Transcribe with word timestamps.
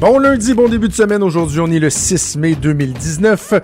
Bon 0.00 0.20
lundi, 0.20 0.54
bon 0.54 0.68
début 0.68 0.86
de 0.86 0.92
semaine. 0.92 1.24
Aujourd'hui, 1.24 1.58
on 1.58 1.66
est 1.66 1.80
le 1.80 1.90
6 1.90 2.36
mai 2.36 2.54
2019. 2.54 3.54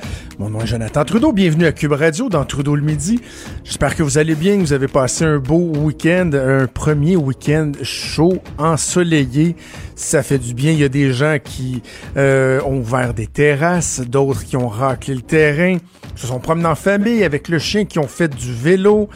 Mon 0.41 0.51
nom 0.51 0.63
est 0.63 0.67
Jonathan 0.67 1.05
Trudeau. 1.05 1.31
Bienvenue 1.31 1.65
à 1.65 1.71
Cube 1.71 1.93
Radio 1.93 2.29
dans 2.29 2.45
Trudeau 2.45 2.75
le 2.75 2.83
midi. 2.83 3.21
J'espère 3.63 3.95
que 3.95 4.03
vous 4.03 4.19
allez 4.19 4.35
bien, 4.35 4.57
que 4.57 4.63
vous 4.63 4.73
avez 4.73 4.89
passé 4.89 5.25
un 5.25 5.39
beau 5.39 5.61
week-end, 5.61 6.33
un 6.35 6.67
premier 6.67 7.15
week-end 7.15 7.71
chaud, 7.85 8.43
ensoleillé. 8.59 9.55
Ça 9.95 10.25
fait 10.25 10.41
du 10.41 10.55
bien. 10.55 10.73
Il 10.73 10.81
y 10.81 10.85
a 10.85 10.89
des 10.89 11.13
gens 11.13 11.37
qui 11.43 11.83
euh, 12.17 12.61
ont 12.63 12.79
ouvert 12.79 13.15
des 13.15 13.29
terrasses, 13.29 14.01
d'autres 14.01 14.43
qui 14.43 14.57
ont 14.57 14.69
raclé 14.69 15.15
le 15.15 15.23
terrain, 15.23 15.77
se 16.17 16.27
sont 16.27 16.41
promenés 16.41 16.67
en 16.67 16.75
famille 16.75 17.23
avec 17.23 17.47
le 17.47 17.61
chien, 17.61 17.85
qui 17.85 18.01
ont 18.01 18.09
fait 18.09 18.35
du 18.35 18.53
vélo, 18.53 19.09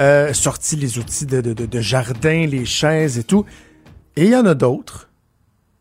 euh, 0.00 0.32
sorti 0.32 0.74
les 0.74 0.98
outils 0.98 1.26
de, 1.26 1.40
de, 1.40 1.52
de 1.52 1.80
jardin, 1.80 2.48
les 2.48 2.64
chaises 2.64 3.16
et 3.16 3.24
tout. 3.24 3.44
Et 4.16 4.24
il 4.24 4.30
y 4.30 4.36
en 4.36 4.44
a 4.44 4.54
d'autres 4.54 5.08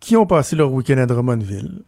qui 0.03 0.17
ont 0.17 0.25
passé 0.25 0.57
leur 0.57 0.71
week-end 0.73 0.97
à 0.97 1.05
Drummondville 1.05 1.81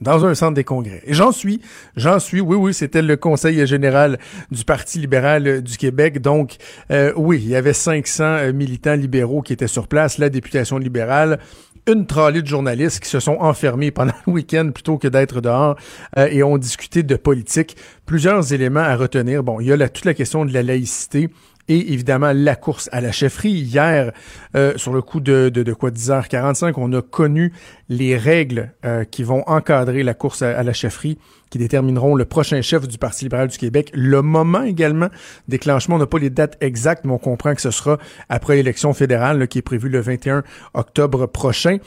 dans 0.00 0.24
un 0.24 0.34
centre 0.34 0.54
des 0.54 0.64
congrès. 0.64 1.02
Et 1.04 1.12
j'en 1.12 1.32
suis, 1.32 1.60
j'en 1.96 2.18
suis, 2.18 2.40
oui, 2.40 2.56
oui, 2.56 2.72
c'était 2.72 3.02
le 3.02 3.16
conseil 3.16 3.64
général 3.66 4.18
du 4.50 4.64
Parti 4.64 4.98
libéral 4.98 5.62
du 5.62 5.76
Québec. 5.76 6.20
Donc, 6.20 6.56
euh, 6.90 7.12
oui, 7.14 7.40
il 7.42 7.50
y 7.50 7.54
avait 7.54 7.74
500 7.74 8.24
euh, 8.24 8.52
militants 8.54 8.94
libéraux 8.94 9.42
qui 9.42 9.52
étaient 9.52 9.68
sur 9.68 9.86
place, 9.86 10.16
la 10.16 10.30
députation 10.30 10.78
libérale, 10.78 11.38
une 11.86 12.06
trolley 12.06 12.40
de 12.40 12.46
journalistes 12.46 13.00
qui 13.00 13.08
se 13.10 13.20
sont 13.20 13.36
enfermés 13.38 13.90
pendant 13.90 14.14
le 14.26 14.32
week-end 14.32 14.70
plutôt 14.72 14.96
que 14.96 15.08
d'être 15.08 15.42
dehors 15.42 15.76
euh, 16.16 16.28
et 16.30 16.42
ont 16.42 16.56
discuté 16.56 17.02
de 17.02 17.16
politique. 17.16 17.76
Plusieurs 18.06 18.52
éléments 18.52 18.80
à 18.80 18.96
retenir. 18.96 19.42
Bon, 19.42 19.60
il 19.60 19.66
y 19.66 19.72
a 19.72 19.88
toute 19.88 20.06
la 20.06 20.14
question 20.14 20.46
de 20.46 20.54
la 20.54 20.62
laïcité 20.62 21.28
et 21.72 21.92
évidemment 21.92 22.32
la 22.34 22.54
course 22.54 22.90
à 22.92 23.00
la 23.00 23.12
chefferie. 23.12 23.52
Hier, 23.52 24.12
euh, 24.54 24.74
sur 24.76 24.92
le 24.92 25.00
coup 25.00 25.20
de, 25.20 25.72
quoi 25.72 25.90
10h45, 25.90 26.74
on 26.76 26.92
a 26.92 27.00
connu 27.00 27.52
les 27.88 28.16
règles 28.16 28.72
euh, 28.84 29.04
qui 29.04 29.22
vont 29.22 29.42
encadrer 29.46 30.02
la 30.02 30.12
course 30.12 30.42
à, 30.42 30.62
la 30.62 30.72
chefferie, 30.74 31.18
qui 31.50 31.56
détermineront 31.56 32.14
le 32.14 32.26
prochain 32.26 32.60
chef 32.60 32.86
du 32.86 32.98
Parti 32.98 33.24
libéral 33.24 33.48
du 33.48 33.56
Québec. 33.56 33.90
Le 33.94 34.20
moment 34.20 34.62
également 34.62 35.08
déclenchement, 35.48 35.96
on 35.96 35.98
n'a 35.98 36.06
pas 36.06 36.18
les 36.18 36.30
dates 36.30 36.58
exactes, 36.60 37.04
mais 37.04 37.12
on 37.12 37.18
comprend 37.18 37.54
que 37.54 37.62
ce 37.62 37.70
sera 37.70 37.98
après 38.28 38.56
l'élection 38.56 38.92
fédérale 38.92 39.48
qui 39.48 39.58
est 39.58 39.62
prévue 39.62 39.88
le 39.88 40.00
21 40.00 40.42
octobre 40.74 41.26
prochain 41.26 41.78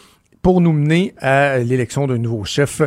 pour 0.42 0.62
nous 0.62 0.74
mener 0.74 1.14
à 1.20 1.60
l'élection 1.60 2.08
d'un 2.08 2.18
nouveau 2.18 2.44
chef 2.44 2.82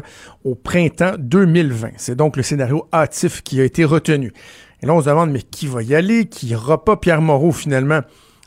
au 0.44 0.54
printemps 0.54 1.14
2020. 1.18 1.90
C'est 1.96 2.14
donc 2.14 2.36
le 2.36 2.42
scénario 2.42 2.88
hâtif 2.92 3.42
qui 3.42 3.60
a 3.60 3.64
été 3.64 3.84
retenu. 3.84 4.32
Et 4.82 4.86
là, 4.86 4.94
on 4.94 5.00
se 5.00 5.08
demande, 5.08 5.30
mais 5.30 5.42
qui 5.42 5.66
va 5.66 5.82
y 5.82 5.94
aller? 5.94 6.26
Qui 6.26 6.48
ira 6.48 6.84
pas? 6.84 6.96
Pierre 6.96 7.20
Moreau, 7.20 7.52
finalement, 7.52 8.00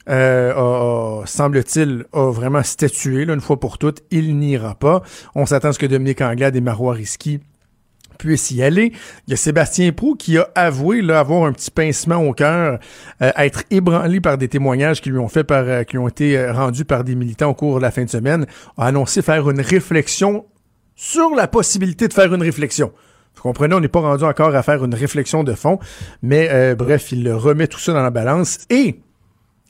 euh, 0.09 1.21
semble-t-il, 1.25 2.05
a 2.13 2.31
vraiment 2.31 2.63
statué, 2.63 3.25
là, 3.25 3.33
une 3.33 3.41
fois 3.41 3.59
pour 3.59 3.77
toutes. 3.77 4.01
Il 4.11 4.37
n'ira 4.37 4.75
pas. 4.75 5.01
On 5.35 5.45
s'attend 5.45 5.69
à 5.69 5.73
ce 5.73 5.79
que 5.79 5.85
Dominique 5.85 6.21
Anglade 6.21 6.55
et 6.55 6.61
Marois 6.61 6.93
Risky 6.93 7.41
puissent 8.21 8.51
y 8.51 8.61
aller. 8.61 8.93
Il 9.27 9.31
y 9.31 9.33
a 9.33 9.37
Sébastien 9.37 9.91
Prou 9.91 10.15
qui 10.15 10.37
a 10.37 10.47
avoué 10.55 11.01
là, 11.01 11.19
avoir 11.19 11.45
un 11.45 11.53
petit 11.53 11.71
pincement 11.71 12.17
au 12.17 12.33
cœur, 12.33 12.79
euh, 13.21 13.31
être 13.35 13.63
ébranlé 13.71 14.21
par 14.21 14.37
des 14.37 14.47
témoignages 14.47 15.01
qui 15.01 15.09
lui 15.09 15.17
ont 15.17 15.27
fait 15.27 15.43
par, 15.43 15.63
euh, 15.65 15.83
qui 15.83 15.97
ont 15.97 16.07
été 16.07 16.37
euh, 16.37 16.53
rendus 16.53 16.85
par 16.85 17.03
des 17.03 17.15
militants 17.15 17.49
au 17.49 17.55
cours 17.55 17.77
de 17.77 17.81
la 17.81 17.91
fin 17.91 18.03
de 18.03 18.09
semaine, 18.09 18.45
a 18.77 18.85
annoncé 18.85 19.21
faire 19.21 19.49
une 19.49 19.61
réflexion 19.61 20.45
sur 20.95 21.31
la 21.31 21.47
possibilité 21.47 22.07
de 22.07 22.13
faire 22.13 22.33
une 22.33 22.43
réflexion. 22.43 22.91
Vous 23.35 23.41
comprenez, 23.41 23.73
on 23.73 23.79
n'est 23.79 23.87
pas 23.87 24.01
rendu 24.01 24.23
encore 24.23 24.55
à 24.55 24.63
faire 24.63 24.83
une 24.83 24.93
réflexion 24.93 25.43
de 25.43 25.53
fond, 25.53 25.79
mais 26.21 26.49
euh, 26.51 26.75
bref, 26.75 27.11
il 27.11 27.31
remet 27.31 27.67
tout 27.67 27.79
ça 27.79 27.93
dans 27.93 28.03
la 28.03 28.11
balance 28.11 28.59
et 28.69 28.99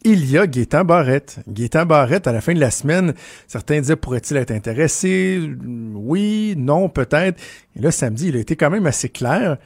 il 0.04 0.30
y 0.30 0.38
a 0.38 0.48
Gaétan 0.48 0.84
Barrette. 0.84 1.40
Gaétan 1.48 1.86
Barrette, 1.86 2.28
à 2.28 2.32
la 2.32 2.42
fin 2.42 2.54
de 2.54 2.60
la 2.60 2.72
semaine, 2.72 3.14
certains 3.48 3.80
disaient 3.80 3.96
pourrait-il 3.96 4.38
être 4.38 4.52
intéressé? 4.52 5.40
Oui, 5.94 6.56
non, 6.58 6.90
peut-être. 6.90 7.40
Et 7.76 7.82
là, 7.82 7.92
samedi, 7.92 8.30
il 8.30 8.36
a 8.36 8.40
été 8.40 8.56
quand 8.56 8.72
même 8.72 8.88
assez 8.88 9.10
clair. 9.10 9.58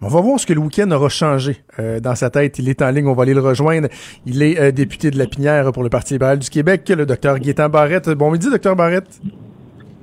On 0.00 0.08
va 0.08 0.20
voir 0.20 0.38
ce 0.38 0.46
que 0.46 0.52
le 0.52 0.60
week-end 0.60 0.90
aura 0.90 1.08
changé 1.08 1.62
euh, 1.78 2.00
dans 2.00 2.14
sa 2.14 2.30
tête. 2.30 2.58
Il 2.58 2.68
est 2.68 2.82
en 2.82 2.90
ligne, 2.90 3.06
on 3.06 3.14
va 3.14 3.22
aller 3.22 3.34
le 3.34 3.40
rejoindre. 3.40 3.88
Il 4.26 4.42
est 4.42 4.58
euh, 4.58 4.72
député 4.72 5.10
de 5.10 5.18
la 5.18 5.26
Pinière 5.26 5.70
pour 5.72 5.82
le 5.82 5.90
Parti 5.90 6.14
libéral 6.14 6.38
du 6.38 6.50
Québec, 6.50 6.88
le 6.88 7.06
docteur 7.06 7.38
Gaétan 7.38 7.68
Barrette. 7.68 8.08
Bon 8.10 8.30
midi, 8.30 8.50
docteur 8.50 8.74
Barrette. 8.74 9.20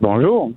Bonjour. 0.02 0.52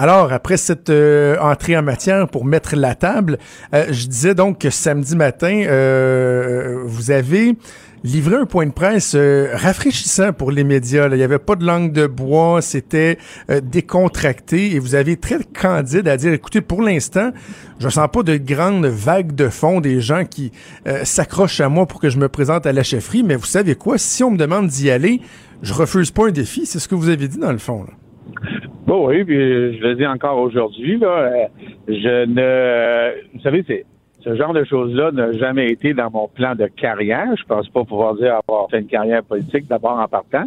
Alors, 0.00 0.32
après 0.32 0.56
cette 0.56 0.90
euh, 0.90 1.36
entrée 1.40 1.76
en 1.76 1.82
matière 1.82 2.28
pour 2.28 2.44
mettre 2.44 2.76
la 2.76 2.94
table, 2.94 3.36
euh, 3.74 3.86
je 3.90 4.06
disais 4.06 4.32
donc 4.32 4.60
que 4.60 4.70
samedi 4.70 5.16
matin, 5.16 5.64
euh, 5.66 6.84
vous 6.84 7.10
avez 7.10 7.56
livré 8.04 8.36
un 8.36 8.44
point 8.46 8.64
de 8.64 8.70
presse 8.70 9.16
rafraîchissant 9.16 10.32
pour 10.32 10.52
les 10.52 10.62
médias. 10.62 11.08
Il 11.08 11.16
n'y 11.16 11.24
avait 11.24 11.40
pas 11.40 11.56
de 11.56 11.66
langue 11.66 11.90
de 11.90 12.06
bois, 12.06 12.62
c'était 12.62 13.18
décontracté 13.60 14.76
et 14.76 14.78
vous 14.78 14.94
avez 14.94 15.16
très 15.16 15.40
candide 15.42 16.06
à 16.06 16.16
dire, 16.16 16.32
écoutez, 16.32 16.60
pour 16.60 16.80
l'instant, 16.80 17.32
je 17.80 17.88
sens 17.88 18.08
pas 18.12 18.22
de 18.22 18.36
grandes 18.36 18.86
vagues 18.86 19.34
de 19.34 19.48
fond 19.48 19.80
des 19.80 20.00
gens 20.00 20.24
qui 20.24 20.52
s'accrochent 21.02 21.60
à 21.60 21.68
moi 21.68 21.86
pour 21.86 22.00
que 22.00 22.08
je 22.08 22.18
me 22.18 22.28
présente 22.28 22.66
à 22.66 22.72
la 22.72 22.84
chefferie, 22.84 23.24
mais 23.24 23.34
vous 23.34 23.46
savez 23.46 23.74
quoi, 23.74 23.98
si 23.98 24.22
on 24.22 24.30
me 24.30 24.38
demande 24.38 24.68
d'y 24.68 24.92
aller, 24.92 25.20
je 25.62 25.74
refuse 25.74 26.12
pas 26.12 26.28
un 26.28 26.30
défi. 26.30 26.66
C'est 26.66 26.78
ce 26.78 26.86
que 26.86 26.94
vous 26.94 27.08
avez 27.08 27.26
dit 27.26 27.38
dans 27.38 27.50
le 27.50 27.58
fond. 27.58 27.82
Là. 27.82 28.07
Bon, 28.86 29.08
oui, 29.08 29.24
puis 29.24 29.36
je 29.36 29.82
le 29.82 29.94
dis 29.96 30.06
encore 30.06 30.38
aujourd'hui, 30.38 30.98
là, 30.98 31.08
euh, 31.08 31.46
je 31.88 32.24
ne, 32.24 33.34
vous 33.34 33.40
savez, 33.40 33.64
c'est, 33.66 33.84
ce 34.20 34.34
genre 34.34 34.52
de 34.52 34.64
choses-là 34.64 35.10
n'a 35.12 35.32
jamais 35.32 35.70
été 35.70 35.94
dans 35.94 36.10
mon 36.10 36.28
plan 36.28 36.54
de 36.54 36.66
carrière. 36.66 37.28
Je 37.36 37.44
pense 37.44 37.68
pas 37.68 37.84
pouvoir 37.84 38.14
dire 38.16 38.40
avoir 38.46 38.68
fait 38.70 38.80
une 38.80 38.86
carrière 38.86 39.22
politique 39.22 39.66
d'abord 39.68 39.98
en 39.98 40.08
partant. 40.08 40.44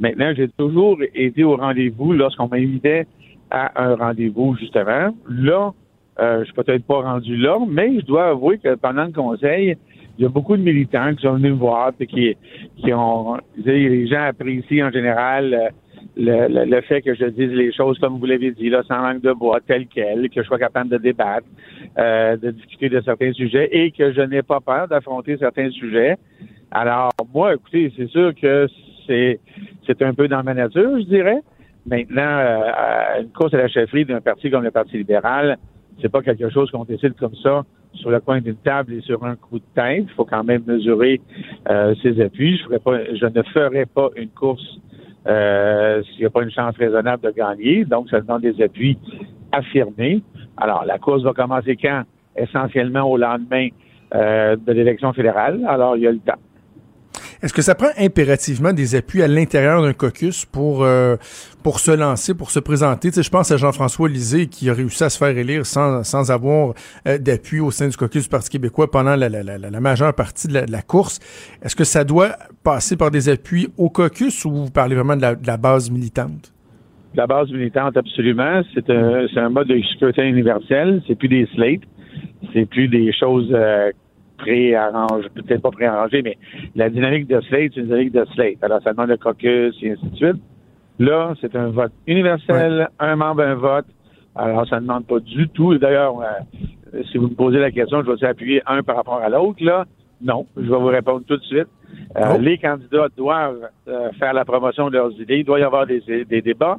Maintenant, 0.00 0.32
j'ai 0.36 0.48
toujours 0.48 0.98
été 1.14 1.44
au 1.44 1.56
rendez-vous 1.56 2.12
lorsqu'on 2.12 2.48
m'invitait 2.48 3.06
à 3.50 3.82
un 3.82 3.94
rendez-vous, 3.94 4.56
justement. 4.56 5.14
Là, 5.28 5.72
euh, 6.20 6.40
je 6.40 6.44
suis 6.44 6.54
peut-être 6.54 6.84
pas 6.84 7.02
rendu 7.02 7.36
là, 7.36 7.58
mais 7.68 8.00
je 8.00 8.06
dois 8.06 8.28
avouer 8.28 8.58
que 8.58 8.74
pendant 8.76 9.04
le 9.04 9.12
conseil, 9.12 9.76
il 10.18 10.22
y 10.22 10.26
a 10.26 10.28
beaucoup 10.28 10.56
de 10.56 10.62
militants 10.62 11.14
qui 11.14 11.22
sont 11.22 11.34
venus 11.34 11.52
me 11.52 11.58
voir 11.58 11.92
et 11.98 12.06
qui, 12.06 12.36
qui 12.76 12.92
ont, 12.92 13.36
les 13.64 14.06
gens 14.06 14.22
apprécient 14.22 14.86
en 14.86 14.90
général 14.90 15.72
euh, 16.18 16.48
le, 16.48 16.64
le, 16.64 16.80
fait 16.82 17.02
que 17.02 17.14
je 17.14 17.26
dise 17.26 17.50
les 17.50 17.72
choses 17.72 17.98
comme 17.98 18.18
vous 18.18 18.26
l'avez 18.26 18.52
dit, 18.52 18.70
là, 18.70 18.82
sans 18.86 19.00
langue 19.00 19.20
de 19.20 19.32
bois, 19.32 19.60
tel 19.66 19.86
quel, 19.86 20.28
que 20.30 20.42
je 20.42 20.46
sois 20.46 20.58
capable 20.58 20.90
de 20.90 20.98
débattre, 20.98 21.46
euh, 21.98 22.36
de 22.36 22.50
discuter 22.50 22.88
de 22.88 23.00
certains 23.00 23.32
sujets 23.32 23.68
et 23.72 23.90
que 23.90 24.12
je 24.12 24.20
n'ai 24.20 24.42
pas 24.42 24.60
peur 24.60 24.88
d'affronter 24.88 25.36
certains 25.36 25.70
sujets. 25.70 26.16
Alors, 26.70 27.10
moi, 27.32 27.54
écoutez, 27.54 27.92
c'est 27.96 28.08
sûr 28.08 28.34
que 28.34 28.66
c'est 29.06 29.40
c'est 29.86 30.00
un 30.02 30.14
peu 30.14 30.28
dans 30.28 30.42
ma 30.42 30.54
nature, 30.54 30.98
je 30.98 31.04
dirais. 31.04 31.40
Maintenant, 31.86 32.38
euh, 32.38 33.22
une 33.22 33.30
course 33.30 33.52
à 33.54 33.58
la 33.58 33.68
chefferie 33.68 34.04
d'un 34.04 34.20
parti 34.20 34.50
comme 34.50 34.64
le 34.64 34.70
Parti 34.70 34.96
libéral, 34.96 35.58
c'est 36.00 36.10
pas 36.10 36.22
quelque 36.22 36.48
chose 36.48 36.70
qu'on 36.70 36.84
décide 36.84 37.14
comme 37.14 37.34
ça 37.42 37.64
sur 37.94 38.10
le 38.10 38.20
coin 38.20 38.40
d'une 38.40 38.56
table 38.56 38.94
et 38.94 39.00
sur 39.02 39.24
un 39.24 39.36
coup 39.36 39.58
de 39.58 39.64
tête. 39.74 40.04
Il 40.08 40.14
faut 40.14 40.24
quand 40.24 40.44
même 40.44 40.62
mesurer 40.66 41.20
euh, 41.70 41.94
ses 42.02 42.20
appuis. 42.20 42.56
Je, 42.56 42.64
ferai 42.64 42.78
pas, 42.78 43.04
je 43.14 43.26
ne 43.26 43.42
ferai 43.42 43.86
pas 43.86 44.08
une 44.16 44.30
course 44.30 44.78
euh, 45.26 46.02
s'il 46.02 46.20
n'y 46.20 46.26
a 46.26 46.30
pas 46.30 46.42
une 46.42 46.50
chance 46.50 46.76
raisonnable 46.76 47.22
de 47.22 47.30
gagner. 47.30 47.84
Donc, 47.84 48.08
ça 48.10 48.20
demande 48.20 48.42
des 48.42 48.62
appuis 48.62 48.98
affirmés. 49.52 50.22
Alors, 50.56 50.84
la 50.84 50.98
course 50.98 51.22
va 51.22 51.32
commencer 51.32 51.76
quand? 51.76 52.02
Essentiellement 52.36 53.08
au 53.10 53.16
lendemain 53.16 53.68
euh, 54.14 54.56
de 54.56 54.72
l'élection 54.72 55.12
fédérale. 55.12 55.64
Alors, 55.68 55.96
il 55.96 56.02
y 56.02 56.06
a 56.06 56.12
le 56.12 56.18
temps. 56.18 56.34
Est-ce 57.44 57.52
que 57.52 57.60
ça 57.60 57.74
prend 57.74 57.90
impérativement 57.98 58.72
des 58.72 58.94
appuis 58.94 59.22
à 59.22 59.28
l'intérieur 59.28 59.82
d'un 59.82 59.92
caucus 59.92 60.46
pour 60.46 60.82
euh, 60.82 61.16
pour 61.62 61.78
se 61.78 61.90
lancer, 61.90 62.32
pour 62.32 62.50
se 62.50 62.58
présenter? 62.58 63.10
Tu 63.10 63.16
sais, 63.16 63.22
je 63.22 63.28
pense 63.28 63.50
à 63.50 63.58
Jean-François 63.58 64.08
Lisée 64.08 64.46
qui 64.46 64.70
a 64.70 64.72
réussi 64.72 65.04
à 65.04 65.10
se 65.10 65.18
faire 65.18 65.36
élire 65.36 65.66
sans, 65.66 66.02
sans 66.04 66.30
avoir 66.30 66.72
euh, 67.06 67.18
d'appui 67.18 67.60
au 67.60 67.70
sein 67.70 67.88
du 67.88 67.98
caucus 67.98 68.22
du 68.22 68.28
Parti 68.30 68.48
québécois 68.48 68.90
pendant 68.90 69.14
la, 69.14 69.28
la, 69.28 69.42
la, 69.42 69.58
la 69.58 69.80
majeure 69.80 70.14
partie 70.14 70.48
de 70.48 70.54
la, 70.54 70.80
course. 70.80 71.20
Est-ce 71.62 71.76
que 71.76 71.84
ça 71.84 72.02
doit 72.02 72.30
passer 72.62 72.96
par 72.96 73.10
des 73.10 73.28
appuis 73.28 73.68
au 73.76 73.90
caucus 73.90 74.46
ou 74.46 74.50
vous 74.50 74.70
parlez 74.70 74.94
vraiment 74.94 75.14
de 75.14 75.20
la, 75.20 75.34
de 75.34 75.60
base 75.60 75.90
militante? 75.90 76.50
La 77.14 77.26
base 77.26 77.50
militante, 77.50 77.94
absolument. 77.98 78.62
C'est 78.72 78.88
un, 78.88 79.26
un 79.36 79.48
mode 79.50 79.68
de 79.68 79.78
scrutin 79.94 80.24
universel. 80.24 81.02
C'est 81.06 81.14
plus 81.14 81.28
des 81.28 81.46
slates. 81.54 81.82
C'est 82.54 82.64
plus 82.64 82.88
des 82.88 83.12
choses 83.12 83.50
euh, 83.52 83.90
préarrangé, 84.44 85.28
peut-être 85.34 85.62
pas 85.62 85.70
préarrangé, 85.70 86.22
mais 86.22 86.36
la 86.74 86.90
dynamique 86.90 87.26
de 87.26 87.40
Slate, 87.42 87.72
c'est 87.74 87.80
une 87.80 87.86
dynamique 87.86 88.12
de 88.12 88.24
Slate. 88.34 88.62
Alors, 88.62 88.80
ça 88.82 88.92
demande 88.92 89.08
le 89.08 89.16
caucus 89.16 89.74
et 89.82 89.92
ainsi 89.92 90.06
de 90.10 90.16
suite. 90.16 90.42
Là, 90.98 91.34
c'est 91.40 91.56
un 91.56 91.70
vote 91.70 91.92
universel, 92.06 92.88
un 92.98 93.16
membre, 93.16 93.42
un 93.42 93.54
vote. 93.54 93.86
Alors, 94.36 94.66
ça 94.68 94.76
ne 94.76 94.82
demande 94.82 95.06
pas 95.06 95.20
du 95.20 95.48
tout. 95.48 95.76
D'ailleurs, 95.78 96.20
euh, 96.20 97.02
si 97.10 97.18
vous 97.18 97.28
me 97.28 97.34
posez 97.34 97.58
la 97.58 97.70
question, 97.70 98.02
je 98.04 98.10
vais 98.10 98.26
appuyer 98.26 98.62
un 98.66 98.82
par 98.82 98.96
rapport 98.96 99.20
à 99.20 99.28
l'autre, 99.28 99.62
là. 99.64 99.86
Non, 100.22 100.46
je 100.56 100.62
vais 100.62 100.78
vous 100.78 100.86
répondre 100.86 101.22
tout 101.26 101.36
de 101.36 101.42
suite. 101.42 101.68
Euh, 102.16 102.34
Oh. 102.34 102.38
Les 102.40 102.58
candidats 102.58 103.08
doivent 103.16 103.68
euh, 103.88 104.10
faire 104.18 104.32
la 104.32 104.44
promotion 104.44 104.88
de 104.88 104.94
leurs 104.94 105.12
idées. 105.20 105.38
Il 105.38 105.44
doit 105.44 105.60
y 105.60 105.62
avoir 105.62 105.86
des, 105.86 106.00
des 106.24 106.42
débats. 106.42 106.78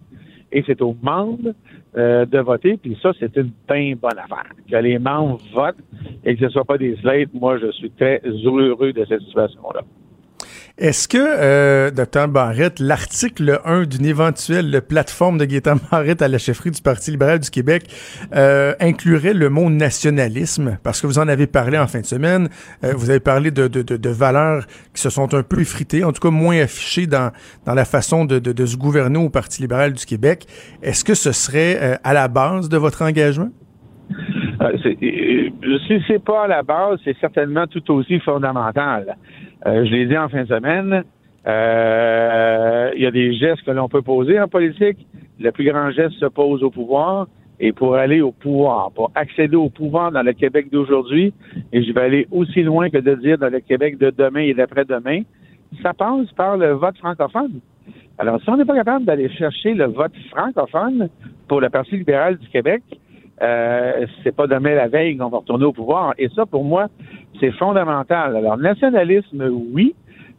Et 0.51 0.63
c'est 0.65 0.81
aux 0.81 0.95
membres 1.01 1.53
euh, 1.97 2.25
de 2.25 2.39
voter. 2.39 2.77
Puis 2.77 2.97
ça, 3.01 3.11
c'est 3.19 3.35
une 3.37 3.51
bien 3.69 3.95
bonne 3.95 4.17
affaire. 4.17 4.49
Que 4.69 4.77
les 4.77 4.99
membres 4.99 5.39
votent 5.53 5.77
et 6.23 6.33
que 6.33 6.41
ce 6.41 6.45
ne 6.45 6.49
soit 6.49 6.65
pas 6.65 6.77
des 6.77 6.95
slates. 6.97 7.33
Moi, 7.33 7.57
je 7.57 7.71
suis 7.71 7.91
très 7.91 8.21
heureux 8.25 8.93
de 8.93 9.05
cette 9.05 9.21
situation-là. 9.21 9.81
Est-ce 10.77 11.07
que, 11.07 11.17
euh, 11.17 11.89
Dr. 11.89 12.27
Barrette, 12.27 12.81
l'article 12.81 13.61
1 13.63 13.83
d'une 13.83 14.05
éventuelle 14.05 14.81
plateforme 14.81 15.37
de 15.37 15.45
Gaétan 15.45 15.75
Barrette 15.89 16.21
à 16.21 16.27
la 16.27 16.37
chefferie 16.37 16.71
du 16.71 16.81
Parti 16.81 17.11
libéral 17.11 17.39
du 17.39 17.49
Québec 17.49 17.85
euh, 18.35 18.73
inclurait 18.81 19.33
le 19.33 19.49
mot 19.49 19.69
nationalisme? 19.69 20.77
Parce 20.83 20.99
que 20.99 21.07
vous 21.07 21.17
en 21.17 21.29
avez 21.29 21.47
parlé 21.47 21.77
en 21.77 21.87
fin 21.87 22.01
de 22.01 22.05
semaine. 22.05 22.49
Euh, 22.83 22.91
vous 22.93 23.09
avez 23.09 23.21
parlé 23.21 23.51
de, 23.51 23.69
de, 23.69 23.83
de, 23.83 23.95
de, 23.95 24.09
valeurs 24.09 24.65
qui 24.93 25.01
se 25.01 25.09
sont 25.09 25.33
un 25.33 25.43
peu 25.43 25.61
effritées, 25.61 26.03
en 26.03 26.11
tout 26.11 26.19
cas 26.19 26.29
moins 26.29 26.59
affichées 26.59 27.07
dans, 27.07 27.31
dans 27.65 27.73
la 27.73 27.85
façon 27.85 28.25
de, 28.25 28.39
de, 28.39 28.65
se 28.65 28.75
gouverner 28.75 29.17
au 29.17 29.29
Parti 29.29 29.61
libéral 29.61 29.93
du 29.93 30.05
Québec. 30.05 30.45
Est-ce 30.83 31.05
que 31.05 31.13
ce 31.13 31.31
serait 31.31 31.77
euh, 31.81 31.95
à 32.03 32.13
la 32.13 32.27
base 32.27 32.67
de 32.67 32.75
votre 32.75 33.01
engagement? 33.01 33.49
Euh, 34.61 34.77
euh, 34.83 35.77
si 35.87 36.01
c'est 36.07 36.23
pas 36.23 36.43
à 36.43 36.47
la 36.47 36.63
base, 36.63 36.99
c'est 37.03 37.17
certainement 37.19 37.67
tout 37.67 37.93
aussi 37.93 38.19
fondamental. 38.19 39.15
Euh, 39.65 39.85
je 39.85 39.91
l'ai 39.91 40.05
dit 40.05 40.17
en 40.17 40.29
fin 40.29 40.43
de 40.43 40.47
semaine, 40.47 41.03
euh, 41.47 42.91
il 42.95 43.01
y 43.01 43.05
a 43.05 43.11
des 43.11 43.33
gestes 43.33 43.63
que 43.63 43.71
l'on 43.71 43.89
peut 43.89 44.01
poser 44.01 44.39
en 44.39 44.47
politique. 44.47 45.07
Le 45.39 45.51
plus 45.51 45.65
grand 45.65 45.91
geste 45.91 46.15
se 46.19 46.25
pose 46.25 46.63
au 46.63 46.69
pouvoir. 46.69 47.27
Et 47.59 47.71
pour 47.71 47.95
aller 47.95 48.19
au 48.19 48.33
pouvoir, 48.33 48.91
pour 48.91 49.11
accéder 49.15 49.55
au 49.55 49.69
pouvoir 49.69 50.11
dans 50.11 50.23
le 50.23 50.33
Québec 50.33 50.67
d'aujourd'hui, 50.71 51.33
et 51.71 51.83
je 51.83 51.93
vais 51.93 52.01
aller 52.01 52.27
aussi 52.29 52.63
loin 52.63 52.89
que 52.89 52.97
de 52.97 53.15
dire 53.15 53.37
dans 53.37 53.47
le 53.49 53.61
Québec 53.61 53.97
de 53.97 54.09
demain 54.09 54.41
et 54.41 54.53
d'après-demain, 54.53 55.21
ça 55.81 55.93
passe 55.93 56.29
par 56.35 56.57
le 56.57 56.73
vote 56.73 56.97
francophone. 56.97 57.61
Alors, 58.17 58.41
si 58.41 58.49
on 58.49 58.57
n'est 58.57 58.65
pas 58.65 58.75
capable 58.75 59.05
d'aller 59.05 59.29
chercher 59.29 59.73
le 59.73 59.85
vote 59.85 60.11
francophone 60.31 61.07
pour 61.47 61.61
le 61.61 61.69
Parti 61.69 61.95
libéral 61.95 62.37
du 62.37 62.47
Québec, 62.49 62.83
euh, 63.41 64.05
c'est 64.23 64.35
pas 64.35 64.47
demain 64.47 64.75
la 64.75 64.87
veille 64.87 65.17
qu'on 65.17 65.29
va 65.29 65.39
retourner 65.39 65.65
au 65.65 65.73
pouvoir. 65.73 66.13
Et 66.17 66.29
ça, 66.29 66.45
pour 66.45 66.63
moi, 66.63 66.87
c'est 67.39 67.51
fondamental. 67.51 68.35
Alors, 68.35 68.57
nationalisme, 68.57 69.49
oui. 69.73 69.95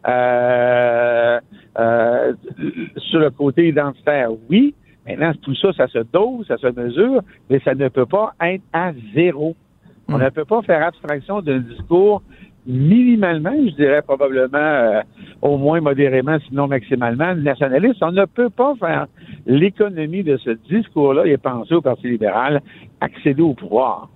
Euh, 0.09 1.41
euh, 1.79 2.33
sur 2.97 3.19
le 3.19 3.31
côté 3.31 3.69
identitaire, 3.69 4.31
oui. 4.49 4.75
Maintenant, 5.07 5.33
tout 5.43 5.55
ça, 5.57 5.73
ça 5.73 5.89
se 5.89 5.99
dose, 6.13 6.47
ça 6.47 6.57
se 6.57 6.69
mesure, 6.69 7.23
mais 7.51 7.61
ça 7.61 7.75
ne 7.75 7.89
peut 7.89 8.07
pas 8.07 8.33
être 8.41 8.63
à 8.73 8.93
zéro. 9.15 9.55
On 10.09 10.19
ne 10.19 10.29
peut 10.31 10.45
pas 10.45 10.63
faire 10.63 10.85
abstraction 10.87 11.43
d'un 11.43 11.59
discours 11.59 12.23
minimalement, 12.67 13.55
je 13.65 13.75
dirais 13.77 14.03
probablement 14.03 14.59
euh, 14.59 15.01
au 15.41 15.57
moins 15.57 15.81
modérément, 15.81 16.37
sinon 16.49 16.67
maximalement, 16.67 17.35
nationaliste. 17.35 18.03
On 18.03 18.13
ne 18.13 18.25
peut 18.25 18.51
pas 18.51 18.75
faire 18.77 19.07
l'économie 19.47 20.25
de 20.25 20.37
ce 20.39 20.51
discours-là 20.51 21.27
et 21.27 21.37
penser 21.37 21.75
au 21.75 21.81
Parti 21.81 22.09
libéral 22.09 22.61
accéder 23.01 23.43
au 23.43 23.55
pouvoir. 23.55 24.09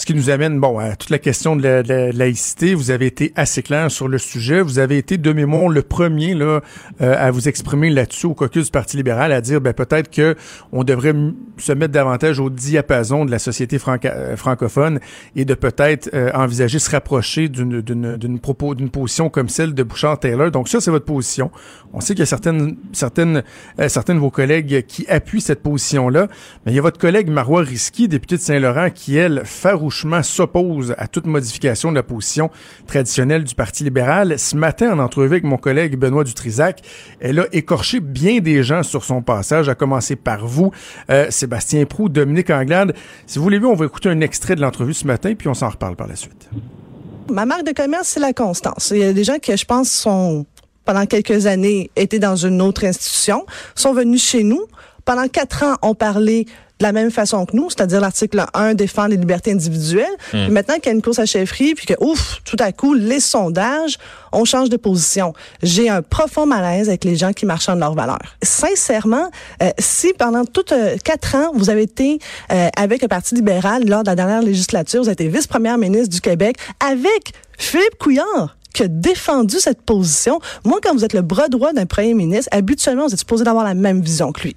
Ce 0.00 0.06
qui 0.06 0.14
nous 0.14 0.30
amène, 0.30 0.58
bon, 0.58 0.78
à 0.78 0.96
toute 0.96 1.10
la 1.10 1.18
question 1.18 1.56
de 1.56 1.62
la, 1.62 1.82
de 1.82 1.92
la 1.92 2.10
laïcité. 2.10 2.72
Vous 2.72 2.90
avez 2.90 3.04
été 3.04 3.34
assez 3.36 3.62
clair 3.62 3.90
sur 3.90 4.08
le 4.08 4.16
sujet. 4.16 4.62
Vous 4.62 4.78
avez 4.78 4.96
été, 4.96 5.18
de 5.18 5.30
mémoire, 5.30 5.68
le 5.68 5.82
premier 5.82 6.32
là 6.32 6.62
euh, 7.02 7.14
à 7.18 7.30
vous 7.30 7.50
exprimer 7.50 7.90
là-dessus 7.90 8.24
au 8.24 8.32
caucus 8.32 8.64
du 8.64 8.70
Parti 8.70 8.96
libéral, 8.96 9.30
à 9.30 9.42
dire, 9.42 9.60
ben 9.60 9.74
peut-être 9.74 10.10
que 10.10 10.36
on 10.72 10.84
devrait 10.84 11.12
se 11.58 11.72
mettre 11.72 11.92
davantage 11.92 12.40
au 12.40 12.48
diapason 12.48 13.26
de 13.26 13.30
la 13.30 13.38
société 13.38 13.76
euh, 14.06 14.36
francophone 14.36 15.00
et 15.36 15.44
de 15.44 15.52
peut-être 15.52 16.08
euh, 16.14 16.30
envisager 16.32 16.78
se 16.78 16.88
rapprocher 16.88 17.50
d'une 17.50 17.82
d'une 17.82 18.16
d'une 18.16 18.38
propos 18.38 18.74
d'une 18.74 18.88
position 18.88 19.28
comme 19.28 19.50
celle 19.50 19.74
de 19.74 19.82
Bouchard 19.82 20.18
Taylor. 20.18 20.50
Donc 20.50 20.70
ça, 20.70 20.80
c'est 20.80 20.90
votre 20.90 21.04
position. 21.04 21.50
On 21.92 22.00
sait 22.00 22.14
qu'il 22.14 22.20
y 22.20 22.22
a 22.22 22.26
certaines 22.26 22.76
certaines 22.92 23.42
euh, 23.78 23.90
certains 23.90 24.14
de 24.14 24.20
vos 24.20 24.30
collègues 24.30 24.86
qui 24.86 25.06
appuient 25.08 25.42
cette 25.42 25.62
position-là, 25.62 26.28
mais 26.64 26.72
il 26.72 26.74
y 26.74 26.78
a 26.78 26.82
votre 26.82 26.98
collègue 26.98 27.28
Marois 27.28 27.60
Risky, 27.60 28.08
député 28.08 28.36
de 28.36 28.40
Saint-Laurent, 28.40 28.88
qui 28.88 29.18
elle 29.18 29.42
s'oppose 29.90 30.94
à 30.98 31.06
toute 31.06 31.26
modification 31.26 31.90
de 31.90 31.96
la 31.96 32.02
position 32.02 32.50
traditionnelle 32.86 33.44
du 33.44 33.54
Parti 33.54 33.84
libéral. 33.84 34.38
Ce 34.38 34.56
matin, 34.56 34.92
en 34.92 34.98
entrevue 34.98 35.26
avec 35.26 35.44
mon 35.44 35.56
collègue 35.56 35.96
Benoît 35.96 36.24
Dutrisac, 36.24 36.82
elle 37.20 37.40
a 37.40 37.46
écorché 37.52 38.00
bien 38.00 38.38
des 38.38 38.62
gens 38.62 38.82
sur 38.82 39.04
son 39.04 39.22
passage, 39.22 39.68
à 39.68 39.74
commencer 39.74 40.16
par 40.16 40.46
vous, 40.46 40.72
euh, 41.10 41.26
Sébastien 41.30 41.84
Prou, 41.84 42.08
Dominique 42.08 42.50
Anglade. 42.50 42.94
Si 43.26 43.38
vous 43.38 43.44
voulez 43.44 43.58
bien, 43.58 43.68
on 43.68 43.74
va 43.74 43.86
écouter 43.86 44.08
un 44.08 44.20
extrait 44.20 44.56
de 44.56 44.60
l'entrevue 44.60 44.94
ce 44.94 45.06
matin, 45.06 45.34
puis 45.34 45.48
on 45.48 45.54
s'en 45.54 45.68
reparle 45.68 45.96
par 45.96 46.06
la 46.06 46.16
suite. 46.16 46.48
Ma 47.30 47.46
marque 47.46 47.64
de 47.64 47.72
commerce, 47.72 48.08
c'est 48.08 48.20
la 48.20 48.32
constance. 48.32 48.90
Il 48.94 48.98
y 48.98 49.04
a 49.04 49.12
des 49.12 49.24
gens 49.24 49.38
qui, 49.38 49.56
je 49.56 49.64
pense, 49.64 49.90
sont 49.90 50.46
pendant 50.84 51.06
quelques 51.06 51.46
années 51.46 51.90
étaient 51.94 52.18
dans 52.18 52.36
une 52.36 52.60
autre 52.60 52.84
institution, 52.84 53.46
sont 53.74 53.92
venus 53.92 54.24
chez 54.24 54.42
nous. 54.42 54.66
Pendant 55.04 55.28
quatre 55.28 55.62
ans, 55.64 55.76
ont 55.82 55.94
parlé 55.94 56.46
de 56.80 56.84
la 56.84 56.92
même 56.92 57.10
façon 57.10 57.44
que 57.44 57.54
nous, 57.54 57.68
c'est-à-dire 57.68 58.00
l'article 58.00 58.44
1 58.54 58.74
défend 58.74 59.06
les 59.06 59.16
libertés 59.16 59.52
individuelles. 59.52 60.16
Puis 60.30 60.50
maintenant 60.50 60.76
qu'il 60.76 60.86
y 60.86 60.88
a 60.88 60.92
une 60.92 61.02
course 61.02 61.18
à 61.18 61.26
chefferie, 61.26 61.74
puis 61.74 61.86
que, 61.86 61.94
ouf, 62.00 62.40
tout 62.44 62.56
à 62.58 62.72
coup, 62.72 62.94
les 62.94 63.20
sondages, 63.20 63.98
on 64.32 64.44
change 64.44 64.70
de 64.70 64.76
position. 64.76 65.34
J'ai 65.62 65.90
un 65.90 66.00
profond 66.02 66.46
malaise 66.46 66.88
avec 66.88 67.04
les 67.04 67.16
gens 67.16 67.32
qui 67.32 67.44
marchandent 67.44 67.80
leurs 67.80 67.94
valeurs. 67.94 68.36
Sincèrement, 68.42 69.30
euh, 69.62 69.70
si 69.78 70.12
pendant 70.14 70.44
toutes 70.44 70.72
euh, 70.72 70.96
quatre 71.04 71.34
ans, 71.34 71.52
vous 71.54 71.68
avez 71.68 71.82
été 71.82 72.18
euh, 72.50 72.68
avec 72.76 73.02
le 73.02 73.08
Parti 73.08 73.34
libéral 73.34 73.86
lors 73.86 74.02
de 74.02 74.08
la 74.08 74.16
dernière 74.16 74.42
législature, 74.42 75.02
vous 75.02 75.08
avez 75.08 75.12
été 75.12 75.28
vice-première 75.28 75.76
ministre 75.76 76.08
du 76.08 76.20
Québec 76.20 76.56
avec 76.80 77.32
Philippe 77.58 77.98
Couillard, 77.98 78.56
qui 78.72 78.84
a 78.84 78.88
défendu 78.88 79.56
cette 79.58 79.82
position. 79.82 80.38
Moi, 80.64 80.78
quand 80.82 80.94
vous 80.94 81.04
êtes 81.04 81.12
le 81.12 81.22
bras 81.22 81.48
droit 81.48 81.72
d'un 81.72 81.86
premier 81.86 82.14
ministre, 82.14 82.48
habituellement, 82.52 83.06
vous 83.06 83.12
êtes 83.12 83.18
supposé 83.18 83.44
d'avoir 83.44 83.64
la 83.64 83.74
même 83.74 84.00
vision 84.00 84.32
que 84.32 84.42
lui. 84.42 84.54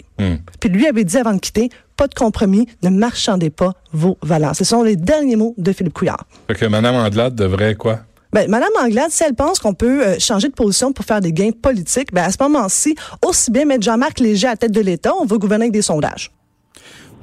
Puis 0.60 0.70
lui 0.70 0.88
avait 0.88 1.04
dit 1.04 1.18
avant 1.18 1.34
de 1.34 1.40
quitter, 1.40 1.70
pas 1.96 2.08
de 2.08 2.14
compromis, 2.14 2.68
ne 2.84 2.90
marchandez 2.90 3.50
pas 3.50 3.74
vos 3.92 4.18
valeurs. 4.22 4.56
Ce 4.56 4.64
sont 4.64 4.84
les 4.84 4.96
derniers 4.96 5.36
mots 5.36 5.54
de 5.58 5.72
Philippe 5.72 5.94
Couillard. 5.94 6.26
Fait 6.48 6.56
que 6.56 6.66
Mme 6.66 6.96
Anglade 6.96 7.36
devrait 7.36 7.76
quoi? 7.76 8.00
Ben, 8.34 8.50
Madame 8.50 8.72
Anglade, 8.84 9.12
si 9.12 9.24
elle 9.24 9.36
pense 9.36 9.60
qu'on 9.60 9.76
peut 9.76 10.02
euh, 10.02 10.16
changer 10.18 10.48
de 10.48 10.54
position 10.54 10.92
pour 10.92 11.06
faire 11.06 11.22
des 11.22 11.32
gains 11.32 11.52
politiques, 11.52 12.12
ben, 12.12 12.24
à 12.24 12.32
ce 12.32 12.42
moment-ci, 12.42 12.96
aussi 13.24 13.52
bien 13.52 13.66
mettre 13.66 13.84
Jean-Marc 13.84 14.20
Léger 14.20 14.48
à 14.48 14.52
la 14.52 14.58
tête 14.58 14.72
de 14.72 14.82
l'État, 14.82 15.12
on 15.22 15.26
va 15.26 15.38
gouverner 15.38 15.66
avec 15.66 15.74
des 15.74 15.84
sondages. 15.84 16.32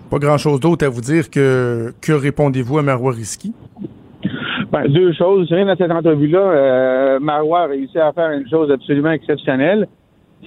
Pas 0.08 0.18
grand-chose 0.18 0.60
d'autre 0.60 0.86
à 0.86 0.88
vous 0.88 1.00
dire 1.00 1.28
que 1.28 1.92
que 2.00 2.12
répondez-vous 2.12 2.78
à 2.78 2.82
Marois 2.82 3.12
Risky? 3.12 3.52
Ben, 4.70 4.86
deux 4.86 5.12
choses. 5.12 5.42
Vous 5.42 5.46
savez, 5.48 5.64
dans 5.64 5.76
cette 5.76 5.90
entrevue-là, 5.90 6.38
euh, 6.38 7.20
Marois 7.20 7.62
a 7.62 7.66
réussi 7.66 7.98
à 7.98 8.12
faire 8.12 8.30
une 8.30 8.48
chose 8.48 8.70
absolument 8.70 9.10
exceptionnelle. 9.10 9.88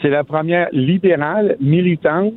C'est 0.01 0.10
la 0.10 0.24
première 0.24 0.70
libérale 0.72 1.58
militante 1.60 2.34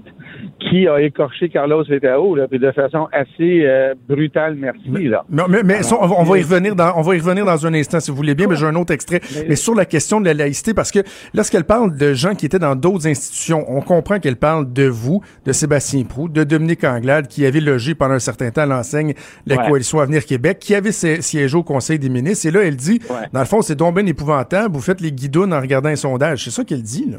qui 0.60 0.88
a 0.88 1.00
écorché 1.00 1.48
Carlos 1.48 1.84
là, 1.88 2.48
puis 2.48 2.58
de 2.58 2.72
façon 2.72 3.06
assez 3.12 3.62
euh, 3.64 3.94
brutale, 4.08 4.56
merci. 4.56 5.08
Là. 5.08 5.24
Mais, 5.28 5.42
mais, 5.48 5.62
mais 5.62 5.74
Alors, 5.74 5.84
ça, 5.86 5.96
on, 6.00 6.06
va, 6.06 6.14
on 6.18 6.22
va 6.24 6.38
y 6.38 6.42
revenir 6.42 6.74
dans, 6.74 6.92
on 6.96 7.02
va 7.02 7.14
y 7.16 7.20
revenir 7.20 7.44
dans 7.44 7.66
un 7.66 7.74
instant, 7.74 8.00
si 8.00 8.10
vous 8.10 8.16
voulez 8.16 8.34
bien, 8.34 8.46
mais 8.48 8.56
j'ai 8.56 8.66
un 8.66 8.74
autre 8.74 8.92
extrait. 8.92 9.20
Mais- 9.34 9.46
Mais 9.50 9.56
sur 9.56 9.74
la 9.74 9.84
question 9.84 10.20
de 10.20 10.26
la 10.26 10.34
laïcité, 10.34 10.74
parce 10.74 10.90
que 10.90 11.00
lorsqu'elle 11.34 11.64
parle 11.64 11.96
de 11.96 12.14
gens 12.14 12.34
qui 12.34 12.46
étaient 12.46 12.58
dans 12.58 12.74
d'autres 12.74 13.06
institutions, 13.06 13.64
on 13.68 13.80
comprend 13.80 14.18
qu'elle 14.18 14.36
parle 14.36 14.72
de 14.72 14.86
vous, 14.88 15.20
de 15.44 15.52
Sébastien 15.52 16.02
Prou, 16.04 16.28
de 16.28 16.42
Dominique 16.44 16.84
Anglade, 16.84 17.28
qui 17.28 17.44
avait 17.46 17.60
logé 17.60 17.94
pendant 17.94 18.14
un 18.14 18.18
certain 18.18 18.50
temps 18.50 18.62
à 18.62 18.66
l'enseigne 18.66 19.14
la 19.46 19.56
Ouais. 19.56 19.68
Coalition 19.68 20.00
Avenir 20.00 20.24
Québec, 20.24 20.58
qui 20.60 20.74
avait 20.74 20.92
si- 20.92 21.22
siégé 21.22 21.56
au 21.56 21.62
Conseil 21.62 21.98
des 21.98 22.08
ministres. 22.08 22.46
Et 22.46 22.50
là, 22.50 22.60
elle 22.64 22.76
dit, 22.76 23.00
Ouais. 23.08 23.26
dans 23.32 23.40
le 23.40 23.46
fond, 23.46 23.62
c'est 23.62 23.76
donc 23.76 23.94
bien 23.94 24.06
épouvantable, 24.06 24.74
vous 24.74 24.80
faites 24.82 25.00
les 25.00 25.12
guidounes 25.12 25.52
en 25.52 25.60
regardant 25.60 25.88
un 25.90 25.96
sondage. 25.96 26.44
C'est 26.44 26.50
ça 26.50 26.64
qu'elle 26.64 26.82
dit, 26.82 27.08
là. 27.10 27.18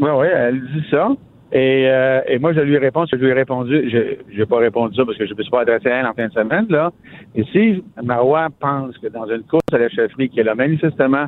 Oui, 0.00 0.08
oui, 0.10 0.26
elle 0.34 0.60
dit 0.60 0.84
ça. 0.90 1.08
Et, 1.54 1.86
euh, 1.86 2.22
et 2.26 2.38
moi, 2.38 2.54
je 2.54 2.60
lui 2.60 2.78
réponds, 2.78 3.04
je 3.04 3.16
lui 3.16 3.28
ai 3.28 3.34
répondu, 3.34 3.90
je 3.90 4.38
n'ai 4.38 4.46
pas 4.46 4.56
répondu 4.56 4.96
ça 4.96 5.04
parce 5.04 5.18
que 5.18 5.26
je 5.26 5.32
ne 5.34 5.36
me 5.36 5.42
suis 5.42 5.50
pas 5.50 5.60
adressé 5.60 5.88
à 5.88 6.00
elle 6.00 6.06
en 6.06 6.14
fin 6.14 6.28
de 6.28 6.32
semaine, 6.32 6.66
là. 6.70 6.90
Et 7.34 7.44
si 7.44 7.84
Marois 8.02 8.48
pense 8.58 8.96
que 8.96 9.08
dans 9.08 9.26
une 9.26 9.42
course 9.42 9.62
à 9.70 9.76
la 9.76 9.90
chefferie 9.90 10.30
qu'elle 10.30 10.48
a 10.48 10.54
manifestement 10.54 11.26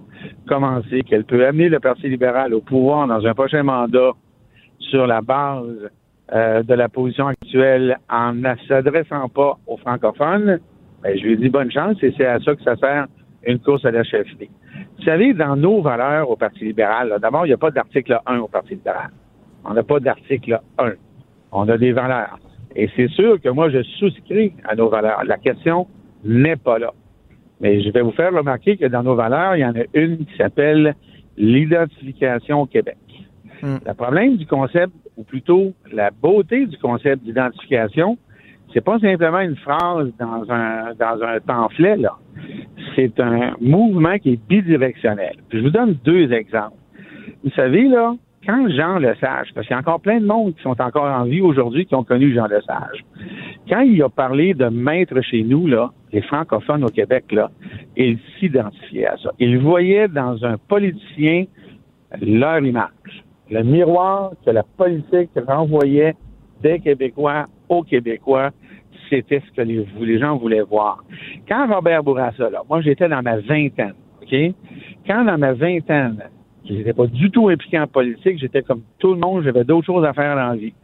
commencé, 0.48 1.02
qu'elle 1.02 1.24
peut 1.24 1.46
amener 1.46 1.68
le 1.68 1.78
Parti 1.78 2.08
libéral 2.08 2.54
au 2.54 2.62
pouvoir 2.62 3.06
dans 3.06 3.26
un 3.26 3.34
prochain 3.34 3.64
mandat 3.64 4.12
sur 4.78 5.06
la 5.06 5.20
base 5.20 5.90
euh, 6.32 6.62
de 6.62 6.72
la 6.72 6.88
position 6.88 7.26
actuelle 7.26 7.98
en 8.08 8.32
ne 8.32 8.54
s'adressant 8.66 9.28
pas 9.28 9.58
aux 9.66 9.76
francophones, 9.76 10.58
ben, 11.02 11.18
je 11.18 11.22
lui 11.22 11.36
dit 11.36 11.50
bonne 11.50 11.70
chance 11.70 12.02
et 12.02 12.14
c'est 12.16 12.24
à 12.24 12.40
ça 12.40 12.54
que 12.54 12.62
ça 12.62 12.76
sert 12.76 13.08
une 13.46 13.58
course 13.58 13.84
à 13.84 13.90
la 13.90 14.04
chefferie. 14.04 14.48
Vous 14.96 15.04
savez, 15.04 15.34
dans 15.34 15.54
nos 15.54 15.82
valeurs 15.82 16.30
au 16.30 16.36
Parti 16.36 16.64
libéral, 16.64 17.14
d'abord, 17.20 17.44
il 17.44 17.50
n'y 17.50 17.54
a 17.54 17.58
pas 17.58 17.70
d'article 17.70 18.18
1 18.24 18.38
au 18.38 18.48
Parti 18.48 18.70
libéral. 18.70 19.10
On 19.64 19.74
n'a 19.74 19.82
pas 19.82 20.00
d'article 20.00 20.60
1. 20.78 20.92
On 21.52 21.68
a 21.68 21.78
des 21.78 21.92
valeurs. 21.92 22.38
Et 22.76 22.88
c'est 22.96 23.08
sûr 23.08 23.40
que 23.40 23.48
moi, 23.48 23.70
je 23.70 23.82
souscris 23.82 24.52
à 24.64 24.74
nos 24.74 24.88
valeurs. 24.88 25.22
La 25.24 25.38
question 25.38 25.86
n'est 26.24 26.56
pas 26.56 26.78
là. 26.78 26.92
Mais 27.60 27.82
je 27.82 27.90
vais 27.90 28.02
vous 28.02 28.12
faire 28.12 28.32
remarquer 28.32 28.76
que 28.76 28.86
dans 28.86 29.02
nos 29.02 29.14
valeurs, 29.14 29.56
il 29.56 29.60
y 29.60 29.64
en 29.64 29.74
a 29.74 29.84
une 29.94 30.26
qui 30.26 30.36
s'appelle 30.36 30.94
l'identification 31.36 32.62
au 32.62 32.66
Québec. 32.66 32.96
Hmm. 33.62 33.76
Le 33.86 33.94
problème 33.94 34.36
du 34.36 34.46
concept, 34.46 34.92
ou 35.16 35.22
plutôt 35.22 35.72
la 35.92 36.10
beauté 36.10 36.66
du 36.66 36.76
concept 36.78 37.22
d'identification, 37.22 38.18
c'est 38.72 38.80
pas 38.80 38.98
simplement 38.98 39.38
une 39.40 39.56
phrase 39.56 40.10
dans 40.18 40.50
un 40.50 40.94
dans 40.94 41.22
un 41.22 41.38
pamphlet, 41.40 41.96
là. 41.96 42.16
C'est 42.96 43.20
un 43.20 43.54
mouvement 43.60 44.18
qui 44.18 44.32
est 44.32 44.48
bidirectionnel. 44.48 45.36
Puis 45.48 45.58
je 45.58 45.64
vous 45.64 45.70
donne 45.70 45.96
deux 46.04 46.32
exemples. 46.32 46.76
Vous 47.44 47.50
savez, 47.50 47.88
là, 47.88 48.14
quand 48.46 48.68
Jean 48.70 48.98
Lesage, 48.98 49.48
parce 49.54 49.66
qu'il 49.66 49.74
y 49.74 49.76
a 49.76 49.78
encore 49.78 50.00
plein 50.00 50.20
de 50.20 50.26
monde 50.26 50.54
qui 50.54 50.62
sont 50.62 50.80
encore 50.80 51.04
en 51.04 51.24
vie 51.24 51.40
aujourd'hui 51.40 51.86
qui 51.86 51.94
ont 51.94 52.04
connu 52.04 52.34
Jean 52.34 52.46
Lesage, 52.46 53.04
quand 53.68 53.80
il 53.80 54.02
a 54.02 54.08
parlé 54.08 54.54
de 54.54 54.66
maître 54.66 55.20
chez 55.22 55.42
nous, 55.42 55.66
là, 55.66 55.90
les 56.12 56.22
francophones 56.22 56.84
au 56.84 56.88
Québec, 56.88 57.24
là, 57.32 57.50
il 57.96 58.18
s'identifiait 58.38 59.06
à 59.06 59.16
ça. 59.16 59.30
Il 59.38 59.58
voyait 59.58 60.08
dans 60.08 60.44
un 60.44 60.56
politicien 60.58 61.44
leur 62.20 62.60
image, 62.60 63.24
le 63.50 63.62
miroir 63.62 64.32
que 64.44 64.50
la 64.50 64.62
politique 64.62 65.30
renvoyait 65.46 66.14
des 66.62 66.78
Québécois 66.80 67.46
aux 67.68 67.82
Québécois, 67.82 68.50
c'était 69.10 69.42
ce 69.46 69.56
que 69.56 69.62
les, 69.62 69.86
les 70.00 70.18
gens 70.18 70.36
voulaient 70.36 70.62
voir. 70.62 71.04
Quand 71.48 71.66
Robert 71.72 72.02
Bourassa, 72.02 72.50
là, 72.50 72.62
moi 72.68 72.80
j'étais 72.80 73.08
dans 73.08 73.22
ma 73.22 73.38
vingtaine, 73.38 73.94
OK? 74.22 74.34
Quand 75.06 75.24
dans 75.24 75.38
ma 75.38 75.52
vingtaine, 75.52 76.16
je 76.68 76.74
n'étais 76.74 76.92
pas 76.92 77.06
du 77.06 77.30
tout 77.30 77.48
impliqué 77.48 77.78
en 77.78 77.86
politique, 77.86 78.38
j'étais 78.38 78.62
comme 78.62 78.82
tout 78.98 79.14
le 79.14 79.20
monde, 79.20 79.42
j'avais 79.44 79.64
d'autres 79.64 79.86
choses 79.86 80.04
à 80.04 80.12
faire 80.12 80.36
dans 80.36 80.48
la 80.48 80.56
vie. 80.56 80.74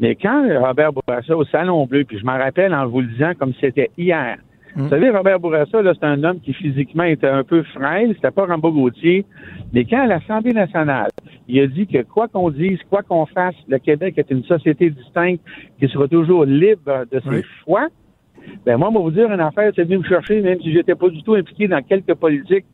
Mais 0.00 0.14
quand 0.14 0.46
Robert 0.60 0.92
Bourassa 0.92 1.36
au 1.36 1.44
Salon 1.44 1.86
Bleu, 1.86 2.04
puis 2.04 2.18
je 2.18 2.24
m'en 2.24 2.38
rappelle 2.38 2.74
en 2.74 2.86
vous 2.86 3.00
le 3.00 3.08
disant 3.08 3.32
comme 3.38 3.52
c'était 3.60 3.90
hier, 3.98 4.38
vous 4.76 4.88
savez, 4.88 5.08
Robert 5.10 5.38
Bourassa, 5.38 5.82
là, 5.82 5.92
c'est 5.94 6.04
un 6.04 6.24
homme 6.24 6.40
qui 6.40 6.52
physiquement 6.52 7.04
était 7.04 7.28
un 7.28 7.44
peu 7.44 7.62
frêle, 7.62 8.12
c'était 8.16 8.32
pas 8.32 8.44
Rambo 8.46 8.72
Gauthier, 8.72 9.24
mais 9.72 9.84
quand 9.84 10.02
à 10.02 10.06
l'Assemblée 10.06 10.52
nationale, 10.52 11.10
il 11.46 11.60
a 11.60 11.68
dit 11.68 11.86
que 11.86 12.02
quoi 12.02 12.26
qu'on 12.26 12.50
dise, 12.50 12.80
quoi 12.90 13.02
qu'on 13.02 13.24
fasse, 13.26 13.54
le 13.68 13.78
Québec 13.78 14.14
est 14.16 14.32
une 14.32 14.42
société 14.42 14.90
distincte 14.90 15.44
qui 15.78 15.86
sera 15.86 16.08
toujours 16.08 16.44
libre 16.44 17.04
de 17.12 17.20
ses 17.20 17.28
Oui. 17.28 17.42
choix, 17.62 17.86
ben 18.66 18.76
moi, 18.76 18.88
on 18.88 18.94
va 18.94 19.00
vous 19.00 19.10
dire 19.12 19.30
une 19.30 19.40
affaire, 19.40 19.70
c'est 19.76 19.84
venu 19.84 19.98
me 19.98 20.04
chercher, 20.04 20.40
même 20.40 20.60
si 20.60 20.72
j'étais 20.72 20.96
pas 20.96 21.08
du 21.08 21.22
tout 21.22 21.34
impliqué 21.34 21.68
dans 21.68 21.80
quelque 21.82 22.12
politique 22.12 22.64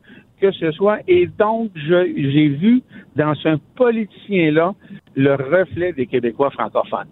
que 0.41 0.51
ce 0.51 0.71
soit. 0.71 0.99
Et 1.07 1.27
donc, 1.39 1.71
j'ai 1.75 2.47
vu 2.47 2.81
dans 3.15 3.35
ce 3.35 3.57
politicien-là 3.75 4.73
le 5.15 5.35
reflet 5.35 5.93
des 5.93 6.07
Québécois 6.07 6.49
francophones. 6.51 7.07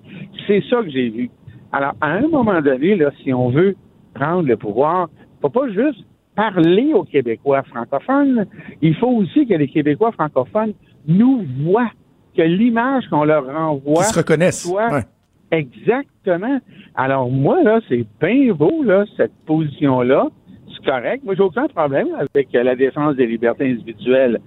C'est 0.48 0.64
ça 0.70 0.82
que 0.82 0.90
j'ai 0.90 1.10
vu. 1.10 1.30
Alors, 1.72 1.94
à 2.02 2.12
un 2.14 2.28
moment 2.28 2.62
donné, 2.62 2.96
là, 2.96 3.12
si 3.24 3.34
on 3.34 3.50
veut 3.50 3.76
prendre 4.14 4.48
le 4.48 4.58
pouvoir, 4.58 5.10
faut 5.42 5.50
pas 5.50 5.70
juste 5.70 6.04
parler 6.36 6.94
aux 6.94 7.04
Québécois 7.04 7.64
francophones, 7.64 8.46
il 8.82 8.96
faut 8.96 9.10
aussi 9.10 9.46
que 9.46 9.54
les 9.54 9.68
Québécois 9.68 10.12
francophones 10.12 10.74
nous 11.08 11.46
voient, 11.64 11.92
que 12.36 12.42
l'image 12.42 13.08
qu'on 13.10 13.24
leur 13.24 13.46
renvoie 13.46 14.04
se 14.04 14.18
reconnaissent. 14.18 14.64
soit 14.64 14.92
Ouais. 14.92 15.04
Exactement. 15.52 16.60
Alors 16.96 17.30
moi, 17.30 17.64
là, 17.64 17.80
c'est 17.90 18.06
bien 18.22 18.54
beau, 18.54 18.84
là, 18.84 19.06
cette 19.18 19.34
position-là. 19.46 20.28
C'est 20.70 20.86
correct. 20.86 21.24
Moi, 21.24 21.36
j'ai 21.36 21.44
aucun 21.44 21.68
problème 21.68 22.08
avec 22.18 22.54
euh, 22.56 22.64
la 22.64 22.76
défense 22.76 23.16
des 23.16 23.28
libertés 23.28 23.66
individuelles. 23.66 24.40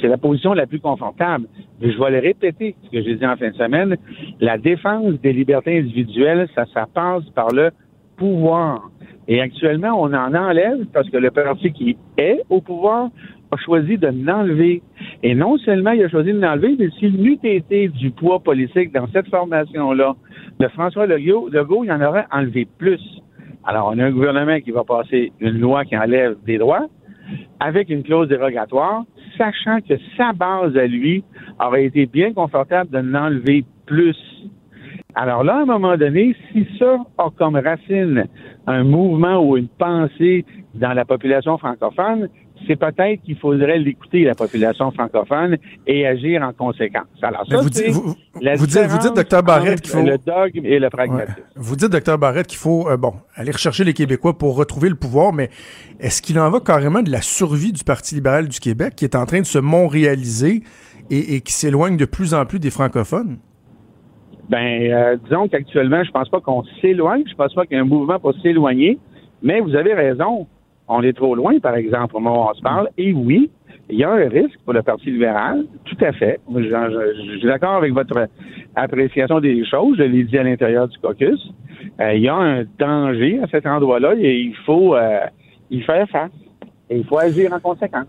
C'est 0.00 0.08
la 0.08 0.18
position 0.18 0.52
la 0.52 0.66
plus 0.66 0.80
confortable. 0.80 1.46
Mais 1.80 1.92
je 1.92 1.98
vais 1.98 2.10
le 2.10 2.18
répéter, 2.18 2.76
ce 2.84 2.90
que 2.90 3.02
j'ai 3.02 3.14
dit 3.16 3.26
en 3.26 3.36
fin 3.36 3.50
de 3.50 3.54
semaine. 3.54 3.96
La 4.40 4.58
défense 4.58 5.14
des 5.20 5.32
libertés 5.32 5.78
individuelles, 5.78 6.48
ça, 6.54 6.66
ça 6.74 6.86
passe 6.92 7.24
par 7.30 7.48
le 7.48 7.70
pouvoir. 8.16 8.90
Et 9.28 9.40
actuellement, 9.40 10.00
on 10.00 10.12
en 10.12 10.34
enlève 10.34 10.86
parce 10.92 11.08
que 11.10 11.16
le 11.16 11.30
parti 11.30 11.72
qui 11.72 11.96
est 12.16 12.42
au 12.48 12.60
pouvoir 12.60 13.10
a 13.50 13.56
choisi 13.56 13.96
de 13.96 14.08
l'enlever. 14.08 14.82
Et 15.22 15.34
non 15.34 15.56
seulement 15.58 15.92
il 15.92 16.02
a 16.02 16.08
choisi 16.08 16.32
de 16.32 16.40
l'enlever, 16.40 16.76
mais 16.78 16.90
s'il 16.98 17.16
n'eût 17.20 17.38
été 17.42 17.88
du 17.88 18.10
poids 18.10 18.40
politique 18.40 18.92
dans 18.92 19.06
cette 19.08 19.28
formation-là 19.28 20.14
de 20.58 20.68
François 20.68 21.06
Legault, 21.06 21.48
Legault, 21.50 21.84
il 21.84 21.92
en 21.92 22.00
aurait 22.00 22.26
enlevé 22.30 22.66
plus. 22.78 23.00
Alors, 23.64 23.90
on 23.92 23.98
a 23.98 24.04
un 24.04 24.10
gouvernement 24.10 24.60
qui 24.60 24.70
va 24.70 24.84
passer 24.84 25.32
une 25.40 25.58
loi 25.58 25.84
qui 25.84 25.96
enlève 25.96 26.36
des 26.44 26.58
droits 26.58 26.86
avec 27.60 27.90
une 27.90 28.02
clause 28.02 28.28
dérogatoire, 28.28 29.02
sachant 29.36 29.80
que 29.80 29.94
sa 30.16 30.32
base 30.32 30.76
à 30.76 30.86
lui 30.86 31.24
aurait 31.60 31.84
été 31.84 32.06
bien 32.06 32.32
confortable 32.32 32.90
de 32.90 32.98
l'enlever 32.98 33.64
plus. 33.86 34.16
Alors 35.14 35.42
là, 35.42 35.56
à 35.56 35.62
un 35.62 35.66
moment 35.66 35.96
donné, 35.96 36.36
si 36.52 36.66
ça 36.78 36.98
a 37.18 37.28
comme 37.36 37.56
racine 37.56 38.26
un 38.66 38.84
mouvement 38.84 39.38
ou 39.44 39.56
une 39.56 39.68
pensée 39.68 40.44
dans 40.74 40.92
la 40.92 41.04
population 41.04 41.58
francophone, 41.58 42.28
c'est 42.68 42.76
peut-être 42.76 43.22
qu'il 43.22 43.36
faudrait 43.36 43.78
l'écouter, 43.78 44.22
la 44.22 44.36
population 44.36 44.92
francophone, 44.92 45.56
et 45.88 46.06
agir 46.06 46.42
en 46.42 46.52
conséquence. 46.52 47.06
Alors 47.22 47.44
ça, 47.48 47.56
vous, 47.60 47.68
dites- 47.70 47.88
vous, 47.88 48.14
la 48.40 48.54
vous 48.54 48.66
dites, 48.66 48.78
vous 48.78 49.42
Barrette, 49.42 49.72
entre 49.72 49.82
qu'il 49.82 49.90
faut. 49.90 50.02
le 50.06 50.18
dogme 50.18 50.64
et 50.66 50.78
le 50.78 50.84
Ouais. 50.84 50.90
pragmatisme. 50.90 51.42
Vous 51.56 51.74
dites, 51.74 51.90
docteur 51.90 52.18
Barrette, 52.18 52.46
qu'il 52.46 52.58
faut 52.58 52.88
euh, 52.88 52.96
bon 52.96 53.14
aller 53.34 53.50
rechercher 53.50 53.82
les 53.82 53.94
Québécois 53.94 54.38
pour 54.38 54.54
retrouver 54.56 54.88
le 54.90 54.94
pouvoir, 54.94 55.32
mais 55.32 55.50
est-ce 55.98 56.22
qu'il 56.22 56.38
en 56.38 56.48
va 56.50 56.60
carrément 56.60 57.02
de 57.02 57.10
la 57.10 57.22
survie 57.22 57.72
du 57.72 57.82
Parti 57.82 58.14
libéral 58.14 58.46
du 58.46 58.60
Québec 58.60 58.94
qui 58.96 59.04
est 59.04 59.16
en 59.16 59.26
train 59.26 59.40
de 59.40 59.46
se 59.46 59.58
montréaliser 59.58 60.62
et, 61.10 61.34
et 61.34 61.40
qui 61.40 61.52
s'éloigne 61.52 61.96
de 61.96 62.04
plus 62.04 62.34
en 62.34 62.44
plus 62.46 62.58
des 62.60 62.70
francophones? 62.70 63.38
Ben, 64.48 64.90
euh, 64.90 65.16
disons 65.24 65.46
qu'actuellement, 65.48 66.02
je 66.04 66.10
pense 66.10 66.28
pas 66.30 66.40
qu'on 66.40 66.64
s'éloigne. 66.80 67.22
Je 67.28 67.34
pense 67.34 67.52
pas 67.54 67.66
qu'il 67.66 67.76
y 67.76 67.80
a 67.80 67.82
un 67.82 67.86
mouvement 67.86 68.18
pour 68.18 68.34
s'éloigner. 68.40 68.98
Mais 69.42 69.60
vous 69.60 69.74
avez 69.74 69.92
raison. 69.94 70.46
On 70.88 71.02
est 71.02 71.12
trop 71.12 71.34
loin, 71.34 71.58
par 71.58 71.74
exemple, 71.76 72.16
au 72.16 72.20
moment 72.20 72.46
où 72.46 72.50
on 72.50 72.54
se 72.54 72.62
parle. 72.62 72.88
Et 72.96 73.12
oui, 73.12 73.50
il 73.90 73.98
y 73.98 74.04
a 74.04 74.10
un 74.10 74.28
risque 74.28 74.58
pour 74.64 74.72
le 74.72 74.82
Parti 74.82 75.10
libéral. 75.10 75.64
Tout 75.84 75.96
à 76.04 76.12
fait. 76.12 76.40
Je 76.54 77.36
suis 77.38 77.46
d'accord 77.46 77.74
avec 77.74 77.92
votre 77.92 78.28
appréciation 78.74 79.40
des 79.40 79.64
choses. 79.64 79.96
Je 79.98 80.04
l'ai 80.04 80.24
dit 80.24 80.38
à 80.38 80.42
l'intérieur 80.42 80.88
du 80.88 80.98
caucus. 80.98 81.52
Euh, 82.00 82.14
il 82.14 82.22
y 82.22 82.28
a 82.28 82.34
un 82.34 82.64
danger 82.78 83.40
à 83.42 83.46
cet 83.48 83.66
endroit-là 83.66 84.14
et 84.18 84.40
il 84.40 84.56
faut 84.64 84.94
euh, 84.94 85.20
y 85.70 85.80
faire 85.82 86.08
face. 86.08 86.30
Et 86.90 86.98
il 86.98 87.04
faut 87.04 87.18
agir 87.18 87.52
en 87.52 87.60
conséquence. 87.60 88.06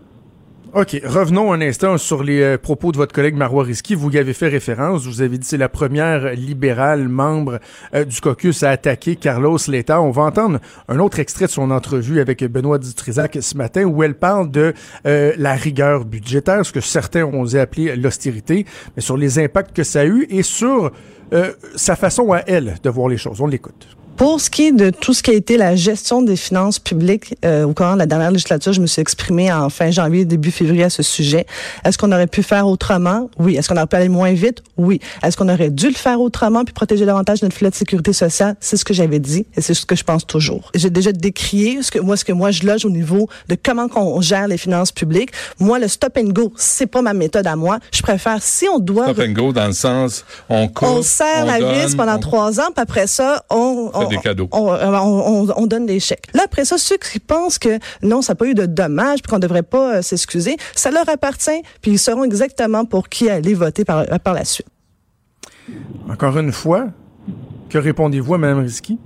OK, 0.72 1.02
revenons 1.04 1.52
un 1.52 1.60
instant 1.62 1.98
sur 1.98 2.22
les 2.22 2.42
euh, 2.42 2.56
propos 2.56 2.92
de 2.92 2.96
votre 2.96 3.12
collègue 3.12 3.34
Marois 3.34 3.64
Risky. 3.64 3.96
Vous 3.96 4.08
y 4.10 4.18
avez 4.18 4.32
fait 4.32 4.46
référence. 4.46 5.04
Vous 5.04 5.20
avez 5.20 5.36
dit 5.36 5.44
c'est 5.44 5.56
la 5.56 5.68
première 5.68 6.32
libérale 6.34 7.08
membre 7.08 7.58
euh, 7.92 8.04
du 8.04 8.20
caucus 8.20 8.62
à 8.62 8.70
attaquer 8.70 9.16
Carlos 9.16 9.58
Leta. 9.66 10.00
On 10.00 10.12
va 10.12 10.22
entendre 10.22 10.60
un 10.86 11.00
autre 11.00 11.18
extrait 11.18 11.46
de 11.46 11.50
son 11.50 11.72
entrevue 11.72 12.20
avec 12.20 12.44
Benoît 12.44 12.78
Dutrisac 12.78 13.38
ce 13.40 13.56
matin 13.56 13.82
où 13.82 14.04
elle 14.04 14.14
parle 14.14 14.48
de 14.52 14.72
euh, 15.06 15.32
la 15.38 15.54
rigueur 15.54 16.04
budgétaire, 16.04 16.64
ce 16.64 16.72
que 16.72 16.80
certains 16.80 17.24
ont 17.24 17.40
osé 17.40 17.58
appeler 17.58 17.96
l'austérité, 17.96 18.64
mais 18.94 19.02
sur 19.02 19.16
les 19.16 19.40
impacts 19.40 19.74
que 19.74 19.82
ça 19.82 20.02
a 20.02 20.04
eu 20.04 20.28
et 20.30 20.44
sur 20.44 20.92
sa 21.76 21.94
façon 21.94 22.32
à 22.32 22.42
elle 22.46 22.74
de 22.82 22.90
voir 22.90 23.08
les 23.08 23.16
choses. 23.16 23.40
On 23.40 23.46
l'écoute. 23.46 23.99
Pour 24.20 24.38
ce 24.38 24.50
qui 24.50 24.66
est 24.66 24.72
de 24.72 24.90
tout 24.90 25.14
ce 25.14 25.22
qui 25.22 25.30
a 25.30 25.32
été 25.32 25.56
la 25.56 25.76
gestion 25.76 26.20
des 26.20 26.36
finances 26.36 26.78
publiques 26.78 27.36
euh, 27.42 27.64
au 27.64 27.72
cours 27.72 27.90
de 27.94 27.96
la 27.96 28.04
dernière 28.04 28.30
législature, 28.30 28.74
je 28.74 28.82
me 28.82 28.86
suis 28.86 29.00
exprimée 29.00 29.50
en 29.50 29.70
fin 29.70 29.90
janvier, 29.90 30.26
début 30.26 30.50
février 30.50 30.84
à 30.84 30.90
ce 30.90 31.02
sujet. 31.02 31.46
Est-ce 31.86 31.96
qu'on 31.96 32.12
aurait 32.12 32.26
pu 32.26 32.42
faire 32.42 32.66
autrement? 32.66 33.30
Oui. 33.38 33.56
Est-ce 33.56 33.70
qu'on 33.70 33.78
aurait 33.78 33.86
pu 33.86 33.96
aller 33.96 34.10
moins 34.10 34.34
vite? 34.34 34.62
Oui. 34.76 35.00
Est-ce 35.22 35.38
qu'on 35.38 35.48
aurait 35.48 35.70
dû 35.70 35.86
le 35.88 35.94
faire 35.94 36.20
autrement 36.20 36.66
puis 36.66 36.74
protéger 36.74 37.06
davantage 37.06 37.40
notre 37.40 37.56
filet 37.56 37.70
de 37.70 37.74
sécurité 37.74 38.12
sociale? 38.12 38.56
C'est 38.60 38.76
ce 38.76 38.84
que 38.84 38.92
j'avais 38.92 39.20
dit 39.20 39.46
et 39.56 39.62
c'est 39.62 39.72
ce 39.72 39.86
que 39.86 39.96
je 39.96 40.04
pense 40.04 40.26
toujours. 40.26 40.70
J'ai 40.74 40.90
déjà 40.90 41.12
décrié 41.12 41.80
ce 41.80 41.90
que 41.90 41.98
moi, 41.98 42.18
ce 42.18 42.26
que 42.26 42.32
moi 42.32 42.50
je 42.50 42.64
loge 42.64 42.84
au 42.84 42.90
niveau 42.90 43.26
de 43.48 43.56
comment 43.60 43.88
qu'on 43.88 44.20
gère 44.20 44.48
les 44.48 44.58
finances 44.58 44.92
publiques. 44.92 45.30
Moi, 45.58 45.78
le 45.78 45.88
stop 45.88 46.18
and 46.18 46.24
go, 46.28 46.52
c'est 46.56 46.88
pas 46.88 47.00
ma 47.00 47.14
méthode 47.14 47.46
à 47.46 47.56
moi. 47.56 47.78
Je 47.90 48.02
préfère, 48.02 48.42
si 48.42 48.66
on 48.68 48.80
doit 48.80 49.04
Stop 49.04 49.20
and 49.26 49.32
go 49.32 49.52
dans 49.54 49.68
le 49.68 49.72
sens, 49.72 50.26
on 50.50 50.68
coupe, 50.68 50.88
on 50.88 51.02
serre 51.02 51.46
la 51.46 51.58
donne, 51.58 51.86
vis 51.86 51.94
pendant 51.94 52.16
on- 52.16 52.20
trois 52.20 52.60
ans, 52.60 52.68
puis 52.74 52.82
après 52.82 53.06
ça, 53.06 53.46
on, 53.48 53.90
on, 53.94 54.09
des 54.10 54.18
cadeaux. 54.18 54.48
on, 54.52 54.68
on- 54.68 55.44
on- 55.46 55.52
on 55.56 55.66
donne 55.66 55.86
des 55.86 56.00
chèques. 56.00 56.26
Là, 56.34 56.42
après 56.44 56.64
ça, 56.64 56.76
ceux 56.78 56.96
qui 56.98 57.18
pensent 57.20 57.58
que 57.58 57.78
non, 58.02 58.22
ça 58.22 58.32
n'a 58.32 58.36
pas 58.36 58.46
eu 58.46 58.54
de 58.54 58.66
dommages, 58.66 59.22
puis 59.22 59.30
qu'on 59.32 59.38
devrait 59.38 59.62
pas 59.62 59.96
euh, 59.96 60.02
s'excuser, 60.02 60.56
ça 60.74 60.90
leur 60.90 61.08
appartient, 61.08 61.62
puis 61.82 61.92
ils 61.92 61.98
sauront 61.98 62.24
exactement 62.24 62.84
pour 62.84 63.08
qui 63.08 63.30
aller 63.30 63.54
voter 63.54 63.84
par, 63.84 64.00
euh, 64.00 64.18
par 64.22 64.34
la 64.34 64.44
suite. 64.44 64.66
Encore 66.08 66.36
une 66.38 66.52
fois, 66.52 66.88
que 67.68 67.78
répondez-vous 67.78 68.34
à 68.34 68.38
Mme 68.38 68.60
Risky? 68.60 68.98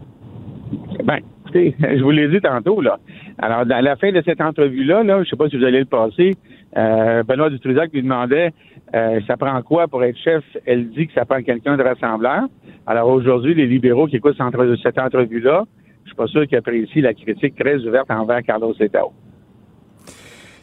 Ben, 1.05 1.19
écoutez, 1.45 1.77
je 1.81 2.03
vous 2.03 2.11
l'ai 2.11 2.29
dit 2.29 2.41
tantôt, 2.41 2.81
là. 2.81 2.99
Alors, 3.39 3.61
à 3.71 3.83
la 3.83 3.97
fin 3.97 4.13
de 4.13 4.23
cette 4.25 4.41
entrevue-là, 4.41 5.03
là, 5.03 5.23
je 5.25 5.29
sais 5.31 5.37
pas 5.37 5.49
si 5.49 5.59
vous 5.59 5.65
allez 5.65 5.81
le 5.81 5.85
passer, 5.87 6.37
euh, 6.77 7.23
Benoît 7.23 7.51
Dutrisac 7.51 7.93
lui 7.93 8.03
demandait 8.03 8.53
euh, 8.95 9.21
ça 9.27 9.37
prend 9.37 9.61
quoi 9.63 9.89
pour 9.89 10.05
être 10.05 10.19
chef? 10.19 10.45
Elle 10.67 10.91
dit 10.91 11.07
que 11.07 11.13
ça 11.15 11.25
prend 11.25 11.43
quelqu'un 11.43 11.77
de 11.77 11.83
rassembleur. 11.83 12.43
Alors 12.87 13.09
aujourd'hui, 13.09 13.55
les 13.55 13.67
libéraux 13.67 14.07
qui 14.07 14.17
écoutent 14.17 14.37
cette 14.37 14.47
entre- 14.47 14.77
cette 14.83 14.99
entrevue-là, 14.99 15.65
je 16.05 16.11
suis 16.11 16.17
pas 16.17 16.27
sûr 16.27 16.47
qu'ils 16.47 16.59
apprécient 16.59 17.03
la 17.03 17.15
critique 17.15 17.57
très 17.57 17.77
ouverte 17.87 18.11
envers 18.11 18.43
Carlos 18.43 18.75
Letao. 18.79 19.13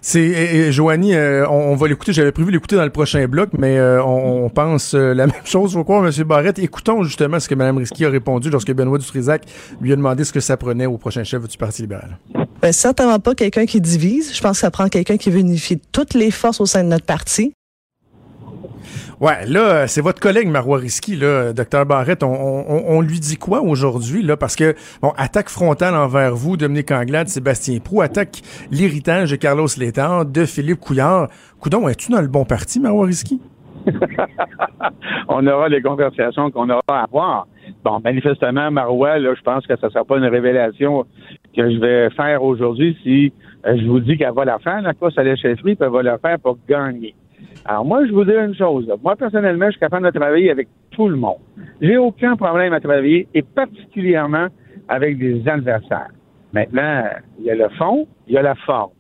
C'est 0.04 0.72
Joanie, 0.72 1.14
euh, 1.14 1.48
on, 1.48 1.76
va 1.76 1.88
l'écouter. 1.88 2.12
J'avais 2.12 2.32
prévu 2.32 2.52
l'écouter 2.52 2.76
dans 2.76 2.84
le 2.84 2.90
prochain 2.90 3.28
bloc, 3.28 3.50
mais 3.56 3.78
euh, 3.78 4.04
on, 4.04 4.50
pense 4.50 4.96
euh, 4.96 5.14
la 5.14 5.28
même 5.28 5.46
chose. 5.46 5.74
Faut 5.74 5.84
croire, 5.84 6.04
M. 6.04 6.12
Barrette. 6.24 6.58
Écoutons 6.58 7.04
justement 7.04 7.40
ce 7.40 7.48
que 7.48 7.54
Mme 7.54 7.78
Risky 7.78 8.06
a 8.06 8.10
répondu 8.10 8.50
lorsque 8.50 8.74
Benoît 8.74 8.98
Dutrisac 8.98 9.44
lui 9.80 9.94
a 9.94 9.96
demandé 9.96 10.24
ce 10.24 10.34
que 10.34 10.40
ça 10.40 10.58
prenait 10.58 10.88
au 10.88 10.98
prochain 10.98 11.24
chef 11.24 11.48
du 11.48 11.56
Parti 11.56 11.84
libéral. 11.84 12.18
Ben, 12.62 12.72
certainement 12.72 13.20
pas 13.20 13.34
quelqu'un 13.34 13.66
qui 13.66 13.82
divise. 13.82 14.36
Je 14.36 14.42
pense 14.42 14.54
que 14.54 14.58
ça 14.60 14.72
prend 14.72 14.88
quelqu'un 14.88 15.18
qui 15.18 15.32
veut 15.32 15.40
unifier 15.40 15.80
toutes 15.92 16.14
les 16.14 16.30
forces 16.30 16.62
au 16.62 16.66
sein 16.66 16.84
de 16.84 16.90
notre 16.90 17.06
parti. 17.06 17.54
Ouais, 19.20 19.46
là, 19.48 19.88
c'est 19.88 20.02
votre 20.02 20.20
collègue 20.20 20.48
Marois 20.48 20.80
Risky, 20.80 21.16
là, 21.16 21.54
docteur 21.54 21.86
Barrette. 21.86 22.24
On, 22.24 22.34
on, 22.34 22.84
on, 22.88 23.02
lui 23.02 23.20
dit 23.20 23.38
quoi 23.38 23.62
aujourd'hui, 23.62 24.24
là? 24.24 24.36
Parce 24.36 24.56
que, 24.56 24.76
bon, 25.02 25.14
attaque 25.16 25.50
frontale 25.50 25.96
envers 25.96 26.34
vous, 26.34 26.58
Dominique 26.58 26.92
Anglade, 26.92 27.28
Sébastien 27.28 27.80
Prou, 27.80 28.02
attaque 28.02 28.42
l'héritage 28.72 29.30
de 29.32 29.36
Carlos 29.36 29.68
Létard, 29.78 30.26
de 30.26 30.46
Philippe 30.46 30.80
Couillard. 30.80 31.28
Coudon, 31.60 31.88
es-tu 31.88 32.12
dans 32.12 32.22
le 32.22 32.28
bon 32.28 32.46
parti, 32.46 32.80
Marois 32.80 33.06
Risky? 33.06 33.40
on 35.28 35.46
aura 35.46 35.70
les 35.70 35.82
conversations 35.82 36.50
qu'on 36.50 36.70
aura 36.70 36.82
à 36.88 37.04
avoir. 37.04 37.48
Bon, 37.84 38.00
manifestement, 38.00 38.72
Marois, 38.72 39.20
là, 39.20 39.34
je 39.36 39.42
pense 39.42 39.66
que 39.66 39.76
ça 39.78 39.88
ne 39.88 39.92
sera 39.92 40.04
pas 40.04 40.18
une 40.18 40.26
révélation 40.26 41.06
que 41.56 41.70
je 41.70 41.78
vais 41.80 42.10
faire 42.12 42.44
aujourd'hui 42.44 42.98
si 43.04 43.34
euh, 43.66 43.78
je 43.78 43.86
vous 43.86 44.00
dis 44.00 44.18
qu'elle 44.18 44.34
va 44.34 44.46
la 44.46 44.60
faire, 44.60 44.82
la 44.82 44.94
course 44.94 45.18
à 45.18 45.24
la 45.24 45.36
chefferie, 45.36 45.76
puis 45.76 45.86
elle 45.86 45.92
va 45.92 46.04
la 46.04 46.18
faire 46.18 46.40
pour 46.40 46.58
gagner. 46.68 47.14
Alors 47.66 47.86
moi, 47.86 48.06
je 48.06 48.12
vous 48.12 48.24
dis 48.24 48.32
une 48.32 48.56
chose. 48.56 48.92
Moi, 49.04 49.16
personnellement, 49.16 49.66
je 49.68 49.72
suis 49.72 49.80
capable 49.80 50.06
de 50.06 50.12
travailler 50.12 50.52
avec 50.52 50.68
tout 50.92 51.08
le 51.08 51.16
monde. 51.16 51.40
J'ai 51.82 51.98
aucun 51.98 52.36
problème 52.36 52.74
à 52.74 52.80
travailler, 52.80 53.28
et 53.34 53.42
particulièrement 53.42 54.48
avec 54.88 55.18
des 55.18 55.48
adversaires. 55.48 56.10
Maintenant, 56.54 57.04
il 57.40 57.46
y 57.46 57.52
a 57.52 57.56
le 57.56 57.70
fond, 57.70 58.08
il 58.28 58.34
y 58.34 58.38
a 58.38 58.42
la 58.42 58.56
forme. 58.56 58.92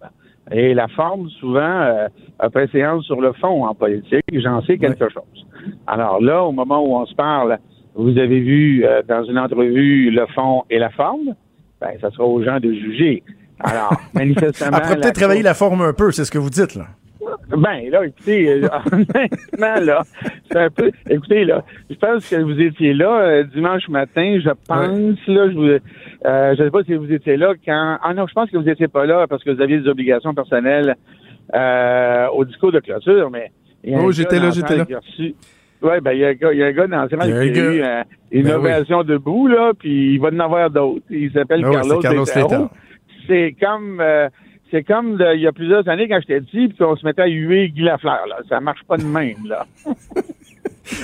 Et 0.51 0.73
la 0.73 0.87
forme, 0.89 1.29
souvent, 1.29 1.81
euh, 1.81 2.07
a 2.39 2.49
préséance 2.49 3.05
sur 3.05 3.21
le 3.21 3.33
fond 3.33 3.65
en 3.65 3.73
politique. 3.73 4.23
J'en 4.33 4.61
sais 4.63 4.77
quelque 4.77 5.09
chose. 5.09 5.45
Alors 5.87 6.21
là, 6.21 6.43
au 6.43 6.51
moment 6.51 6.83
où 6.83 6.95
on 6.95 7.05
se 7.05 7.15
parle, 7.15 7.57
vous 7.95 8.17
avez 8.17 8.39
vu 8.39 8.83
euh, 8.83 9.01
dans 9.07 9.23
une 9.23 9.37
entrevue 9.37 10.11
le 10.11 10.25
fond 10.27 10.63
et 10.69 10.79
la 10.79 10.89
forme. 10.89 11.35
Ben, 11.81 11.97
ça 11.99 12.11
sera 12.11 12.25
aux 12.25 12.43
gens 12.43 12.59
de 12.59 12.71
juger. 12.71 13.23
Alors, 13.59 13.99
manifestement. 14.13 14.77
Après, 14.77 14.95
peut-être 14.95 15.15
travailler 15.15 15.41
la 15.41 15.53
forme 15.53 15.81
un 15.81 15.93
peu, 15.93 16.11
c'est 16.11 16.25
ce 16.25 16.31
que 16.31 16.37
vous 16.37 16.49
dites, 16.49 16.75
là. 16.75 16.85
Ben, 17.49 17.89
là, 17.89 18.05
écoutez, 18.05 18.49
euh, 18.49 18.67
honnêtement, 18.91 19.85
là, 19.85 20.03
c'est 20.49 20.57
un 20.57 20.69
peu. 20.69 20.91
Écoutez, 21.09 21.43
là, 21.43 21.63
je 21.89 21.95
pense 21.95 22.29
que 22.29 22.35
vous 22.37 22.59
étiez 22.59 22.93
là 22.93 23.21
euh, 23.21 23.43
dimanche 23.43 23.87
matin, 23.89 24.39
je 24.43 24.49
pense, 24.67 25.17
là, 25.27 25.49
je 25.49 25.55
vous. 25.55 25.79
Euh, 26.25 26.55
je 26.57 26.63
sais 26.63 26.71
pas 26.71 26.83
si 26.83 26.93
vous 26.93 27.11
étiez 27.11 27.35
là 27.35 27.53
quand. 27.65 27.97
Ah 28.01 28.13
non, 28.13 28.25
je 28.27 28.33
pense 28.33 28.49
que 28.49 28.57
vous 28.57 28.69
étiez 28.69 28.87
pas 28.87 29.05
là 29.05 29.27
parce 29.27 29.43
que 29.43 29.51
vous 29.51 29.61
aviez 29.61 29.79
des 29.79 29.89
obligations 29.89 30.33
personnelles 30.33 30.95
euh, 31.53 32.27
au 32.29 32.45
discours 32.45 32.71
de 32.71 32.79
clôture, 32.79 33.29
mais. 33.29 33.51
Oh, 33.97 34.11
j'étais 34.11 34.39
là, 34.39 34.51
j'étais 34.51 34.77
là. 34.77 34.85
Oui, 35.81 35.99
ben, 36.01 36.11
il 36.11 36.19
y, 36.19 36.25
a 36.25 36.29
un 36.29 36.33
gars, 36.33 36.53
il 36.53 36.59
y 36.59 36.63
a 36.63 36.67
un 36.67 36.71
gars 36.71 36.87
dans 36.87 37.01
le 37.01 37.07
qui 37.07 37.59
a 37.59 37.73
eu 37.73 37.81
euh, 37.81 38.03
une 38.31 38.43
ben 38.43 38.55
ovation 38.55 39.03
debout, 39.03 39.47
là, 39.47 39.71
puis 39.77 40.13
il 40.13 40.19
va 40.19 40.29
en 40.29 40.39
avoir 40.39 40.69
d'autres. 40.69 41.03
Il 41.09 41.31
s'appelle 41.31 41.63
ben 41.63 41.71
Carlos, 41.71 41.99
Carlos 41.99 42.25
C'est 43.27 43.55
comme, 43.59 43.99
euh, 43.99 44.29
c'est 44.69 44.83
comme 44.83 45.17
il 45.33 45.41
y 45.41 45.47
a 45.47 45.51
plusieurs 45.51 45.87
années 45.89 46.07
quand 46.07 46.19
j'étais 46.21 46.41
petit, 46.41 46.67
puis 46.67 46.77
qu'on 46.77 46.95
se 46.95 47.05
mettait 47.05 47.23
à 47.23 47.27
huer 47.27 47.69
Guy 47.69 47.81
Lafleur, 47.81 48.27
là. 48.27 48.37
Ça 48.47 48.59
marche 48.59 48.83
pas 48.87 48.97
de 48.97 49.03
même, 49.03 49.37
là. 49.45 49.65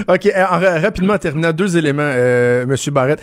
OK. 0.08 0.26
Euh, 0.26 0.46
rapidement, 0.80 1.14
en 1.14 1.18
terminant, 1.18 1.52
deux 1.52 1.78
éléments, 1.78 2.02
euh, 2.04 2.64
M. 2.64 2.94
Barrette. 2.94 3.22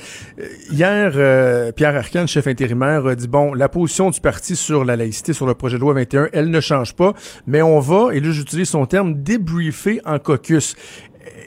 Hier, 0.71 1.13
euh, 1.17 1.73
Pierre 1.73 1.97
Arcan, 1.97 2.27
chef 2.27 2.47
intérimaire, 2.47 3.07
a 3.07 3.15
dit, 3.15 3.29
bon, 3.29 3.55
la 3.55 3.69
position 3.69 4.11
du 4.11 4.21
parti 4.21 4.57
sur 4.57 4.85
la 4.85 4.97
laïcité, 4.97 5.33
sur 5.33 5.47
le 5.47 5.55
projet 5.55 5.77
de 5.77 5.81
loi 5.81 5.95
21, 5.95 6.29
elle 6.33 6.51
ne 6.51 6.61
change 6.61 6.95
pas, 6.95 7.13
mais 7.47 7.63
on 7.63 7.81
va, 7.81 8.15
et 8.15 8.21
là 8.21 8.31
j'utilise 8.31 8.69
son 8.69 8.87
terme, 8.87 9.23
débriefer 9.23 10.01
en 10.05 10.19
caucus. 10.19 10.77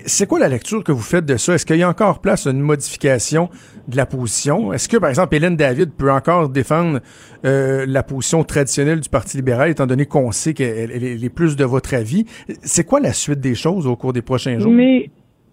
C'est 0.10 0.26
quoi 0.26 0.40
la 0.40 0.48
lecture 0.48 0.86
que 0.86 0.94
vous 0.94 1.02
faites 1.02 1.26
de 1.26 1.36
ça? 1.36 1.56
Est-ce 1.56 1.66
qu'il 1.66 1.76
y 1.76 1.84
a 1.84 1.90
encore 1.90 2.22
place 2.22 2.48
à 2.48 2.52
une 2.52 2.62
modification 2.62 3.50
de 3.90 3.98
la 3.98 4.06
position? 4.06 4.72
Est-ce 4.72 4.88
que, 4.88 4.96
par 4.96 5.10
exemple, 5.10 5.36
Hélène 5.36 5.58
David 5.58 5.92
peut 5.92 6.10
encore 6.10 6.48
défendre 6.48 7.02
euh, 7.44 7.86
la 7.86 8.04
position 8.04 8.46
traditionnelle 8.46 9.02
du 9.02 9.10
Parti 9.10 9.36
libéral, 9.36 9.70
étant 9.70 9.86
donné 9.86 10.06
qu'on 10.06 10.32
sait 10.32 10.54
qu'elle 10.54 11.04
est 11.04 11.36
plus 11.36 11.58
de 11.58 11.66
votre 11.66 11.94
avis? 11.94 12.24
C'est 12.62 12.86
quoi 12.86 13.02
la 13.02 13.12
suite 13.12 13.42
des 13.42 13.54
choses 13.54 13.86
au 13.86 13.98
cours 13.98 14.14
des 14.14 14.22
prochains 14.22 14.58
jours? 14.60 14.72
Mais, 14.72 15.10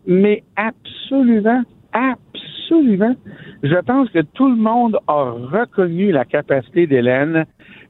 mais 0.07 0.45
absolument, 0.55 1.65
absolument. 1.93 3.17
Je 3.65 3.81
pense 3.85 4.09
que 4.11 4.21
tout 4.21 4.49
le 4.49 4.57
monde 4.57 4.99
a 5.09 5.33
reconnu 5.33 6.13
la 6.13 6.25
capacité 6.25 6.87
d'Hélène 6.87 7.45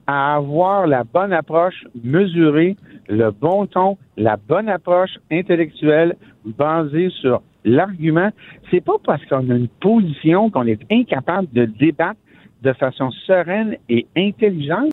à 0.06 0.36
avoir 0.36 0.86
la 0.86 1.04
bonne 1.04 1.34
approche 1.34 1.84
mesurée, 2.02 2.76
le 3.08 3.30
bon 3.30 3.66
ton, 3.66 3.96
la 4.16 4.36
bonne 4.36 4.68
approche 4.68 5.16
intellectuelle 5.30 6.16
basée 6.44 7.10
sur 7.20 7.42
l'argument. 7.64 8.30
C'est 8.70 8.84
pas 8.84 8.96
parce 9.04 9.24
qu'on 9.26 9.50
a 9.50 9.54
une 9.54 9.68
position 9.68 10.50
qu'on 10.50 10.66
est 10.66 10.80
incapable 10.90 11.48
de 11.52 11.64
débattre 11.64 12.20
de 12.62 12.72
façon 12.72 13.10
sereine 13.26 13.76
et 13.88 14.06
intelligente. 14.16 14.92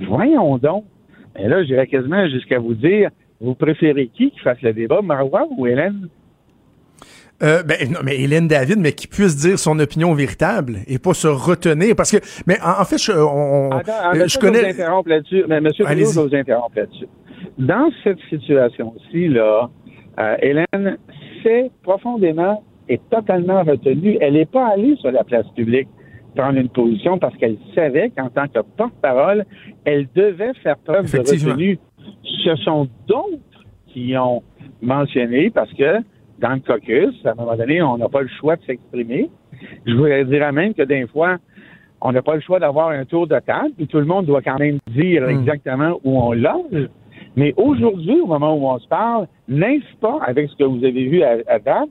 Voyons 0.00 0.58
donc. 0.58 0.84
Et 1.38 1.48
là, 1.48 1.62
j'irais 1.64 1.86
quasiment 1.86 2.26
jusqu'à 2.28 2.58
vous 2.58 2.74
dire, 2.74 3.10
vous 3.40 3.54
préférez 3.54 4.08
qui 4.08 4.30
qui 4.30 4.38
fasse 4.38 4.60
le 4.62 4.72
débat, 4.72 5.02
Marois 5.02 5.46
ou 5.56 5.66
Hélène? 5.66 6.08
Euh, 7.42 7.62
ben 7.62 7.76
non, 7.90 7.98
mais 8.02 8.18
Hélène 8.18 8.48
David, 8.48 8.78
mais 8.78 8.92
qui 8.92 9.06
puisse 9.06 9.36
dire 9.36 9.58
son 9.58 9.78
opinion 9.78 10.14
véritable 10.14 10.78
et 10.86 10.98
pas 10.98 11.12
se 11.12 11.28
retenir, 11.28 11.94
parce 11.94 12.10
que, 12.10 12.16
mais 12.46 12.58
en, 12.62 12.84
fait, 12.86 12.96
je, 12.96 13.12
on, 13.12 13.70
je 14.26 14.38
connais. 14.38 14.60
Vous 14.60 14.80
interrompre 14.80 15.10
là-dessus, 15.10 15.44
mais 15.46 15.60
Monsieur 15.60 15.84
Trudeau, 15.84 16.12
je 16.12 16.20
vous 16.20 16.34
interrompre 16.34 16.76
là-dessus. 16.76 17.06
Dans 17.58 17.90
cette 18.04 18.18
situation-ci 18.28 19.28
là, 19.28 19.70
euh, 20.18 20.36
Hélène 20.40 20.98
s'est 21.42 21.70
profondément 21.82 22.62
et 22.88 22.98
totalement 23.10 23.62
retenue. 23.62 24.16
Elle 24.20 24.34
n'est 24.34 24.46
pas 24.46 24.68
allée 24.68 24.96
sur 24.96 25.10
la 25.10 25.24
place 25.24 25.46
publique 25.54 25.88
prendre 26.34 26.58
une 26.58 26.68
position 26.68 27.18
parce 27.18 27.34
qu'elle 27.36 27.56
savait 27.74 28.10
qu'en 28.10 28.28
tant 28.28 28.46
que 28.46 28.60
porte-parole, 28.76 29.46
elle 29.86 30.06
devait 30.14 30.52
faire 30.62 30.76
preuve 30.78 31.10
de 31.10 31.18
retenue. 31.18 31.78
Ce 32.44 32.54
sont 32.56 32.88
d'autres 33.06 33.64
qui 33.88 34.14
ont 34.18 34.42
mentionné 34.82 35.48
parce 35.48 35.72
que 35.72 36.02
dans 36.38 36.54
le 36.54 36.60
caucus. 36.60 37.14
À 37.24 37.30
un 37.30 37.34
moment 37.34 37.56
donné, 37.56 37.82
on 37.82 37.98
n'a 37.98 38.08
pas 38.08 38.22
le 38.22 38.28
choix 38.28 38.56
de 38.56 38.62
s'exprimer. 38.64 39.30
Je 39.86 39.94
voudrais 39.94 40.24
dire 40.24 40.52
même 40.52 40.74
que 40.74 40.82
des 40.82 41.06
fois, 41.06 41.38
on 42.00 42.12
n'a 42.12 42.22
pas 42.22 42.34
le 42.34 42.40
choix 42.40 42.60
d'avoir 42.60 42.90
un 42.90 43.04
tour 43.04 43.26
de 43.26 43.38
table, 43.38 43.70
puis 43.76 43.86
tout 43.86 43.98
le 43.98 44.04
monde 44.04 44.26
doit 44.26 44.42
quand 44.42 44.58
même 44.58 44.78
dire 44.88 45.22
hmm. 45.22 45.30
exactement 45.30 45.98
où 46.04 46.20
on 46.20 46.32
loge. 46.32 46.88
Mais 47.36 47.52
aujourd'hui, 47.56 48.20
au 48.20 48.26
moment 48.26 48.54
où 48.54 48.66
on 48.66 48.78
se 48.78 48.88
parle, 48.88 49.26
n'est-ce 49.46 49.96
pas, 50.00 50.18
avec 50.26 50.48
ce 50.50 50.56
que 50.56 50.64
vous 50.64 50.82
avez 50.84 51.06
vu 51.06 51.22
à, 51.22 51.36
à 51.46 51.58
date, 51.58 51.88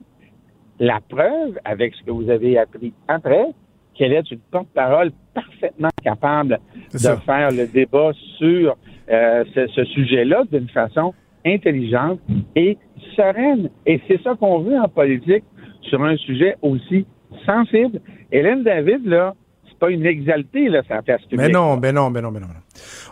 la 0.79 0.99
preuve, 1.07 1.57
avec 1.63 1.95
ce 1.95 2.03
que 2.03 2.11
vous 2.11 2.29
avez 2.29 2.57
appris 2.57 2.93
après, 3.07 3.47
qu'elle 3.93 4.11
est 4.11 4.29
une 4.29 4.39
porte-parole 4.51 5.11
parfaitement 5.33 5.89
capable 6.03 6.59
de 6.93 7.15
faire 7.25 7.51
le 7.51 7.67
débat 7.67 8.11
sur 8.37 8.75
euh, 9.09 9.43
ce, 9.53 9.67
ce 9.67 9.83
sujet-là 9.85 10.43
d'une 10.51 10.67
façon 10.69 11.13
intelligente 11.45 12.19
et 12.55 12.77
sereine. 13.15 13.69
Et 13.85 14.01
c'est 14.07 14.21
ça 14.21 14.35
qu'on 14.35 14.59
veut 14.59 14.77
en 14.77 14.89
politique 14.89 15.43
sur 15.81 16.03
un 16.03 16.17
sujet 16.17 16.57
aussi 16.61 17.05
sensible. 17.45 18.01
Hélène 18.31 18.63
David, 18.63 19.05
là, 19.05 19.35
c'est 19.75 19.79
pas 19.79 19.91
une 19.91 20.05
exaltée, 20.05 20.69
là, 20.69 20.81
sa 20.87 21.01
place 21.01 21.21
publique. 21.21 21.39
Mais 21.39 21.49
non, 21.49 21.77
mais 21.77 21.91
non, 21.91 22.09
mais 22.09 22.21
non, 22.21 22.31
mais 22.31 22.39
non. 22.39 22.47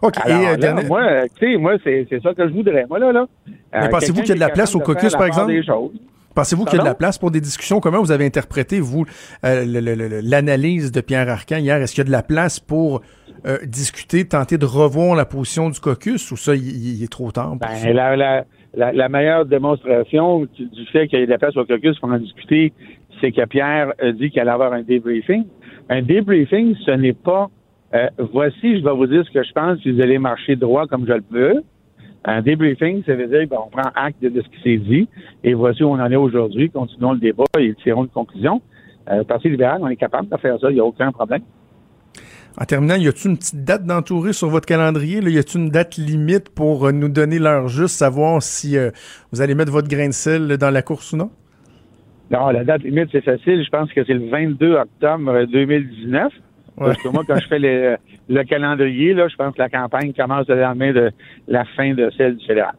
OK. 0.01 0.15
Alors, 0.23 0.81
et, 0.81 0.85
moi, 0.85 1.27
tu 1.37 1.51
sais, 1.51 1.57
moi, 1.57 1.73
c'est, 1.83 2.07
ça 2.21 2.33
que 2.33 2.47
je 2.47 2.53
voudrais. 2.53 2.85
Moi, 2.87 2.99
là, 2.99 3.11
là. 3.11 3.25
Mais 3.73 3.89
pensez-vous 3.89 4.21
qu'il 4.21 4.29
y 4.29 4.31
a 4.31 4.35
de 4.35 4.39
la 4.39 4.49
place 4.49 4.75
au 4.75 4.79
caucus, 4.79 5.13
par 5.13 5.25
exemple? 5.25 5.53
Pensez-vous 6.35 6.65
qu'il 6.65 6.77
y 6.77 6.79
a 6.79 6.83
de 6.83 6.87
la 6.87 6.95
place 6.95 7.17
pour 7.19 7.29
des 7.29 7.41
discussions? 7.41 7.79
Comment 7.79 7.99
vous 7.99 8.11
avez 8.11 8.25
interprété, 8.25 8.79
vous, 8.79 9.05
euh, 9.45 9.63
l'analyse 10.23 10.91
de 10.91 11.01
Pierre 11.01 11.29
Arcan 11.29 11.57
hier? 11.57 11.77
Est-ce 11.77 11.93
qu'il 11.93 12.03
y 12.03 12.07
a 12.07 12.07
de 12.07 12.11
la 12.11 12.23
place 12.23 12.59
pour 12.59 13.01
euh, 13.45 13.57
discuter, 13.65 14.25
tenter 14.25 14.57
de 14.57 14.65
revoir 14.65 15.15
la 15.15 15.25
position 15.25 15.69
du 15.69 15.79
caucus 15.79 16.31
ou 16.31 16.37
ça, 16.37 16.55
il, 16.55 17.03
est 17.03 17.11
trop 17.11 17.31
tard? 17.31 17.55
Ben, 17.57 17.93
la, 17.93 18.15
la, 18.15 18.91
la, 18.91 19.09
meilleure 19.09 19.45
démonstration 19.45 20.47
du 20.57 20.85
fait 20.91 21.07
qu'il 21.07 21.19
y 21.19 21.23
a 21.23 21.25
de 21.25 21.31
la 21.31 21.37
place 21.37 21.55
au 21.55 21.65
caucus 21.65 21.99
pour 21.99 22.09
en 22.09 22.17
discuter, 22.17 22.73
c'est 23.21 23.31
que 23.31 23.45
Pierre 23.45 23.93
a 24.01 24.11
dit 24.11 24.31
qu'il 24.31 24.39
allait 24.41 24.51
avoir 24.51 24.73
un 24.73 24.81
débriefing. 24.81 25.45
Un 25.89 26.01
débriefing, 26.01 26.75
ce 26.85 26.91
n'est 26.91 27.13
pas 27.13 27.49
euh, 27.93 28.07
voici, 28.31 28.79
je 28.79 28.83
vais 28.83 28.95
vous 28.95 29.05
dire 29.05 29.23
ce 29.25 29.31
que 29.31 29.43
je 29.43 29.51
pense, 29.53 29.79
si 29.79 29.91
vous 29.91 30.01
allez 30.01 30.17
marcher 30.17 30.55
droit 30.55 30.87
comme 30.87 31.05
je 31.07 31.13
le 31.13 31.23
veux. 31.29 31.63
Un 32.25 32.41
débriefing, 32.41 33.03
ça 33.05 33.15
veut 33.15 33.27
dire 33.27 33.47
qu'on 33.49 33.69
prend 33.69 33.89
acte 33.95 34.21
de, 34.21 34.41
ce 34.41 34.47
qui 34.47 34.63
s'est 34.63 34.77
dit 34.77 35.07
et 35.43 35.53
voici 35.53 35.83
où 35.83 35.89
on 35.89 35.99
en 35.99 36.09
est 36.09 36.15
aujourd'hui. 36.15 36.69
Continuons 36.69 37.13
le 37.13 37.19
débat 37.19 37.43
et 37.59 37.73
tirons 37.83 38.03
une 38.03 38.09
conclusion. 38.09 38.61
Euh, 39.11 39.23
Parti 39.23 39.49
libéral, 39.49 39.79
on 39.81 39.87
est 39.87 39.97
capable 39.97 40.29
de 40.29 40.37
faire 40.37 40.57
ça, 40.59 40.69
il 40.69 40.75
n'y 40.75 40.79
a 40.79 40.85
aucun 40.85 41.11
problème. 41.11 41.41
En 42.57 42.65
terminant, 42.65 42.95
y 42.95 43.07
a-t-il 43.07 43.31
une 43.31 43.37
petite 43.37 43.63
date 43.63 43.83
d'entourer 43.83 44.31
sur 44.31 44.47
votre 44.47 44.65
calendrier? 44.65 45.19
Y 45.19 45.37
a-t-il 45.37 45.61
une 45.61 45.69
date 45.69 45.97
limite 45.97 46.49
pour 46.49 46.87
euh, 46.87 46.91
nous 46.91 47.09
donner 47.09 47.39
l'heure 47.39 47.67
juste, 47.67 47.97
savoir 47.97 48.41
si 48.41 48.77
euh, 48.77 48.91
vous 49.31 49.41
allez 49.41 49.55
mettre 49.55 49.71
votre 49.71 49.87
grain 49.89 50.07
de 50.07 50.13
sel 50.13 50.57
dans 50.57 50.69
la 50.69 50.81
course 50.81 51.11
ou 51.13 51.17
non? 51.17 51.29
Non, 52.33 52.49
la 52.49 52.63
date 52.63 52.81
limite, 52.81 53.09
c'est 53.11 53.23
facile. 53.23 53.63
Je 53.63 53.69
pense 53.69 53.93
que 53.93 54.03
c'est 54.03 54.13
le 54.13 54.27
22 54.29 54.75
octobre 54.75 55.45
2019. 55.45 56.33
Parce 56.75 56.97
que 56.97 57.07
moi, 57.09 57.23
quand 57.27 57.37
je 57.37 57.47
fais 57.47 57.59
le 57.59 58.43
calendrier, 58.45 59.13
là, 59.13 59.27
je 59.27 59.35
pense 59.35 59.53
que 59.53 59.59
la 59.59 59.69
campagne 59.69 60.11
commence 60.13 60.47
le 60.47 60.59
lendemain 60.59 60.91
de 60.91 61.11
la 61.47 61.63
fin 61.77 61.93
de 61.93 62.09
celle 62.17 62.37
du 62.37 62.45
fédéral. 62.45 62.73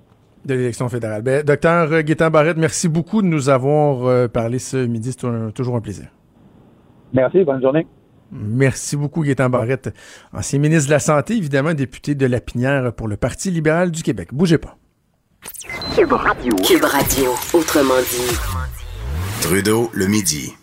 De 0.44 0.54
l'élection 0.54 0.88
fédérale. 0.88 1.22
Ben, 1.22 1.44
docteur 1.44 2.02
Guétin 2.02 2.30
Barrette, 2.30 2.56
merci 2.56 2.88
beaucoup 2.88 3.22
de 3.22 3.28
nous 3.28 3.48
avoir 3.48 4.04
euh, 4.06 4.26
parlé 4.26 4.58
ce 4.58 4.84
midi. 4.84 5.12
C'est 5.12 5.54
toujours 5.54 5.76
un 5.76 5.80
plaisir. 5.80 6.08
Merci. 7.12 7.44
Bonne 7.44 7.62
journée. 7.62 7.86
Merci 8.32 8.96
beaucoup, 8.96 9.22
Gaétan 9.22 9.48
Barrette, 9.48 9.94
ancien 10.32 10.58
ministre 10.58 10.88
de 10.88 10.94
la 10.94 10.98
Santé, 10.98 11.36
évidemment 11.36 11.72
député 11.72 12.16
de 12.16 12.26
la 12.26 12.40
Pinière 12.40 12.92
pour 12.92 13.06
le 13.06 13.16
Parti 13.16 13.50
libéral 13.52 13.92
du 13.92 14.02
Québec. 14.02 14.30
Bougez 14.32 14.58
pas. 14.58 14.76
Cube 15.94 16.12
Radio. 16.12 16.56
Cube 16.56 16.84
Radio, 16.84 17.30
autrement 17.52 18.00
dit. 18.10 18.63
Trudeau, 19.44 19.90
le 19.92 20.06
midi. 20.06 20.54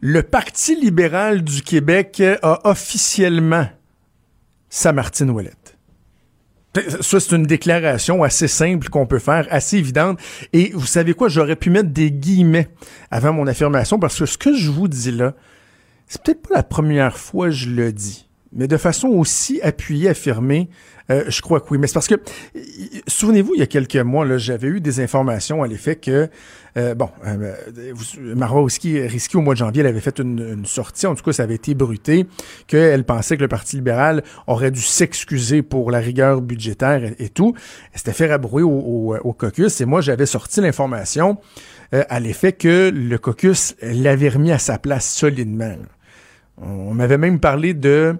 Le 0.00 0.22
Parti 0.22 0.76
libéral 0.76 1.42
du 1.42 1.60
Québec 1.60 2.22
a 2.42 2.70
officiellement 2.70 3.66
sa 4.70 4.92
Martine 4.92 5.28
Ouellette. 5.30 5.76
Ça, 7.00 7.18
c'est 7.18 7.34
une 7.34 7.46
déclaration 7.46 8.22
assez 8.22 8.46
simple 8.46 8.90
qu'on 8.90 9.08
peut 9.08 9.18
faire, 9.18 9.48
assez 9.50 9.78
évidente. 9.78 10.20
Et 10.52 10.70
vous 10.72 10.86
savez 10.86 11.14
quoi, 11.14 11.28
j'aurais 11.28 11.56
pu 11.56 11.70
mettre 11.70 11.88
des 11.88 12.12
guillemets 12.12 12.68
avant 13.10 13.32
mon 13.32 13.48
affirmation 13.48 13.98
parce 13.98 14.16
que 14.16 14.26
ce 14.26 14.38
que 14.38 14.54
je 14.54 14.70
vous 14.70 14.86
dis 14.86 15.10
là, 15.10 15.34
c'est 16.06 16.22
peut-être 16.22 16.46
pas 16.46 16.54
la 16.54 16.62
première 16.62 17.18
fois 17.18 17.46
que 17.46 17.54
je 17.54 17.70
le 17.70 17.92
dis, 17.92 18.28
mais 18.52 18.68
de 18.68 18.76
façon 18.76 19.08
aussi 19.08 19.60
appuyée, 19.62 20.10
affirmée, 20.10 20.70
euh, 21.10 21.24
je 21.28 21.42
crois 21.42 21.60
que 21.60 21.66
oui. 21.70 21.78
Mais 21.78 21.86
c'est 21.86 21.94
parce 21.94 22.08
que, 22.08 22.20
souvenez-vous, 23.06 23.54
il 23.54 23.58
y 23.58 23.62
a 23.62 23.66
quelques 23.66 23.96
mois, 23.96 24.38
j'avais 24.38 24.68
eu 24.68 24.80
des 24.80 25.00
informations 25.00 25.62
à 25.62 25.66
l'effet 25.66 25.96
que, 25.96 26.28
euh, 26.76 26.94
bon, 26.94 27.10
euh, 27.26 27.54
Marois 28.34 28.64
Risky, 28.64 29.36
au 29.36 29.40
mois 29.40 29.54
de 29.54 29.58
janvier, 29.58 29.80
elle 29.80 29.88
avait 29.88 30.00
fait 30.00 30.18
une, 30.18 30.64
sortie, 30.64 31.06
en 31.06 31.14
tout 31.14 31.22
cas, 31.22 31.32
ça 31.32 31.42
avait 31.42 31.54
été 31.54 31.74
bruté, 31.74 32.26
qu'elle 32.66 33.04
pensait 33.04 33.36
que 33.36 33.42
le 33.42 33.48
Parti 33.48 33.76
libéral 33.76 34.22
aurait 34.46 34.70
dû 34.70 34.80
s'excuser 34.80 35.62
pour 35.62 35.90
la 35.90 35.98
rigueur 35.98 36.40
budgétaire 36.40 37.02
et, 37.18 37.28
tout. 37.28 37.54
Elle 37.92 37.98
s'était 37.98 38.12
fait 38.12 38.26
rabrouer 38.26 38.62
au, 38.62 39.16
au, 39.22 39.32
caucus 39.32 39.80
et 39.80 39.84
moi, 39.84 40.00
j'avais 40.00 40.26
sorti 40.26 40.60
l'information 40.60 41.38
à 41.92 42.20
l'effet 42.20 42.52
que 42.52 42.90
le 42.90 43.18
caucus 43.18 43.74
l'avait 43.82 44.30
remis 44.30 44.50
à 44.50 44.58
sa 44.58 44.78
place 44.78 45.12
solidement. 45.12 45.76
On 46.56 46.94
m'avait 46.94 47.18
même 47.18 47.38
parlé 47.38 47.74
de 47.74 48.16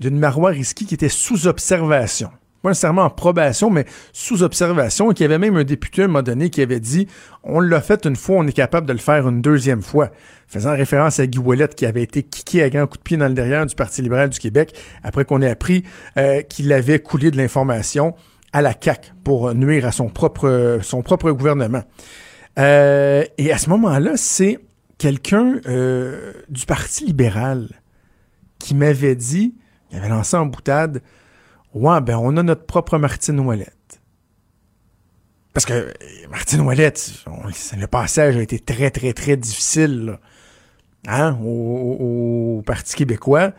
d'une 0.00 0.18
Marois 0.18 0.50
Risky 0.50 0.86
qui 0.86 0.94
était 0.94 1.08
sous 1.08 1.46
observation. 1.46 2.30
Pas 2.66 2.70
nécessairement 2.70 3.04
en 3.04 3.10
probation, 3.10 3.70
mais 3.70 3.84
sous 4.12 4.42
observation, 4.42 5.12
et 5.12 5.14
qu'il 5.14 5.22
y 5.22 5.26
avait 5.26 5.38
même 5.38 5.54
un 5.54 5.62
député 5.62 6.02
à 6.02 6.06
un 6.06 6.08
moment 6.08 6.24
donné 6.24 6.50
qui 6.50 6.60
avait 6.60 6.80
dit 6.80 7.06
on 7.44 7.60
l'a 7.60 7.80
fait 7.80 8.04
une 8.06 8.16
fois, 8.16 8.38
on 8.38 8.46
est 8.48 8.52
capable 8.52 8.88
de 8.88 8.92
le 8.92 8.98
faire 8.98 9.28
une 9.28 9.40
deuxième 9.40 9.82
fois. 9.82 10.10
Faisant 10.48 10.72
référence 10.72 11.20
à 11.20 11.28
Guy 11.28 11.38
Ouellet 11.38 11.68
qui 11.68 11.86
avait 11.86 12.02
été 12.02 12.24
kické 12.24 12.64
à 12.64 12.68
grands 12.68 12.88
coups 12.88 12.98
de 12.98 13.02
pied 13.04 13.16
dans 13.16 13.28
le 13.28 13.34
derrière 13.34 13.64
du 13.66 13.76
Parti 13.76 14.02
libéral 14.02 14.30
du 14.30 14.40
Québec, 14.40 14.76
après 15.04 15.24
qu'on 15.24 15.42
ait 15.42 15.48
appris 15.48 15.84
euh, 16.18 16.42
qu'il 16.42 16.72
avait 16.72 16.98
coulé 16.98 17.30
de 17.30 17.36
l'information 17.36 18.16
à 18.52 18.62
la 18.62 18.74
CAC 18.74 19.12
pour 19.22 19.54
nuire 19.54 19.86
à 19.86 19.92
son 19.92 20.08
propre, 20.08 20.80
propre 21.04 21.30
gouvernement. 21.30 21.84
Euh, 22.58 23.22
et 23.38 23.52
à 23.52 23.58
ce 23.58 23.70
moment-là, 23.70 24.14
c'est 24.16 24.58
quelqu'un 24.98 25.60
euh, 25.68 26.32
du 26.48 26.66
Parti 26.66 27.04
libéral 27.04 27.68
qui 28.58 28.74
m'avait 28.74 29.14
dit 29.14 29.54
il 29.92 29.98
avait 29.98 30.08
lancé 30.08 30.36
en 30.36 30.46
boutade 30.46 31.00
Ouais, 31.76 32.00
ben, 32.00 32.16
on 32.16 32.38
a 32.38 32.42
notre 32.42 32.64
propre 32.64 32.96
Martine 32.96 33.38
Ouellette. 33.38 34.00
Parce 35.52 35.66
que 35.66 35.74
euh, 35.74 35.92
Martine 36.30 36.62
Ouellette, 36.62 37.12
le 37.76 37.86
passage 37.86 38.34
a 38.38 38.40
été 38.40 38.58
très, 38.58 38.90
très, 38.90 39.12
très 39.12 39.36
difficile 39.36 40.18
hein, 41.06 41.36
au, 41.44 42.62
Parti 42.64 42.96
québécois 42.96 43.52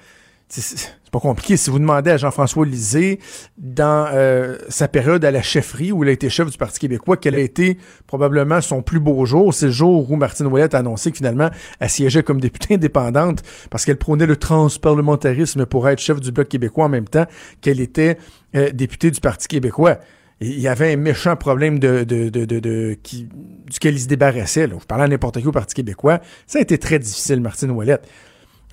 c'est 1.08 1.14
pas 1.14 1.22
compliqué. 1.22 1.56
Si 1.56 1.70
vous 1.70 1.80
demandez 1.80 2.12
à 2.12 2.18
Jean-François 2.18 2.66
Lisée, 2.66 3.20
dans 3.58 4.10
euh, 4.14 4.58
sa 4.68 4.90
période 4.90 5.24
à 5.24 5.32
la 5.32 5.42
chefferie, 5.42 5.94
où 5.94 6.04
il 6.04 6.10
a 6.10 6.12
été 6.12 6.30
chef 6.30 6.52
du 6.52 6.58
Parti 6.58 6.80
québécois, 6.80 7.16
quel 7.16 7.36
a 7.36 7.40
été 7.40 7.78
probablement 8.08 8.60
son 8.60 8.82
plus 8.82 9.00
beau 9.00 9.26
jour, 9.26 9.54
c'est 9.54 9.68
le 9.68 9.72
jour 9.72 10.12
où 10.12 10.18
Martine 10.18 10.48
Ouellet 10.48 10.76
a 10.76 10.80
annoncé 10.80 11.12
que 11.12 11.18
finalement, 11.18 11.50
elle 11.80 11.90
siégeait 11.90 12.24
comme 12.24 12.42
députée 12.42 12.74
indépendante 12.74 13.42
parce 13.70 13.86
qu'elle 13.86 13.96
prônait 13.96 14.26
le 14.26 14.36
transparlementarisme 14.36 15.66
pour 15.66 15.88
être 15.88 16.00
chef 16.00 16.20
du 16.20 16.34
Bloc 16.34 16.50
québécois 16.50 16.84
en 16.84 16.90
même 16.90 17.08
temps 17.08 17.26
qu'elle 17.62 17.80
était 17.80 18.18
euh, 18.58 18.72
députée 18.72 19.10
du 19.10 19.22
Parti 19.22 19.48
québécois. 19.48 20.00
il 20.42 20.60
y 20.60 20.68
avait 20.68 20.92
un 20.92 20.98
méchant 20.98 21.38
problème 21.38 21.80
de, 21.80 22.04
de, 22.04 22.28
de, 22.28 22.44
de, 22.44 22.98
qui, 23.02 23.30
duquel 23.72 23.96
il 23.96 24.02
se 24.02 24.08
débarrassait. 24.10 24.68
Là. 24.68 24.76
Je 24.78 24.86
parlais 24.86 25.06
à 25.06 25.08
n'importe 25.08 25.40
qui 25.40 25.48
au 25.48 25.54
Parti 25.54 25.74
québécois. 25.74 26.20
Ça 26.48 26.60
a 26.60 26.62
été 26.62 26.78
très 26.78 27.00
difficile, 27.00 27.40
Martine 27.40 27.72
Ouellette. 27.72 28.06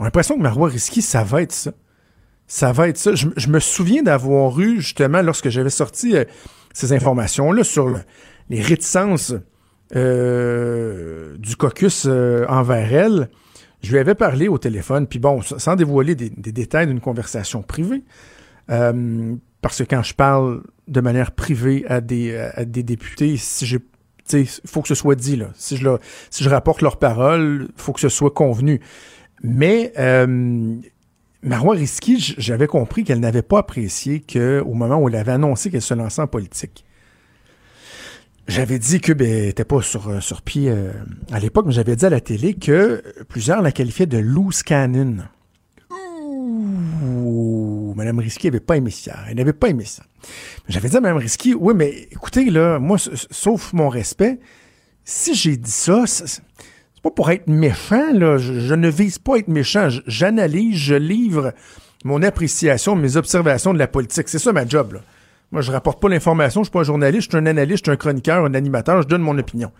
On 0.00 0.02
a 0.02 0.06
l'impression 0.06 0.36
que 0.36 0.42
Marois 0.42 0.70
Risky, 0.70 1.00
ça 1.00 1.22
va 1.22 1.40
être 1.40 1.52
ça. 1.52 1.70
Ça 2.54 2.70
va 2.70 2.86
être 2.86 2.98
ça. 2.98 3.16
Je, 3.16 3.48
me 3.48 3.58
souviens 3.58 4.04
d'avoir 4.04 4.60
eu, 4.60 4.80
justement, 4.80 5.22
lorsque 5.22 5.48
j'avais 5.48 5.70
sorti 5.70 6.14
euh, 6.14 6.22
ces 6.72 6.92
informations-là 6.92 7.64
sur 7.64 7.98
les 8.48 8.62
réticences 8.62 9.34
euh, 9.96 11.36
du 11.38 11.56
caucus 11.56 12.04
euh, 12.06 12.46
envers 12.48 12.94
elle, 12.94 13.28
je 13.82 13.90
lui 13.90 13.98
avais 13.98 14.14
parlé 14.14 14.46
au 14.46 14.56
téléphone, 14.56 15.08
puis 15.08 15.18
bon, 15.18 15.42
sans 15.42 15.74
dévoiler 15.74 16.14
des, 16.14 16.30
détails 16.30 16.86
d'une 16.86 17.00
conversation 17.00 17.62
privée, 17.62 18.04
parce 18.68 19.78
que 19.78 19.82
quand 19.82 20.04
je 20.04 20.14
parle 20.14 20.62
de 20.86 21.00
manière 21.00 21.32
privée 21.32 21.84
à 21.88 22.00
des, 22.00 22.36
à 22.36 22.64
des 22.64 22.84
députés, 22.84 23.36
si 23.36 23.66
j'ai 23.66 23.80
il 24.32 24.46
faut 24.64 24.80
que 24.80 24.88
ce 24.88 24.94
soit 24.94 25.16
dit, 25.16 25.34
là. 25.34 25.48
Si 25.54 25.76
je, 25.76 25.88
si 26.30 26.44
je 26.44 26.48
rapporte 26.48 26.82
leurs 26.82 26.98
paroles, 26.98 27.66
il 27.76 27.82
faut 27.82 27.92
que 27.92 28.00
ce 28.00 28.08
soit 28.08 28.30
convenu. 28.30 28.80
Mais 29.42 29.92
Marois 31.44 31.74
Risky, 31.74 32.34
j'avais 32.38 32.66
compris 32.66 33.04
qu'elle 33.04 33.20
n'avait 33.20 33.42
pas 33.42 33.58
apprécié 33.58 34.20
qu'au 34.20 34.72
moment 34.72 34.96
où 34.96 35.08
elle 35.08 35.16
avait 35.16 35.32
annoncé 35.32 35.70
qu'elle 35.70 35.82
se 35.82 35.92
lançait 35.92 36.22
en 36.22 36.26
politique, 36.26 36.84
j'avais 38.48 38.78
dit 38.78 39.00
que 39.00 39.12
ben, 39.12 39.46
n'était 39.46 39.64
pas 39.64 39.82
sur, 39.82 40.08
euh, 40.08 40.20
pied 40.44 40.70
euh, 40.70 40.92
à 41.32 41.38
l'époque, 41.38 41.66
mais 41.66 41.72
j'avais 41.72 41.96
dit 41.96 42.06
à 42.06 42.10
la 42.10 42.20
télé 42.20 42.54
que 42.54 43.02
plusieurs 43.28 43.60
la 43.60 43.72
qualifiaient 43.72 44.06
de 44.06 44.18
loose 44.18 44.62
cannon. 44.62 45.18
Ouh, 45.90 47.92
Mme 47.94 48.20
Risky 48.20 48.46
n'avait 48.46 48.60
pas 48.60 48.78
aimé 48.78 48.90
ça. 48.90 49.16
Elle 49.28 49.36
n'avait 49.36 49.52
pas 49.52 49.68
aimé 49.68 49.84
ça. 49.84 50.02
J'avais 50.68 50.88
dit 50.88 50.96
à 50.96 51.00
Mme 51.00 51.18
Risky, 51.18 51.54
oui, 51.54 51.74
mais 51.76 52.08
écoutez, 52.10 52.50
là, 52.50 52.78
moi, 52.78 52.96
sauf 52.98 53.74
mon 53.74 53.90
respect, 53.90 54.40
si 55.04 55.34
j'ai 55.34 55.58
dit 55.58 55.70
ça, 55.70 56.04
pas 57.04 57.10
pour 57.10 57.30
être 57.30 57.48
méchant, 57.48 58.12
là. 58.14 58.38
Je, 58.38 58.74
ne 58.74 58.88
vise 58.88 59.18
pas 59.18 59.34
à 59.34 59.38
être 59.38 59.48
méchant. 59.48 59.88
J'analyse, 60.06 60.78
je 60.78 60.94
livre 60.94 61.52
mon 62.02 62.22
appréciation, 62.22 62.96
mes 62.96 63.18
observations 63.18 63.74
de 63.74 63.78
la 63.78 63.86
politique. 63.86 64.28
C'est 64.28 64.38
ça 64.38 64.52
ma 64.52 64.66
job, 64.66 64.94
là. 64.94 65.00
Moi, 65.52 65.60
je 65.60 65.70
rapporte 65.70 66.00
pas 66.00 66.08
l'information, 66.08 66.62
je 66.62 66.64
suis 66.64 66.72
pas 66.72 66.80
un 66.80 66.84
journaliste, 66.84 67.30
je 67.30 67.36
suis 67.36 67.36
un 67.36 67.46
analyste, 67.46 67.84
je 67.84 67.90
suis 67.90 67.92
un 67.92 67.96
chroniqueur, 67.96 68.44
un 68.46 68.54
animateur, 68.54 69.02
je 69.02 69.06
donne 69.06 69.20
mon 69.20 69.36
opinion. 69.38 69.70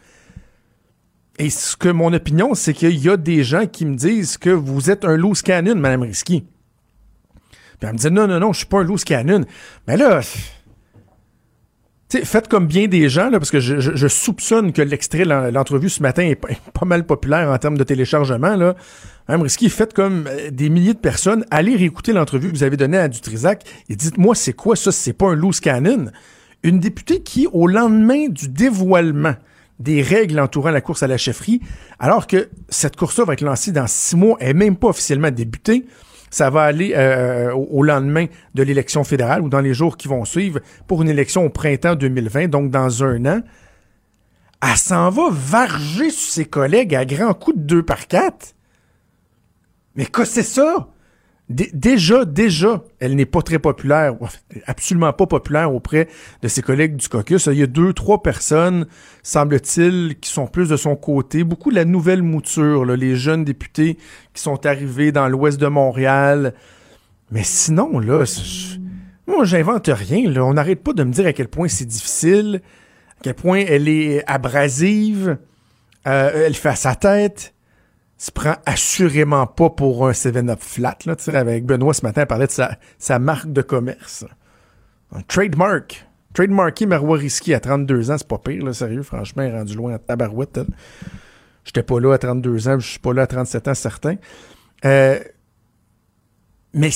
Et 1.38 1.48
ce 1.48 1.76
que 1.76 1.88
mon 1.88 2.12
opinion, 2.12 2.54
c'est 2.54 2.74
qu'il 2.74 2.96
y 2.96 3.08
a 3.08 3.16
des 3.16 3.42
gens 3.42 3.66
qui 3.66 3.86
me 3.86 3.96
disent 3.96 4.36
que 4.36 4.50
vous 4.50 4.90
êtes 4.90 5.04
un 5.04 5.16
loose 5.16 5.40
cannon, 5.40 5.74
Mme 5.74 6.02
Risky. 6.02 6.42
Puis 6.42 7.88
elle 7.88 7.94
me 7.94 7.98
dit 7.98 8.10
non, 8.10 8.28
non, 8.28 8.38
non, 8.38 8.52
je 8.52 8.58
suis 8.58 8.66
pas 8.66 8.80
un 8.80 8.84
loose 8.84 9.02
cannon. 9.02 9.44
Mais 9.88 9.96
là, 9.96 10.20
faites 12.22 12.48
comme 12.48 12.66
bien 12.66 12.86
des 12.86 13.08
gens, 13.08 13.30
là, 13.30 13.38
parce 13.38 13.50
que 13.50 13.60
je, 13.60 14.08
soupçonne 14.08 14.72
que 14.72 14.82
l'extrait 14.82 15.24
l'entrevue 15.24 15.88
ce 15.88 16.02
matin 16.02 16.22
est 16.22 16.36
pas, 16.36 16.84
mal 16.84 17.04
populaire 17.06 17.50
en 17.50 17.58
termes 17.58 17.78
de 17.78 17.84
téléchargement. 17.84 18.56
Là. 18.56 18.74
Même 19.28 19.42
risqué, 19.42 19.68
faites 19.68 19.94
comme 19.94 20.26
euh, 20.28 20.50
des 20.50 20.68
milliers 20.68 20.92
de 20.92 20.98
personnes, 20.98 21.46
allez 21.50 21.76
réécouter 21.76 22.12
l'entrevue 22.12 22.50
que 22.50 22.56
vous 22.56 22.62
avez 22.62 22.76
donnée 22.76 22.98
à 22.98 23.08
Dutrisac 23.08 23.64
et 23.88 23.96
dites-moi 23.96 24.34
c'est 24.34 24.52
quoi 24.52 24.76
ça, 24.76 24.92
c'est 24.92 25.14
pas 25.14 25.28
un 25.28 25.34
loose 25.34 25.60
cannon. 25.60 26.10
Une 26.62 26.78
députée 26.78 27.22
qui, 27.22 27.46
au 27.52 27.66
lendemain 27.66 28.28
du 28.28 28.48
dévoilement 28.48 29.34
des 29.78 30.02
règles 30.02 30.38
entourant 30.40 30.70
la 30.70 30.80
course 30.80 31.02
à 31.02 31.06
la 31.06 31.16
chefferie, 31.16 31.60
alors 31.98 32.26
que 32.26 32.48
cette 32.68 32.96
course-là 32.96 33.24
va 33.24 33.32
être 33.32 33.40
lancée 33.40 33.72
dans 33.72 33.86
six 33.86 34.16
mois, 34.16 34.36
et 34.40 34.54
même 34.54 34.76
pas 34.76 34.88
officiellement 34.88 35.30
débutée, 35.30 35.86
ça 36.34 36.50
va 36.50 36.62
aller 36.62 36.94
euh, 36.96 37.52
au 37.52 37.84
lendemain 37.84 38.26
de 38.54 38.64
l'élection 38.64 39.04
fédérale 39.04 39.42
ou 39.42 39.48
dans 39.48 39.60
les 39.60 39.72
jours 39.72 39.96
qui 39.96 40.08
vont 40.08 40.24
suivre 40.24 40.58
pour 40.88 41.00
une 41.00 41.08
élection 41.08 41.44
au 41.44 41.48
printemps 41.48 41.94
2020, 41.94 42.48
donc 42.48 42.72
dans 42.72 43.04
un 43.04 43.24
an. 43.24 43.40
Elle 44.60 44.76
s'en 44.76 45.10
va 45.10 45.28
varger 45.30 46.10
sur 46.10 46.32
ses 46.32 46.44
collègues 46.44 46.92
à 46.96 47.04
grands 47.04 47.34
coups 47.34 47.56
de 47.58 47.62
deux 47.62 47.82
par 47.84 48.08
quatre. 48.08 48.56
Mais 49.94 50.06
que 50.06 50.24
c'est 50.24 50.42
ça? 50.42 50.88
Déjà, 51.48 52.24
déjà, 52.24 52.82
elle 53.00 53.16
n'est 53.16 53.26
pas 53.26 53.42
très 53.42 53.58
populaire, 53.58 54.14
absolument 54.66 55.12
pas 55.12 55.26
populaire 55.26 55.74
auprès 55.74 56.08
de 56.42 56.48
ses 56.48 56.62
collègues 56.62 56.96
du 56.96 57.08
caucus. 57.08 57.46
Il 57.46 57.58
y 57.58 57.62
a 57.62 57.66
deux, 57.66 57.92
trois 57.92 58.22
personnes, 58.22 58.86
semble-t-il, 59.22 60.16
qui 60.20 60.30
sont 60.30 60.46
plus 60.46 60.68
de 60.68 60.76
son 60.76 60.96
côté. 60.96 61.44
Beaucoup 61.44 61.70
de 61.70 61.76
la 61.76 61.84
nouvelle 61.84 62.22
mouture, 62.22 62.84
les 62.84 63.16
jeunes 63.16 63.44
députés 63.44 63.98
qui 64.32 64.42
sont 64.42 64.64
arrivés 64.66 65.12
dans 65.12 65.28
l'ouest 65.28 65.60
de 65.60 65.66
Montréal. 65.66 66.54
Mais 67.30 67.42
sinon, 67.42 67.98
là, 67.98 68.24
moi, 69.26 69.44
j'invente 69.44 69.88
rien. 69.88 70.30
Là. 70.30 70.44
On 70.44 70.54
n'arrête 70.54 70.82
pas 70.82 70.92
de 70.92 71.04
me 71.04 71.12
dire 71.12 71.26
à 71.26 71.32
quel 71.32 71.48
point 71.48 71.68
c'est 71.68 71.84
difficile, 71.84 72.62
à 73.18 73.22
quel 73.22 73.34
point 73.34 73.64
elle 73.66 73.88
est 73.88 74.22
abrasive, 74.26 75.36
euh, 76.06 76.46
elle 76.46 76.54
fait 76.54 76.76
sa 76.76 76.94
tête 76.94 77.54
se 78.24 78.30
prend 78.30 78.54
assurément 78.64 79.46
pas 79.46 79.68
pour 79.68 80.08
un 80.08 80.12
7-Up 80.12 80.58
flat. 80.58 80.96
Là, 81.04 81.14
avec 81.34 81.66
Benoît 81.66 81.92
ce 81.92 82.00
matin, 82.06 82.22
il 82.22 82.26
parlait 82.26 82.46
de 82.46 82.52
sa, 82.98 83.18
marque 83.18 83.52
de 83.52 83.60
commerce. 83.60 84.24
Un 85.12 85.20
trademark. 85.20 86.06
Trademarké 86.32 86.86
Marois 86.86 87.18
Risky 87.18 87.52
à 87.52 87.60
32 87.60 88.10
ans, 88.10 88.16
c'est 88.16 88.26
pas 88.26 88.38
pire, 88.38 88.64
là, 88.64 88.72
sérieux, 88.72 89.02
franchement, 89.02 89.42
il 89.42 89.50
est 89.50 89.58
rendu 89.58 89.74
loin 89.76 89.92
à 89.92 89.98
tabarouette. 89.98 90.60
J'étais 91.66 91.82
pas 91.82 92.00
là 92.00 92.14
à 92.14 92.18
32 92.18 92.68
ans, 92.68 92.78
je 92.78 92.88
suis 92.92 92.98
pas 92.98 93.12
là 93.12 93.22
à 93.22 93.26
37 93.26 93.68
ans, 93.68 93.74
certain. 93.74 94.16
Euh, 94.86 95.20
mais 96.72 96.90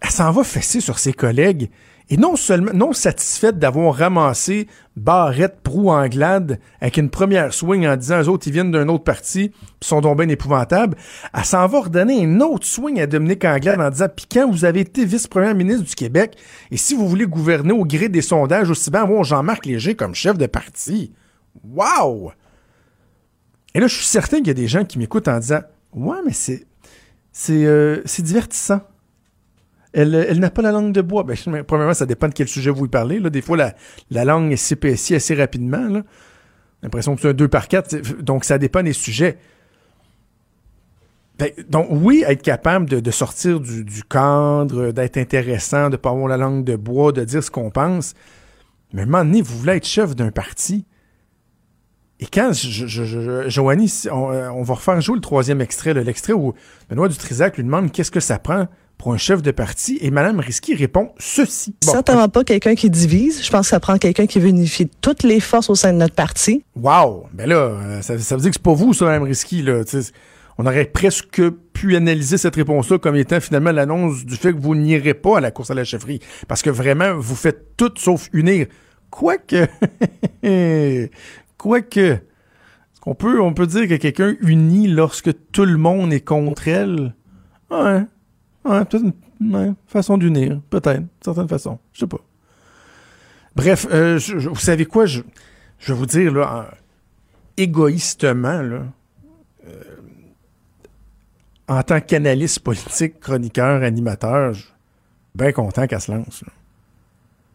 elle 0.00 0.10
s'en 0.10 0.32
va 0.32 0.42
fesser 0.42 0.80
sur 0.80 0.98
ses 0.98 1.12
collègues 1.12 1.70
Et 2.10 2.16
non 2.16 2.36
seulement, 2.36 2.72
non 2.74 2.92
satisfaite 2.92 3.58
d'avoir 3.58 3.94
ramassé 3.94 4.66
Barrette, 4.96 5.60
Prou, 5.62 5.90
Anglade 5.90 6.58
avec 6.80 6.96
une 6.96 7.08
première 7.08 7.54
swing 7.54 7.86
en 7.86 7.96
disant, 7.96 8.20
eux 8.22 8.28
autres, 8.28 8.46
ils 8.48 8.52
viennent 8.52 8.70
d'un 8.70 8.88
autre 8.88 9.04
parti, 9.04 9.48
puis 9.48 9.88
sont 9.88 10.00
donc 10.00 10.18
bien 10.18 10.28
épouvantables, 10.28 10.96
elle 11.32 11.44
s'en 11.44 11.66
va 11.66 11.80
redonner 11.80 12.20
une 12.20 12.42
autre 12.42 12.66
swing 12.66 13.00
à 13.00 13.06
Dominique 13.06 13.44
Anglade 13.44 13.80
en 13.80 13.88
disant, 13.88 14.08
puis 14.14 14.26
quand 14.30 14.50
vous 14.50 14.64
avez 14.64 14.80
été 14.80 15.04
vice-premier 15.04 15.54
ministre 15.54 15.84
du 15.84 15.94
Québec, 15.94 16.36
et 16.70 16.76
si 16.76 16.94
vous 16.94 17.08
voulez 17.08 17.26
gouverner 17.26 17.72
au 17.72 17.84
gré 17.84 18.08
des 18.08 18.22
sondages, 18.22 18.70
aussi 18.70 18.90
bien 18.90 19.02
avoir 19.02 19.24
Jean-Marc 19.24 19.64
Léger 19.64 19.94
comme 19.94 20.14
chef 20.14 20.36
de 20.36 20.46
parti. 20.46 21.12
Wow! 21.64 22.32
Et 23.74 23.80
là, 23.80 23.86
je 23.86 23.94
suis 23.94 24.04
certain 24.04 24.38
qu'il 24.38 24.48
y 24.48 24.50
a 24.50 24.54
des 24.54 24.68
gens 24.68 24.84
qui 24.84 24.98
m'écoutent 24.98 25.28
en 25.28 25.38
disant, 25.38 25.60
ouais, 25.94 26.18
mais 26.26 26.32
c'est, 26.32 26.66
c'est, 27.32 27.64
euh, 27.64 28.02
c'est 28.04 28.22
divertissant. 28.22 28.80
Elle, 29.92 30.38
n'a 30.38 30.50
pas 30.50 30.62
la 30.62 30.72
langue 30.72 30.92
de 30.92 31.02
bois. 31.02 31.22
Ben, 31.22 31.36
premièrement, 31.66 31.94
ça 31.94 32.06
dépend 32.06 32.28
de 32.28 32.32
quel 32.32 32.48
sujet 32.48 32.70
vous 32.70 32.86
y 32.86 32.88
parlez. 32.88 33.18
Là. 33.18 33.28
Des 33.28 33.42
fois, 33.42 33.56
la, 33.56 33.74
la 34.10 34.24
langue 34.24 34.54
s'épaissit 34.56 35.14
assez 35.14 35.34
rapidement. 35.34 35.86
Là. 35.88 36.02
L'impression 36.82 37.14
que 37.14 37.20
c'est 37.20 37.28
un 37.28 37.34
2 37.34 37.48
par 37.48 37.68
4. 37.68 38.22
Donc, 38.22 38.44
ça 38.44 38.58
dépend 38.58 38.82
des 38.82 38.94
sujets. 38.94 39.38
Ben, 41.38 41.50
donc, 41.68 41.88
oui, 41.90 42.24
être 42.26 42.42
capable 42.42 42.86
de, 42.88 43.10
sortir 43.10 43.60
du, 43.60 44.02
cadre, 44.08 44.92
d'être 44.92 45.16
intéressant, 45.16 45.86
de 45.86 45.92
ne 45.92 45.96
pas 45.96 46.10
avoir 46.10 46.28
la 46.28 46.36
langue 46.36 46.64
de 46.64 46.76
bois, 46.76 47.12
de 47.12 47.24
dire 47.24 47.42
ce 47.42 47.50
qu'on 47.50 47.70
pense. 47.70 48.14
Mais 48.92 49.00
à 49.00 49.04
un 49.04 49.06
moment 49.06 49.24
donné, 49.24 49.42
vous 49.42 49.58
voulez 49.58 49.74
être 49.74 49.86
chef 49.86 50.16
d'un 50.16 50.30
parti. 50.30 50.86
Et 52.20 52.26
quand 52.26 52.52
je, 52.52 53.48
Joanie, 53.48 53.92
on, 54.10 54.14
on, 54.14 54.62
va 54.62 54.74
refaire 54.74 55.00
jouer 55.00 55.16
le 55.16 55.20
troisième 55.20 55.60
extrait, 55.60 55.92
l'extrait 55.94 56.32
où 56.32 56.54
Benoît 56.88 57.08
Dutrisac 57.08 57.56
lui 57.56 57.64
demande 57.64 57.90
qu'est-ce 57.90 58.12
que 58.12 58.20
ça 58.20 58.38
prend 58.38 58.68
pour 59.02 59.12
un 59.12 59.16
chef 59.16 59.42
de 59.42 59.50
parti 59.50 59.98
et 60.00 60.12
Mme 60.12 60.38
Risky 60.38 60.76
répond 60.76 61.10
ceci. 61.18 61.74
Bon, 61.84 61.90
Certainement 61.90 62.28
pas 62.28 62.44
quelqu'un 62.44 62.76
qui 62.76 62.88
divise. 62.88 63.44
Je 63.44 63.50
pense 63.50 63.66
que 63.66 63.70
ça 63.70 63.80
prend 63.80 63.98
quelqu'un 63.98 64.26
qui 64.26 64.38
veut 64.38 64.46
unifier 64.46 64.88
toutes 65.00 65.24
les 65.24 65.40
forces 65.40 65.70
au 65.70 65.74
sein 65.74 65.92
de 65.92 65.98
notre 65.98 66.14
parti. 66.14 66.64
Wow! 66.76 67.26
Ben 67.32 67.48
là, 67.48 68.00
ça, 68.02 68.16
ça 68.16 68.36
veut 68.36 68.42
dire 68.42 68.50
que 68.50 68.56
c'est 68.56 68.62
pas 68.62 68.74
vous, 68.74 68.94
ça, 68.94 69.06
Mme 69.06 69.24
Risky. 69.24 69.62
Là. 69.62 69.82
on 70.56 70.66
aurait 70.66 70.84
presque 70.84 71.42
pu 71.72 71.96
analyser 71.96 72.38
cette 72.38 72.54
réponse-là 72.54 73.00
comme 73.00 73.16
étant 73.16 73.40
finalement 73.40 73.72
l'annonce 73.72 74.24
du 74.24 74.36
fait 74.36 74.52
que 74.52 74.60
vous 74.60 74.76
n'irez 74.76 75.14
pas 75.14 75.38
à 75.38 75.40
la 75.40 75.50
course 75.50 75.72
à 75.72 75.74
la 75.74 75.82
chefferie. 75.82 76.20
Parce 76.46 76.62
que 76.62 76.70
vraiment, 76.70 77.16
vous 77.16 77.34
faites 77.34 77.76
tout 77.76 77.92
sauf 77.96 78.28
unir. 78.32 78.68
Quoique, 79.10 79.66
quoique, 81.58 81.98
est-ce 81.98 83.00
qu'on 83.00 83.16
peut, 83.16 83.40
on 83.40 83.52
peut 83.52 83.66
dire 83.66 83.88
que 83.88 83.96
quelqu'un 83.96 84.36
unit 84.42 84.86
lorsque 84.86 85.32
tout 85.50 85.64
le 85.64 85.76
monde 85.76 86.12
est 86.12 86.24
contre 86.24 86.68
elle? 86.68 87.16
Ouais. 87.68 88.02
Ouais, 88.64 88.84
peut-être 88.84 89.04
une 89.40 89.74
façon 89.86 90.18
d'unir, 90.18 90.60
peut-être, 90.70 91.02
certaine 91.20 91.48
façon. 91.48 91.78
Je 91.92 92.00
sais 92.00 92.06
pas. 92.06 92.20
Bref, 93.56 93.86
euh, 93.90 94.18
vous 94.48 94.56
savez 94.56 94.86
quoi? 94.86 95.06
Je, 95.06 95.22
je 95.78 95.92
vais 95.92 95.98
vous 95.98 96.06
dire, 96.06 96.32
là, 96.32 96.70
égoïstement, 97.56 98.62
là, 98.62 98.82
euh, 99.66 99.82
en 101.68 101.82
tant 101.82 102.00
qu'analyste 102.00 102.60
politique, 102.60 103.20
chroniqueur, 103.20 103.82
animateur, 103.82 104.54
je 104.54 104.60
suis 104.60 104.72
bien 105.34 105.52
content 105.52 105.86
qu'elle 105.86 106.00
se 106.00 106.12
lance. 106.12 106.44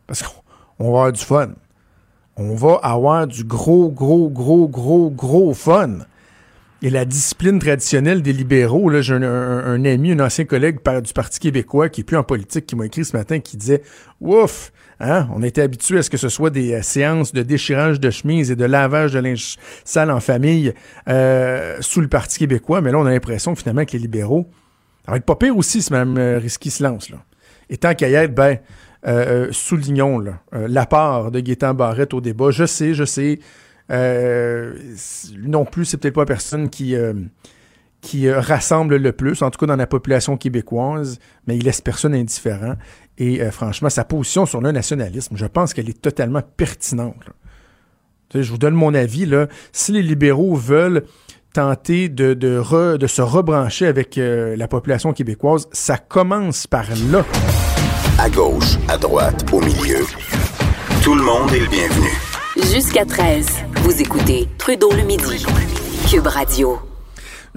Parce 0.07 0.23
qu'on 0.23 0.83
va 0.83 0.87
avoir 0.87 1.11
du 1.11 1.23
fun. 1.23 1.49
On 2.35 2.55
va 2.55 2.79
avoir 2.83 3.27
du 3.27 3.43
gros, 3.43 3.89
gros, 3.89 4.29
gros, 4.29 4.67
gros, 4.67 5.09
gros 5.09 5.53
fun. 5.53 5.99
Et 6.83 6.91
la 6.91 7.05
discipline 7.05 7.57
traditionnelle 7.57 8.21
des 8.21 8.33
libéraux, 8.33 8.89
là, 8.89 9.01
j'ai 9.01 9.15
un, 9.15 9.85
ami, 9.85 10.11
un 10.11 10.19
ancien 10.19 10.45
collègue 10.45 10.77
du 11.03 11.13
Parti 11.13 11.39
québécois 11.39 11.89
qui 11.89 12.01
est 12.01 12.03
plus 12.03 12.17
en 12.17 12.23
politique, 12.23 12.67
qui 12.67 12.75
m'a 12.75 12.85
écrit 12.85 13.03
ce 13.03 13.17
matin, 13.17 13.39
qui 13.39 13.57
disait 13.57 13.81
Ouf, 14.21 14.71
hein, 14.99 15.27
on 15.33 15.41
était 15.41 15.63
habitué 15.63 15.97
à 15.97 16.03
ce 16.03 16.11
que 16.11 16.17
ce 16.17 16.29
soit 16.29 16.51
des 16.51 16.73
euh, 16.73 16.83
séances 16.83 17.33
de 17.33 17.41
déchirage 17.41 17.99
de 17.99 18.11
chemise 18.11 18.51
et 18.51 18.55
de 18.55 18.65
lavage 18.65 19.13
de 19.13 19.19
linge 19.19 19.57
sale 19.85 20.11
en 20.11 20.19
famille 20.19 20.71
euh, 21.07 21.77
sous 21.79 22.01
le 22.01 22.07
Parti 22.07 22.37
québécois, 22.37 22.81
mais 22.81 22.91
là, 22.91 22.99
on 22.99 23.07
a 23.07 23.11
l'impression 23.11 23.55
finalement, 23.55 23.83
que 23.83 23.93
les 23.93 23.99
libéraux, 23.99 24.47
ça 25.05 25.11
va 25.11 25.17
être 25.17 25.25
pas 25.25 25.35
pire 25.35 25.57
aussi 25.57 25.81
si 25.81 25.91
Mme 25.91 26.17
euh, 26.19 26.37
Risky 26.37 26.69
se 26.69 26.83
lance. 26.83 27.09
Là. 27.09 27.17
Et 27.71 27.77
tant 27.77 27.95
qu'à 27.95 28.07
y 28.07 28.13
être, 28.13 28.35
ben, 28.35 28.57
euh, 29.07 29.47
soulignons 29.51 30.19
là, 30.19 30.41
l'apport 30.51 31.31
de 31.31 31.39
Gaétan 31.39 31.73
Barrette 31.73 32.13
au 32.13 32.21
débat. 32.21 32.51
Je 32.51 32.65
sais, 32.65 32.93
je 32.93 33.03
sais, 33.03 33.39
euh, 33.91 34.73
non 35.38 35.65
plus, 35.65 35.86
c'est 35.86 35.97
peut-être 35.97 36.15
pas 36.15 36.21
la 36.21 36.26
personne 36.26 36.69
qui, 36.69 36.95
euh, 36.95 37.13
euh, 38.15 38.39
rassemble 38.39 38.97
le 38.97 39.12
plus, 39.12 39.41
en 39.41 39.50
tout 39.50 39.60
cas 39.60 39.65
dans 39.65 39.76
la 39.76 39.88
population 39.88 40.38
québécoise, 40.38 41.19
mais 41.45 41.58
il 41.58 41.63
laisse 41.63 41.82
personne 41.82 42.13
indifférent. 42.13 42.76
Et 43.17 43.39
franchement, 43.50 43.89
sa 43.89 44.04
position 44.04 44.45
sur 44.45 44.62
le 44.62 44.71
nationalisme, 44.71 45.36
je 45.36 45.47
pense 45.47 45.73
qu'elle 45.73 45.89
est 45.89 46.00
totalement 46.00 46.43
pertinente. 46.56 47.32
Je 48.36 48.52
vous 48.52 48.60
donne 48.60 48.76
mon 48.76 48.93
avis. 48.93 49.28
Si 49.71 49.91
les 49.91 50.04
libéraux 50.04 50.56
veulent 50.56 51.04
tenter 51.52 52.10
de, 52.10 52.36
de, 52.36 52.97
de 52.97 53.08
se 53.08 53.21
rebrancher 53.23 53.88
avec 53.88 54.17
la 54.17 54.67
population 54.67 55.13
québécoise, 55.13 55.67
ça 55.71 55.97
commence 55.97 56.67
par 56.67 56.86
là. 57.10 57.26
À 58.19 58.30
gauche, 58.30 58.78
à 58.88 59.00
droite, 59.00 59.52
au 59.52 59.62
milieu. 59.62 60.06
Tout 61.02 61.15
le 61.15 61.23
monde 61.23 61.52
est 61.54 61.60
le 61.60 61.67
bienvenu. 61.67 62.26
Jusqu'à 62.63 63.05
13, 63.05 63.47
vous 63.83 64.01
écoutez 64.01 64.47
Trudeau 64.57 64.91
le 64.91 65.03
midi. 65.03 65.45
Cube 66.09 66.25
Radio. 66.27 66.79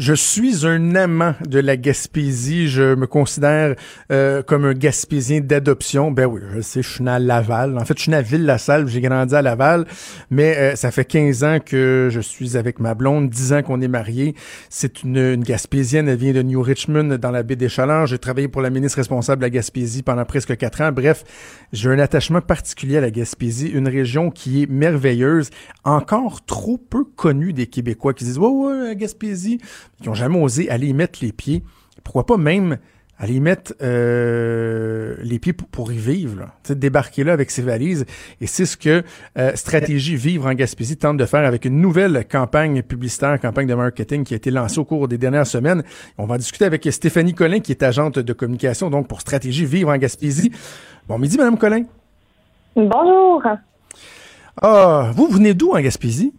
Je 0.00 0.14
suis 0.14 0.66
un 0.66 0.94
amant 0.94 1.34
de 1.46 1.58
la 1.58 1.76
Gaspésie. 1.76 2.68
Je 2.68 2.94
me 2.94 3.06
considère 3.06 3.74
euh, 4.10 4.42
comme 4.42 4.64
un 4.64 4.72
Gaspésien 4.72 5.40
d'adoption. 5.40 6.10
Ben 6.10 6.24
oui, 6.24 6.40
je 6.54 6.62
sais, 6.62 6.80
je 6.80 6.88
suis 6.88 7.06
à 7.06 7.18
Laval. 7.18 7.76
En 7.76 7.84
fait, 7.84 7.98
je 7.98 8.04
suis 8.04 8.14
à 8.14 8.22
Ville-la-Salle. 8.22 8.88
J'ai 8.88 9.02
grandi 9.02 9.34
à 9.34 9.42
Laval. 9.42 9.84
Mais 10.30 10.56
euh, 10.56 10.74
ça 10.74 10.90
fait 10.90 11.04
15 11.04 11.44
ans 11.44 11.58
que 11.62 12.08
je 12.10 12.20
suis 12.20 12.56
avec 12.56 12.80
ma 12.80 12.94
blonde, 12.94 13.28
10 13.28 13.52
ans 13.52 13.62
qu'on 13.62 13.82
est 13.82 13.88
mariés. 13.88 14.34
C'est 14.70 15.02
une, 15.02 15.18
une, 15.18 15.42
Gaspésienne. 15.42 16.08
Elle 16.08 16.16
vient 16.16 16.32
de 16.32 16.40
New 16.40 16.62
Richmond, 16.62 17.18
dans 17.20 17.30
la 17.30 17.42
baie 17.42 17.56
des 17.56 17.68
Chalands. 17.68 18.06
J'ai 18.06 18.18
travaillé 18.18 18.48
pour 18.48 18.62
la 18.62 18.70
ministre 18.70 18.96
responsable 18.96 19.40
de 19.40 19.44
la 19.44 19.50
Gaspésie 19.50 20.02
pendant 20.02 20.24
presque 20.24 20.56
4 20.56 20.80
ans. 20.80 20.92
Bref, 20.92 21.24
j'ai 21.74 21.90
un 21.90 21.98
attachement 21.98 22.40
particulier 22.40 22.96
à 22.96 23.02
la 23.02 23.10
Gaspésie, 23.10 23.68
une 23.68 23.86
région 23.86 24.30
qui 24.30 24.62
est 24.62 24.66
merveilleuse, 24.66 25.50
encore 25.84 26.42
trop 26.46 26.78
peu 26.78 27.04
connue 27.04 27.52
des 27.52 27.66
Québécois 27.66 28.14
qui 28.14 28.24
disent 28.24 28.38
«Ouais, 28.38 28.48
ouais, 28.48 28.96
Gaspésie» 28.96 29.60
qui 30.00 30.08
n'ont 30.08 30.14
jamais 30.14 30.40
osé 30.40 30.70
aller 30.70 30.88
y 30.88 30.94
mettre 30.94 31.18
les 31.22 31.32
pieds. 31.32 31.62
Pourquoi 32.02 32.26
pas 32.26 32.36
même 32.36 32.78
aller 33.20 33.34
y 33.34 33.40
mettre 33.40 33.74
euh, 33.82 35.14
les 35.22 35.38
pieds 35.38 35.52
pour, 35.52 35.92
y 35.92 35.98
vivre, 35.98 36.40
là. 36.40 36.74
débarquer 36.74 37.22
là 37.22 37.34
avec 37.34 37.50
ses 37.50 37.60
valises. 37.60 38.06
Et 38.40 38.46
c'est 38.46 38.64
ce 38.64 38.78
que 38.78 39.02
euh, 39.38 39.52
Stratégie 39.54 40.16
Vivre 40.16 40.46
en 40.46 40.54
Gaspésie 40.54 40.96
tente 40.96 41.18
de 41.18 41.26
faire 41.26 41.46
avec 41.46 41.66
une 41.66 41.82
nouvelle 41.82 42.26
campagne 42.26 42.82
publicitaire, 42.82 43.38
campagne 43.38 43.66
de 43.66 43.74
marketing 43.74 44.24
qui 44.24 44.32
a 44.32 44.38
été 44.38 44.50
lancée 44.50 44.78
au 44.78 44.86
cours 44.86 45.06
des 45.06 45.18
dernières 45.18 45.46
semaines. 45.46 45.82
On 46.16 46.24
va 46.24 46.38
discuter 46.38 46.64
avec 46.64 46.88
Stéphanie 46.90 47.34
Collin, 47.34 47.60
qui 47.60 47.72
est 47.72 47.82
agente 47.82 48.18
de 48.18 48.32
communication 48.32 48.88
donc 48.88 49.06
pour 49.06 49.20
Stratégie 49.20 49.66
Vivre 49.66 49.90
en 49.90 49.98
Gaspésie. 49.98 50.50
Bon 51.06 51.18
midi, 51.18 51.36
Madame 51.36 51.58
Collin. 51.58 51.84
Bonjour. 52.74 53.42
Ah, 54.62 55.10
vous 55.14 55.28
venez 55.28 55.52
d'où 55.52 55.72
en 55.72 55.80
Gaspésie? 55.80 56.32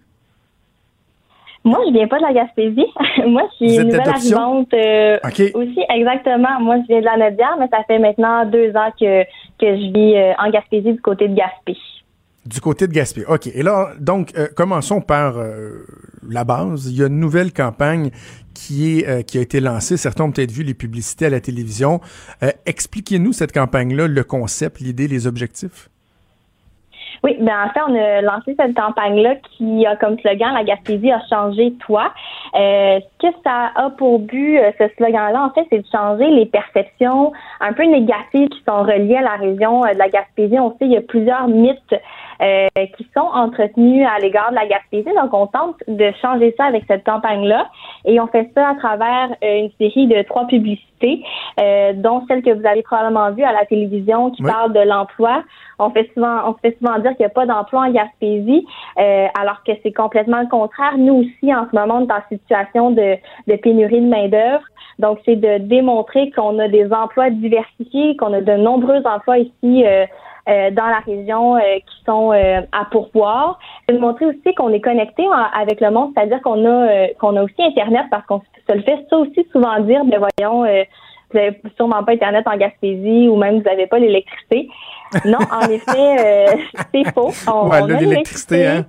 Moi, 1.64 1.80
je 1.88 1.94
viens 1.94 2.08
pas 2.08 2.18
de 2.18 2.24
la 2.24 2.34
Gaspésie. 2.34 2.88
Moi, 3.28 3.44
je 3.52 3.66
suis 3.66 3.76
une 3.76 3.88
nouvelle 3.90 4.10
arrivante 4.10 4.74
euh, 4.74 5.18
aussi. 5.54 5.80
Exactement. 5.90 6.60
Moi, 6.60 6.78
je 6.82 6.88
viens 6.88 7.02
de 7.02 7.06
la 7.06 7.18
Nodière, 7.18 7.56
mais 7.60 7.68
ça 7.70 7.84
fait 7.86 8.00
maintenant 8.00 8.46
deux 8.46 8.72
ans 8.76 8.92
que, 9.00 9.24
que 9.24 9.28
je 9.78 9.94
vis 9.94 10.16
euh, 10.16 10.34
en 10.40 10.50
Gaspésie 10.50 10.94
du 10.94 11.02
côté 11.02 11.28
de 11.28 11.36
Gaspé. 11.36 11.78
Du 12.46 12.60
côté 12.60 12.88
de 12.88 12.94
Gaspé. 12.94 13.24
OK. 13.28 13.46
Et 13.54 13.62
là, 13.62 13.92
donc, 14.00 14.32
euh, 14.36 14.48
commençons 14.56 15.02
par 15.02 15.36
la 16.28 16.44
base. 16.44 16.88
Il 16.92 16.98
y 16.98 17.04
a 17.04 17.08
une 17.08 17.20
nouvelle 17.20 17.54
campagne 17.54 18.10
qui 18.56 19.00
est 19.00 19.24
qui 19.26 19.38
a 19.38 19.42
été 19.42 19.60
lancée. 19.60 19.98
Certains 19.98 20.24
ont 20.24 20.32
peut-être 20.32 20.52
vu 20.52 20.64
les 20.64 20.74
publicités 20.74 21.28
à 21.28 21.30
la 21.30 21.40
télévision. 21.40 22.02
Expliquez-nous 22.66 23.34
cette 23.34 23.52
campagne-là, 23.52 24.08
le 24.08 24.24
concept, 24.24 24.80
l'idée, 24.80 25.08
les 25.08 25.28
objectifs. 25.28 25.90
Oui, 27.24 27.38
ben 27.40 27.54
en 27.66 27.70
fait, 27.70 27.82
on 27.88 27.96
a 27.96 28.22
lancé 28.22 28.56
cette 28.60 28.76
campagne-là 28.76 29.36
qui 29.52 29.86
a 29.86 29.96
comme 29.96 30.18
slogan 30.20 30.54
La 30.56 30.64
Gaspésie 30.64 31.12
a 31.12 31.22
changé 31.30 31.74
toi. 31.86 32.12
Euh, 32.56 33.00
ce 33.00 33.28
que 33.28 33.34
ça 33.44 33.72
a 33.76 33.92
pour 33.92 34.20
but, 34.20 34.58
euh, 34.58 34.72
ce 34.80 34.88
slogan-là, 34.98 35.44
en 35.44 35.52
fait, 35.52 35.68
c'est 35.70 35.80
de 35.80 35.88
changer 35.92 36.28
les 36.28 36.48
perceptions 36.48 37.32
un 37.60 37.74
peu 37.74 37.84
négatives 37.84 38.50
qui 38.50 38.64
sont 38.68 38.82
reliées 38.82 39.18
à 39.18 39.22
la 39.22 39.36
région 39.36 39.86
euh, 39.86 39.94
de 39.94 40.00
la 40.00 40.10
Gaspésie. 40.10 40.58
On 40.60 40.72
sait 40.72 40.86
il 40.86 40.94
y 40.94 40.98
a 40.98 41.02
plusieurs 41.02 41.48
mythes 41.48 41.96
euh, 42.42 42.68
qui 42.98 43.08
sont 43.16 43.30
entretenus 43.34 44.08
à 44.08 44.20
l'égard 44.20 44.50
de 44.50 44.56
la 44.56 44.66
Gaspésie. 44.66 45.10
Donc, 45.16 45.34
on 45.34 45.48
tente 45.48 45.76
de 45.88 46.12
changer 46.22 46.54
ça 46.58 46.66
avec 46.66 46.84
cette 46.88 47.04
campagne-là. 47.04 47.70
Et 48.06 48.20
on 48.20 48.28
fait 48.28 48.50
ça 48.56 48.70
à 48.70 48.76
travers 48.76 49.30
une 49.42 49.70
série 49.80 50.08
de 50.08 50.22
trois 50.24 50.48
publicités, 50.48 51.24
euh, 51.60 51.94
dont 51.94 52.24
celle 52.28 52.42
que 52.42 52.52
vous 52.52 52.66
avez 52.66 52.82
probablement 52.82 53.32
vue 53.32 53.44
à 53.44 53.52
la 53.52 53.66
télévision 53.66 54.32
qui 54.32 54.44
parle 54.44 54.74
de 54.74 54.80
l'emploi. 54.80 55.44
On 55.80 55.90
fait 55.90 56.10
souvent, 56.14 56.50
on 56.50 56.54
fait 56.54 56.78
souvent 56.80 57.00
dire 57.00 57.12
qu'il 57.12 57.22
n'y 57.22 57.26
a 57.26 57.30
pas 57.30 57.46
d'emploi 57.46 57.82
en 57.82 57.92
Gaspésie, 57.92 58.66
euh, 59.00 59.28
alors 59.40 59.64
que 59.64 59.72
c'est 59.84 59.92
complètement 59.94 60.42
le 60.42 60.48
contraire. 60.48 60.98
Nous 60.98 61.14
aussi, 61.14 61.54
en 61.54 61.68
ce 61.70 61.76
moment, 61.76 62.00
on 62.02 62.08
est 62.08 62.12
en 62.12 62.24
situation 62.30 62.92
de, 62.92 63.18
de 63.48 63.56
pénurie 63.56 64.02
de 64.02 64.08
main-d'œuvre. 64.08 64.64
Donc, 65.00 65.20
c'est 65.26 65.36
de 65.36 65.58
démontrer 65.60 66.30
qu'on 66.32 66.60
a 66.60 66.68
des 66.68 66.92
emplois 66.94 67.30
diversifiés, 67.30 68.16
qu'on 68.18 68.34
a 68.34 68.42
de 68.42 68.54
nombreux 68.54 69.02
emplois 69.06 69.40
ici 69.40 69.84
euh, 69.86 70.06
dans 70.48 70.88
la 70.88 71.00
région 71.00 71.56
euh, 71.56 71.60
qui 71.78 72.04
sont 72.06 72.32
euh, 72.32 72.62
à 72.72 72.86
pourvoir. 72.86 73.60
De 73.90 73.98
montrer 73.98 74.26
aussi 74.26 74.56
qu'on 74.56 74.70
est 74.70 74.82
connecté 74.82 75.26
avec 75.54 75.82
le 75.82 75.92
monde, 75.92 76.12
c'est-à-dire 76.16 76.42
qu'on 76.42 76.66
a 76.66 76.70
euh, 76.70 77.08
qu'on 77.20 77.36
a 77.36 77.44
aussi 77.44 77.56
Internet 77.60 78.06
parce 78.10 78.26
qu'on 78.26 78.42
se 78.68 78.74
le 78.74 78.82
fait 78.82 79.06
ça 79.10 79.18
aussi 79.18 79.46
souvent 79.52 79.80
dire, 79.82 80.04
mais 80.06 80.18
voyons, 80.18 80.66
euh, 80.66 80.84
vous 81.32 81.40
avez 81.40 81.62
sûrement 81.76 82.04
pas 82.04 82.14
Internet 82.14 82.46
en 82.48 82.58
Gaspésie 82.58 83.28
ou 83.30 83.36
même 83.36 83.58
vous 83.58 83.64
n'avez 83.64 83.88
pas 83.88 84.00
l'électricité. 84.00 84.70
Non, 85.26 85.40
en 85.52 85.62
effet, 85.70 86.50
euh, 86.50 86.58
c'est 86.94 87.12
faux. 87.14 87.32
On, 87.48 87.70
Ouais, 87.70 87.82
on 87.82 87.88
l'électricité, 87.88 88.68
hein? 88.68 88.86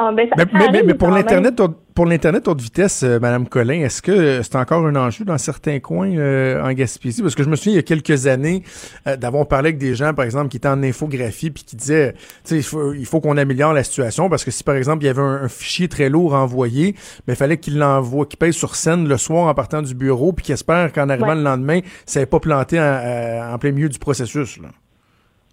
Ah, 0.00 0.12
ben, 0.16 0.28
ça- 0.28 0.34
Mais, 0.36 0.42
ça 0.44 0.48
mais- 0.52 0.58
mais- 0.58 0.64
arrive 0.78 0.86
mais 0.86 0.94
pour 0.94 1.08
l'Internet, 1.10 1.58
haute- 1.58 1.76
pour 1.92 2.06
l'Internet 2.06 2.46
haute 2.46 2.60
vitesse, 2.60 3.02
euh, 3.02 3.18
Madame 3.18 3.48
Collin, 3.48 3.80
est-ce 3.80 4.00
que 4.00 4.12
euh, 4.12 4.42
c'est 4.44 4.54
encore 4.54 4.86
un 4.86 4.94
enjeu 4.94 5.24
dans 5.24 5.38
certains 5.38 5.80
coins 5.80 6.16
euh, 6.16 6.62
en 6.62 6.72
Gaspésie? 6.72 7.20
Parce 7.20 7.34
que 7.34 7.42
je 7.42 7.48
me 7.48 7.56
souviens, 7.56 7.72
il 7.72 7.76
y 7.76 7.78
a 7.80 7.82
quelques 7.82 8.28
années, 8.28 8.62
euh, 9.08 9.16
d'avoir 9.16 9.48
parlé 9.48 9.70
avec 9.70 9.78
des 9.78 9.96
gens, 9.96 10.14
par 10.14 10.24
exemple, 10.24 10.50
qui 10.50 10.56
étaient 10.58 10.68
en 10.68 10.84
infographie, 10.84 11.50
puis 11.50 11.64
qui 11.64 11.74
disaient, 11.74 12.12
tu 12.12 12.20
sais, 12.44 12.56
il 12.58 12.62
faut, 12.62 12.92
il 12.94 13.06
faut 13.06 13.20
qu'on 13.20 13.36
améliore 13.36 13.72
la 13.72 13.82
situation, 13.82 14.28
parce 14.28 14.44
que 14.44 14.52
si, 14.52 14.62
par 14.62 14.76
exemple, 14.76 15.02
il 15.02 15.06
y 15.06 15.10
avait 15.10 15.20
un, 15.20 15.42
un 15.42 15.48
fichier 15.48 15.88
très 15.88 16.08
lourd 16.08 16.32
envoyé, 16.34 16.94
mais 17.26 17.34
il 17.34 17.36
fallait 17.36 17.56
qu'il 17.58 17.76
l'envoie, 17.78 18.24
qu'il 18.26 18.38
pèse 18.38 18.54
sur 18.54 18.76
scène 18.76 19.08
le 19.08 19.16
soir 19.16 19.48
en 19.48 19.54
partant 19.54 19.82
du 19.82 19.96
bureau, 19.96 20.32
puis 20.32 20.44
qu'il 20.44 20.52
espère 20.52 20.92
qu'en 20.92 21.08
arrivant 21.08 21.30
Ouais. 21.30 21.34
le 21.34 21.42
lendemain, 21.42 21.80
ça 22.06 22.20
n'ait 22.20 22.26
pas 22.26 22.38
planté 22.38 22.78
en, 22.78 22.82
euh, 22.84 23.52
en 23.52 23.58
plein 23.58 23.72
milieu 23.72 23.88
du 23.88 23.98
processus. 23.98 24.58
Là. 24.62 24.68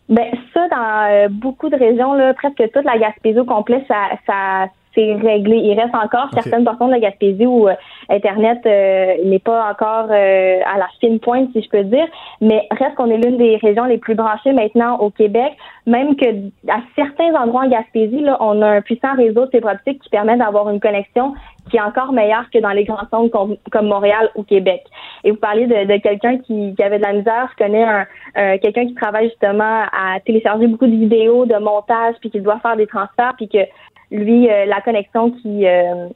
Ben 0.07 0.31
ça, 0.53 0.67
dans 0.69 1.09
euh, 1.09 1.27
beaucoup 1.29 1.69
de 1.69 1.75
régions, 1.75 2.13
là, 2.13 2.33
presque 2.33 2.57
toute 2.57 2.85
la 2.85 2.97
Gaspésie 2.97 3.39
au 3.39 3.45
complet, 3.45 3.83
ça, 3.87 4.09
ça 4.27 4.67
c'est 4.93 5.13
réglé. 5.15 5.57
Il 5.57 5.79
reste 5.79 5.95
encore 5.95 6.29
certaines 6.33 6.63
portions 6.63 6.87
de 6.87 6.93
la 6.93 6.99
Gaspésie 6.99 7.45
où 7.45 7.67
euh, 7.67 7.73
Internet 8.09 8.59
euh, 8.65 9.15
n'est 9.25 9.39
pas 9.39 9.69
encore 9.71 10.07
euh, 10.11 10.59
à 10.65 10.77
la 10.77 10.87
fine 10.99 11.19
pointe, 11.19 11.49
si 11.53 11.61
je 11.61 11.69
peux 11.69 11.83
dire, 11.83 12.07
mais 12.41 12.67
reste 12.71 12.95
qu'on 12.95 13.09
est 13.09 13.17
l'une 13.17 13.37
des 13.37 13.57
régions 13.57 13.85
les 13.85 13.97
plus 13.97 14.15
branchées 14.15 14.53
maintenant 14.53 14.97
au 14.97 15.09
Québec, 15.09 15.53
même 15.85 16.15
que 16.15 16.25
à 16.69 16.79
certains 16.95 17.33
endroits 17.35 17.63
en 17.65 17.69
Gaspésie, 17.69 18.21
là, 18.21 18.37
on 18.39 18.61
a 18.61 18.67
un 18.67 18.81
puissant 18.81 19.15
réseau 19.15 19.45
de 19.45 19.51
fibre 19.51 19.71
optique 19.71 20.01
qui 20.01 20.09
permet 20.09 20.37
d'avoir 20.37 20.69
une 20.69 20.79
connexion 20.79 21.33
qui 21.69 21.77
est 21.77 21.81
encore 21.81 22.11
meilleure 22.13 22.49
que 22.53 22.59
dans 22.59 22.69
les 22.69 22.83
grands 22.83 23.07
centres 23.09 23.29
comme, 23.29 23.87
Montréal 23.87 24.29
ou 24.35 24.43
Québec. 24.43 24.83
Et 25.23 25.31
vous 25.31 25.37
parliez 25.37 25.65
de, 25.65 25.97
quelqu'un 25.97 26.37
qui, 26.37 26.75
qui 26.75 26.83
avait 26.83 26.99
de 26.99 27.03
la 27.03 27.13
misère. 27.13 27.49
Je 27.57 27.63
connais 27.63 27.83
un, 27.83 28.05
un- 28.35 28.57
quelqu'un 28.59 28.85
qui 28.85 28.93
travaille 28.93 29.29
justement 29.29 29.83
à 29.91 30.19
télécharger 30.25 30.67
beaucoup 30.67 30.85
de 30.85 30.91
vidéos, 30.95 31.45
de 31.45 31.57
montage, 31.57 32.15
puis 32.19 32.29
qui 32.29 32.39
doit 32.39 32.59
faire 32.59 32.75
des 32.77 32.85
transferts, 32.85 33.33
puis 33.37 33.47
que 33.49 33.65
lui, 34.11 34.47
euh, 34.49 34.65
la 34.65 34.81
connexion 34.81 35.31
qui 35.31 35.65
euh, 35.65 36.07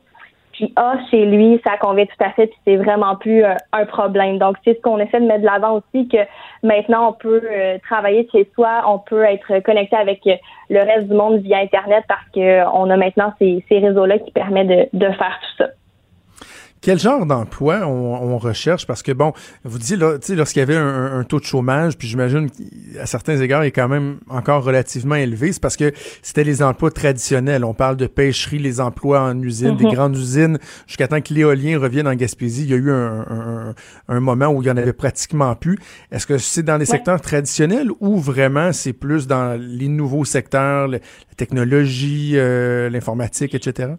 qui 0.60 0.74
a 0.76 0.98
chez 1.10 1.26
lui, 1.26 1.62
ça 1.66 1.78
convient 1.78 2.06
tout 2.06 2.24
à 2.24 2.32
fait, 2.32 2.48
puis 2.48 2.60
c'est 2.66 2.76
vraiment 2.76 3.16
plus 3.16 3.46
euh, 3.46 3.56
un 3.72 3.86
problème. 3.86 4.38
Donc, 4.40 4.58
c'est 4.66 4.76
ce 4.76 4.82
qu'on 4.82 5.00
essaie 5.00 5.22
de 5.22 5.26
mettre 5.26 5.42
de 5.42 5.46
l'avant 5.46 5.78
aussi, 5.80 6.08
que 6.10 6.18
maintenant, 6.64 7.10
on 7.10 7.14
peut 7.14 7.42
euh, 7.50 7.78
travailler 7.88 8.28
chez 8.30 8.46
soi, 8.54 8.84
on 8.86 9.00
peut 9.00 9.24
être 9.24 9.60
connecté 9.64 9.96
avec 9.96 10.20
euh, 10.28 10.36
le 10.70 10.80
reste 10.80 11.08
du 11.08 11.14
monde 11.14 11.40
via 11.40 11.60
Internet 11.60 12.04
parce 12.10 12.28
qu'on 12.34 12.90
a 12.90 12.98
maintenant 12.98 13.34
ces, 13.40 13.64
ces 13.70 13.80
réseaux-là 13.80 14.20
qui 14.20 14.32
permettent 14.32 14.68
de, 14.68 14.90
de 14.92 15.12
faire 15.14 15.40
tout 15.42 15.64
ça. 15.64 15.70
Quel 16.82 16.98
genre 16.98 17.26
d'emploi 17.26 17.82
on, 17.86 18.14
on 18.34 18.38
recherche? 18.38 18.88
Parce 18.88 19.04
que, 19.04 19.12
bon, 19.12 19.34
vous 19.66 19.78
disiez, 19.80 19.98
là, 19.98 20.18
tu 20.18 20.28
sais, 20.28 20.36
lorsqu'il 20.36 20.62
y 20.62 20.64
avait 20.64 20.78
un, 20.78 21.20
un 21.20 21.24
taux 21.26 21.40
de 21.40 21.44
chômage, 21.44 21.98
puis 21.98 22.08
j'imagine 22.08 22.50
qu'à 22.50 23.06
certains 23.06 23.38
égards, 23.42 23.66
il 23.66 23.68
est 23.68 23.72
quand 23.72 23.90
même 23.90 24.20
encore 24.30 24.64
relativement 24.64 25.16
élevé, 25.16 25.52
c'est 25.52 25.62
parce 25.62 25.76
que 25.76 25.92
c'était 26.22 26.46
les 26.46 26.64
emplois 26.64 26.90
traditionnels. 26.92 27.66
On 27.66 27.74
parle 27.74 27.98
de 27.98 28.08
pêcherie, 28.08 28.60
les 28.60 28.80
emplois 28.80 29.22
en 29.22 29.38
usine, 29.42 29.76
des 29.76 29.84
Mhm. 29.86 29.94
grandes 29.94 30.16
usines, 30.18 30.58
jusqu'à 30.88 31.10
temps 31.10 31.20
que 31.20 31.34
l'éolien 31.34 31.78
revienne 31.80 32.08
en 32.08 32.16
Gaspésie. 32.16 32.64
Il 32.64 32.70
y 32.70 32.74
a 32.74 32.78
eu 32.78 32.92
un, 32.92 33.26
un- 33.30 33.76
un 34.08 34.20
moment 34.22 34.48
où 34.48 34.62
il 34.62 34.68
y 34.68 34.72
en 34.72 34.78
avait 34.78 34.94
pratiquement 34.94 35.54
plus. 35.56 35.78
Est-ce 36.12 36.26
que 36.26 36.38
c'est 36.38 36.64
dans 36.64 36.78
les 36.78 36.90
Ouais. 36.90 36.96
secteurs 36.96 37.20
traditionnels 37.20 37.90
ou 38.00 38.18
vraiment 38.20 38.72
c'est 38.72 38.94
plus 38.94 39.28
dans 39.28 39.60
les 39.60 39.90
nouveaux 39.90 40.24
secteurs, 40.24 40.88
la 40.88 41.00
technologie, 41.36 42.34
euh, 42.36 42.90
l'informatique, 42.90 43.54
etc.? 43.54 43.90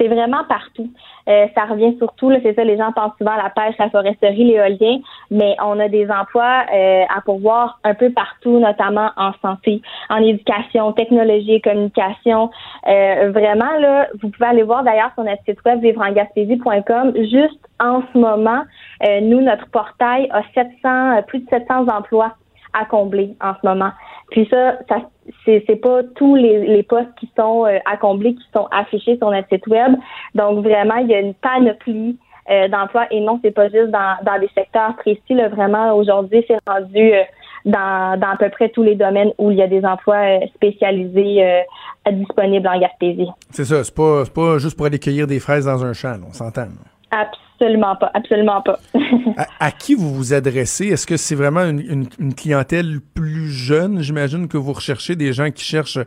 C'est 0.00 0.08
vraiment 0.08 0.44
partout. 0.48 0.90
Euh, 1.28 1.46
ça 1.54 1.66
revient 1.66 1.94
surtout, 1.98 2.32
c'est 2.42 2.54
ça, 2.54 2.64
les 2.64 2.78
gens 2.78 2.90
pensent 2.92 3.12
souvent 3.18 3.32
à 3.32 3.42
la 3.42 3.50
pêche, 3.50 3.74
la 3.78 3.90
foresterie, 3.90 4.44
l'éolien, 4.44 4.98
mais 5.30 5.54
on 5.62 5.78
a 5.78 5.88
des 5.88 6.08
emplois 6.10 6.64
euh, 6.72 7.04
à 7.14 7.20
pourvoir 7.20 7.78
un 7.84 7.94
peu 7.94 8.10
partout, 8.10 8.58
notamment 8.58 9.10
en 9.16 9.32
santé, 9.42 9.82
en 10.08 10.16
éducation, 10.16 10.92
technologie 10.92 11.60
communication. 11.60 12.50
Euh, 12.88 13.30
vraiment, 13.32 13.70
là, 13.78 14.08
vous 14.22 14.30
pouvez 14.30 14.46
aller 14.46 14.62
voir 14.62 14.82
d'ailleurs 14.82 15.10
sur 15.14 15.24
notre 15.24 15.42
site 15.44 15.58
web 15.64 15.80
vivre-en-gaspésie.com. 15.80 17.12
Juste 17.16 17.60
en 17.78 18.02
ce 18.12 18.18
moment, 18.18 18.62
euh, 19.06 19.20
nous, 19.20 19.40
notre 19.40 19.68
portail 19.70 20.28
a 20.30 20.42
700, 20.54 21.18
euh, 21.18 21.22
plus 21.22 21.40
de 21.40 21.48
700 21.50 21.88
emplois 21.88 22.34
à 22.72 22.84
combler 22.84 23.34
en 23.40 23.52
ce 23.60 23.66
moment. 23.66 23.90
Puis 24.30 24.46
ça, 24.50 24.78
ça 24.88 25.02
c'est 25.44 25.64
c'est 25.66 25.76
pas 25.76 26.02
tous 26.14 26.36
les, 26.36 26.66
les 26.66 26.82
postes 26.82 27.14
qui 27.18 27.30
sont 27.36 27.66
euh, 27.66 27.78
à 27.84 27.96
combler 27.96 28.34
qui 28.34 28.44
sont 28.54 28.66
affichés 28.70 29.16
sur 29.16 29.30
notre 29.30 29.48
site 29.48 29.66
web. 29.66 29.94
Donc 30.34 30.64
vraiment, 30.64 30.96
il 30.96 31.08
y 31.08 31.14
a 31.14 31.20
une 31.20 31.34
panoplie 31.34 32.16
euh, 32.50 32.68
d'emplois 32.68 33.06
et 33.10 33.20
non, 33.20 33.38
c'est 33.42 33.50
pas 33.50 33.68
juste 33.68 33.90
dans, 33.90 34.16
dans 34.24 34.38
des 34.40 34.50
secteurs 34.54 34.96
précis. 34.96 35.34
Là, 35.34 35.48
vraiment, 35.48 35.92
aujourd'hui, 35.94 36.44
c'est 36.48 36.58
rendu 36.66 37.12
euh, 37.12 37.22
dans, 37.64 38.18
dans 38.18 38.30
à 38.30 38.36
peu 38.36 38.48
près 38.48 38.70
tous 38.70 38.82
les 38.82 38.94
domaines 38.94 39.32
où 39.38 39.50
il 39.50 39.58
y 39.58 39.62
a 39.62 39.68
des 39.68 39.84
emplois 39.84 40.16
euh, 40.16 40.46
spécialisés 40.54 41.62
disponibles 42.10 42.66
en 42.66 42.80
Gaspésie. 42.80 43.28
C'est 43.50 43.64
ça, 43.64 43.84
c'est 43.84 43.94
pas, 43.94 44.24
c'est 44.24 44.34
pas 44.34 44.58
juste 44.58 44.76
pour 44.76 44.86
aller 44.86 44.98
cueillir 44.98 45.26
des 45.26 45.38
fraises 45.38 45.66
dans 45.66 45.84
un 45.84 45.92
champ, 45.92 46.12
là, 46.12 46.24
on 46.28 46.32
s'entend. 46.32 46.62
là. 46.62 47.28
Absolument 47.60 47.94
pas, 47.96 48.10
absolument 48.14 48.62
pas. 48.62 48.78
À, 49.36 49.66
à 49.66 49.70
qui 49.70 49.94
vous 49.94 50.12
vous 50.14 50.32
adressez? 50.32 50.86
Est-ce 50.88 51.06
que 51.06 51.16
c'est 51.18 51.34
vraiment 51.34 51.60
une, 51.60 51.80
une- 51.80 52.08
une 52.18 52.34
clientèle 52.34 53.00
plus 53.14 53.48
jeune? 53.50 54.00
J'imagine 54.00 54.48
que 54.48 54.56
vous 54.56 54.72
recherchez 54.72 55.14
des 55.14 55.32
gens 55.34 55.50
qui 55.50 55.62
cherchent 55.62 55.98
euh, 55.98 56.02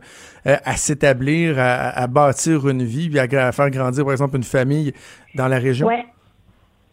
à 0.64 0.72
s'établir, 0.76 1.56
à, 1.58 1.90
à 1.90 2.06
bâtir 2.08 2.68
une 2.68 2.82
vie, 2.82 3.08
puis 3.08 3.18
à, 3.20 3.52
faire 3.52 3.70
grandir, 3.70 4.04
par 4.04 4.12
exemple, 4.12 4.36
une 4.36 4.42
famille 4.42 4.92
dans 5.36 5.46
la 5.48 5.58
région. 5.58 5.86
Ouais. 5.86 6.04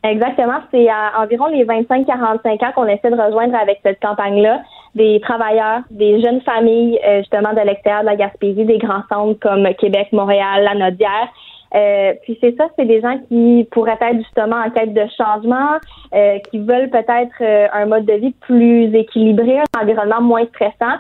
Exactement. 0.04 0.60
C'est 0.72 0.88
à 0.90 1.22
environ 1.22 1.48
les 1.48 1.64
25-45 1.66 2.66
ans 2.66 2.72
qu'on 2.76 2.88
essaie 2.88 3.12
de 3.12 3.22
rejoindre 3.22 3.56
avec 3.56 3.80
cette 3.84 4.00
campagne-là 4.00 4.62
des 4.96 5.20
travailleurs, 5.22 5.82
des 5.92 6.22
jeunes 6.22 6.42
familles 6.42 7.00
euh, 7.08 7.20
justement 7.20 7.54
de 7.54 7.62
l'extérieur 7.62 8.02
de 8.02 8.08
la 8.08 8.16
Gaspésie, 8.16 8.66
des 8.66 8.78
grands 8.80 9.04
centres 9.10 9.40
comme 9.40 9.68
Québec, 9.76 10.08
Montréal, 10.12 10.64
la 10.64 10.76
Nodière. 10.76 11.28
Euh, 11.74 12.14
puis 12.24 12.38
c'est 12.42 12.56
ça, 12.58 12.68
c'est 12.78 12.86
des 12.86 13.00
gens 13.02 13.18
qui 13.30 13.68
pourraient 13.72 13.98
être 14.02 14.18
justement 14.18 14.58
en 14.58 14.70
quête 14.70 14.94
de 14.94 15.06
changement, 15.18 15.78
euh, 16.14 16.38
qui 16.50 16.60
veulent 16.60 16.90
peut-être 16.90 17.34
euh, 17.42 17.68
un 17.72 17.86
mode 17.86 18.06
de 18.06 18.14
vie 18.14 18.36
plus 18.42 18.94
équilibré, 18.94 19.60
un 19.60 19.82
environnement 19.82 20.22
moins 20.22 20.46
stressant 20.48 20.98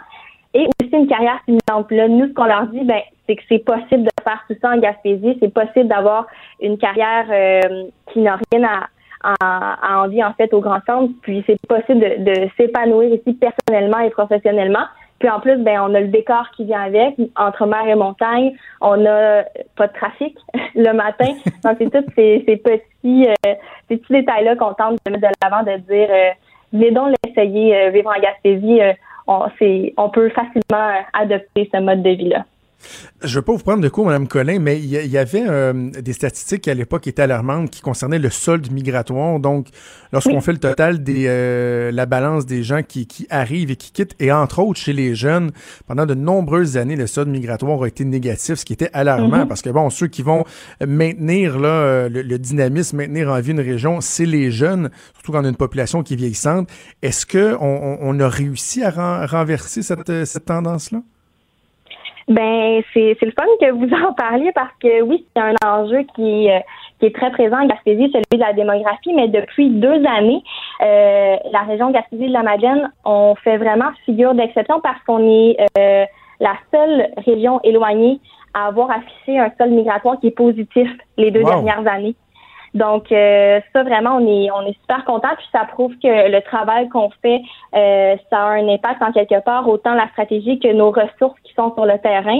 et 0.54 0.68
aussi 0.82 0.94
une 0.94 1.08
carrière 1.08 1.40
stimulante. 1.44 1.92
Là, 1.92 2.08
nous, 2.08 2.28
ce 2.28 2.34
qu'on 2.34 2.46
leur 2.46 2.68
dit, 2.68 2.84
ben, 2.84 3.02
c'est 3.28 3.36
que 3.36 3.44
c'est 3.50 3.64
possible 3.64 4.04
de 4.04 4.10
faire 4.24 4.44
tout 4.48 4.56
ça 4.62 4.72
en 4.72 4.78
Gaspésie. 4.78 5.38
C'est 5.42 5.54
possible 5.54 5.88
d'avoir 5.88 6.28
une 6.62 6.78
carrière 6.78 7.26
euh, 7.30 7.84
qui 8.12 8.20
n'a 8.20 8.38
rien 8.52 8.64
à, 8.64 9.36
à, 9.42 9.76
à 9.82 10.04
envier, 10.04 10.24
en 10.24 10.34
fait, 10.34 10.54
au 10.54 10.60
Grand 10.60 10.80
Centre. 10.86 11.12
Puis 11.22 11.44
c'est 11.48 11.58
possible 11.68 12.00
de, 12.00 12.24
de 12.24 12.50
s'épanouir 12.58 13.14
ici 13.14 13.34
personnellement 13.34 14.00
et 14.00 14.10
professionnellement. 14.10 14.86
Puis 15.22 15.30
en 15.30 15.40
plus, 15.40 15.56
ben, 15.58 15.80
on 15.82 15.94
a 15.94 16.00
le 16.00 16.08
décor 16.08 16.50
qui 16.58 16.66
vient 16.66 16.82
avec, 16.82 17.14
entre 17.36 17.68
mer 17.68 17.88
et 17.88 17.94
montagne. 17.94 18.54
On 18.82 19.06
a 19.06 19.44
pas 19.76 19.86
de 19.86 19.94
trafic 19.94 20.36
le 20.76 20.94
matin. 20.94 21.36
Donc, 21.64 21.78
c'est 21.78 21.92
tous 21.92 22.12
ces, 22.16 22.40
petits, 22.40 23.28
euh, 23.28 23.54
ces 23.88 23.98
petits 23.98 24.14
détails-là 24.14 24.56
qu'on 24.56 24.74
tente 24.74 24.98
de 25.06 25.12
mettre 25.12 25.28
de 25.28 25.34
l'avant, 25.44 25.62
de 25.62 25.78
dire, 25.78 26.08
euh, 26.10 26.30
venez 26.74 26.90
donc 26.90 27.16
l'essayer, 27.24 27.78
euh, 27.78 27.90
vivre 27.92 28.10
en 28.10 28.20
Gaspésie. 28.20 28.82
euh, 28.82 28.94
on, 29.28 29.46
on 29.98 30.10
peut 30.10 30.30
facilement 30.30 31.04
adopter 31.14 31.70
ce 31.72 31.80
mode 31.80 32.02
de 32.02 32.10
vie-là. 32.10 32.44
Je 33.24 33.36
veux 33.36 33.42
pas 33.44 33.52
vous 33.54 33.60
prendre 33.60 33.82
de 33.82 33.90
cours, 33.90 34.06
Mme 34.06 34.28
Collin, 34.28 34.60
mais 34.60 34.80
il 34.80 34.86
y, 34.88 35.18
avait 35.18 35.44
euh, 35.48 35.90
des 35.92 36.14
statistiques 36.14 36.62
qui, 36.62 36.70
à 36.70 36.74
l'époque, 36.74 37.06
étaient 37.08 37.22
alarmantes, 37.22 37.70
qui 37.70 37.82
concernaient 37.82 38.20
le 38.20 38.30
solde 38.30 38.72
migratoire. 38.72 39.40
Donc, 39.40 39.68
lorsqu'on 40.12 40.36
Oui. 40.38 40.42
fait 40.42 40.54
le 40.54 40.58
total 40.60 41.04
des 41.04 41.26
euh, 41.28 41.92
la 41.92 42.06
balance 42.06 42.46
des 42.46 42.64
gens 42.64 42.82
qui, 42.84 43.06
qui 43.08 43.28
arrivent 43.30 43.72
et 43.72 43.76
qui 43.76 43.92
quittent, 43.92 44.16
et 44.20 44.32
entre 44.32 44.60
autres 44.60 44.80
chez 44.80 44.94
les 44.94 45.14
jeunes, 45.16 45.52
pendant 45.88 46.06
de 46.06 46.14
nombreuses 46.16 46.78
années, 46.78 46.96
le 46.96 47.08
solde 47.08 47.30
migratoire 47.30 47.84
a 47.84 47.88
été 47.88 48.04
négatif, 48.06 48.56
ce 48.56 48.66
qui 48.66 48.74
était 48.74 48.90
alarmant, 48.94 49.40
Mhm. 49.44 49.48
parce 49.48 49.62
que, 49.62 49.70
bon, 49.70 49.90
ceux 49.90 50.08
qui 50.08 50.22
vont 50.24 50.44
maintenir 50.86 51.60
là, 51.60 51.70
euh, 51.70 52.10
le, 52.10 52.22
le 52.24 52.40
dynamisme, 52.40 52.98
maintenir 52.98 53.30
en 53.32 53.40
vie 53.40 53.52
une 53.52 53.60
région, 53.60 54.02
c'est 54.02 54.26
les 54.26 54.52
jeunes, 54.52 54.90
surtout 55.14 55.32
quand 55.32 55.42
on 55.42 55.46
a 55.46 55.50
une 55.50 55.56
population 55.56 56.04
qui 56.04 56.14
est 56.14 56.18
vieillissante. 56.18 56.70
Est-ce 57.02 57.26
qu'on 57.26 57.58
on, 57.62 57.98
on 58.02 58.20
a 58.20 58.28
réussi 58.30 58.84
à 58.84 58.90
ren- 58.90 59.26
renverser 59.26 59.82
cette, 59.84 60.26
cette 60.26 60.46
tendance-là? 60.46 61.02
Ben, 62.28 62.82
c'est, 62.94 63.18
c'est 63.20 63.26
le 63.26 63.32
fun 63.32 63.46
que 63.60 63.72
vous 63.72 63.90
en 63.94 64.14
parliez 64.14 64.52
parce 64.54 64.72
que 64.82 65.02
oui, 65.02 65.26
c'est 65.36 65.42
un 65.42 65.56
enjeu 65.66 66.04
qui, 66.16 66.50
euh, 66.50 66.60
qui 67.00 67.08
est 67.08 67.16
très 67.16 67.32
présent 67.32 67.62
en 67.62 67.68
Gaspésie, 67.68 68.10
celui 68.12 68.24
de 68.34 68.38
la 68.40 68.54
démographie, 68.54 69.14
mais 69.14 69.28
depuis 69.28 69.70
deux 69.70 70.06
années, 70.06 70.44
euh, 70.82 71.36
la 71.52 71.62
région 71.68 71.92
Gaspésie 71.92 72.28
de 72.28 72.34
la 72.34 72.44
Madeleine, 72.44 72.92
on 73.06 73.36
fait 73.36 73.58
vraiment 73.58 73.90
figure 74.06 74.34
d'exception 74.36 74.80
parce 74.82 75.02
qu'on 75.06 75.28
est 75.28 75.58
euh, 75.78 76.06
la 76.40 76.54
seule 76.74 77.08
région 77.26 77.60
éloignée 77.64 78.20
à 78.54 78.68
avoir 78.68 78.92
affiché 78.92 79.40
un 79.40 79.52
sol 79.58 79.70
migratoire 79.72 80.20
qui 80.20 80.28
est 80.28 80.32
positif 80.32 80.90
les 81.18 81.32
deux 81.32 81.42
Wow. 81.42 81.50
dernières 81.64 81.88
années. 81.92 82.16
Donc 82.74 83.12
euh, 83.12 83.60
ça 83.74 83.84
vraiment 83.84 84.16
on 84.16 84.28
est 84.28 84.50
on 84.52 84.62
est 84.62 84.80
super 84.80 85.04
content 85.04 85.28
puis 85.38 85.46
ça 85.52 85.66
prouve 85.66 85.94
que 86.02 86.32
le 86.32 86.42
travail 86.42 86.88
qu'on 86.88 87.10
fait 87.22 87.42
euh, 87.76 88.16
ça 88.30 88.44
a 88.44 88.50
un 88.52 88.68
impact 88.70 89.02
en 89.02 89.12
quelque 89.12 89.44
part 89.44 89.68
autant 89.68 89.94
la 89.94 90.08
stratégie 90.10 90.58
que 90.58 90.72
nos 90.72 90.92
ressources 90.92 91.38
qui 91.44 91.54
sont 91.54 91.74
sur 91.74 91.86
le 91.86 91.98
terrain 92.00 92.40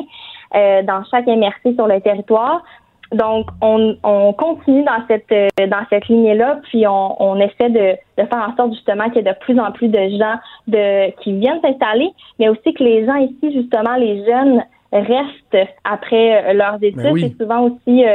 euh, 0.56 0.84
dans 0.84 1.04
chaque 1.12 1.28
MRC 1.28 1.76
sur 1.76 1.88
le 1.88 2.00
territoire. 2.00 2.64
Donc 3.12 3.48
on, 3.62 3.98
on 4.04 4.32
continue 4.32 4.86
dans 4.86 5.06
cette 5.10 5.34
dans 5.70 5.86
cette 5.90 6.08
lignée 6.08 6.36
là 6.36 6.62
puis 6.64 6.88
on, 6.88 7.22
on 7.22 7.38
essaie 7.42 7.70
de, 7.70 7.98
de 8.18 8.26
faire 8.26 8.48
en 8.50 8.56
sorte 8.56 8.72
justement 8.72 9.10
qu'il 9.10 9.16
y 9.16 9.20
ait 9.28 9.34
de 9.34 9.38
plus 9.40 9.60
en 9.60 9.74
plus 9.74 9.90
de 9.90 10.18
gens 10.18 10.36
de 10.68 11.12
qui 11.22 11.34
viennent 11.34 11.60
s'installer 11.62 12.10
mais 12.40 12.48
aussi 12.48 12.74
que 12.74 12.86
les 12.86 13.06
gens 13.06 13.16
ici 13.16 13.52
justement 13.52 13.96
les 13.98 14.26
jeunes 14.26 14.64
restent 14.94 15.70
après 15.84 16.54
leurs 16.54 16.76
études 16.82 17.04
Ben 17.04 17.12
oui. 17.12 17.22
c'est 17.38 17.44
souvent 17.44 17.64
aussi 17.64 18.06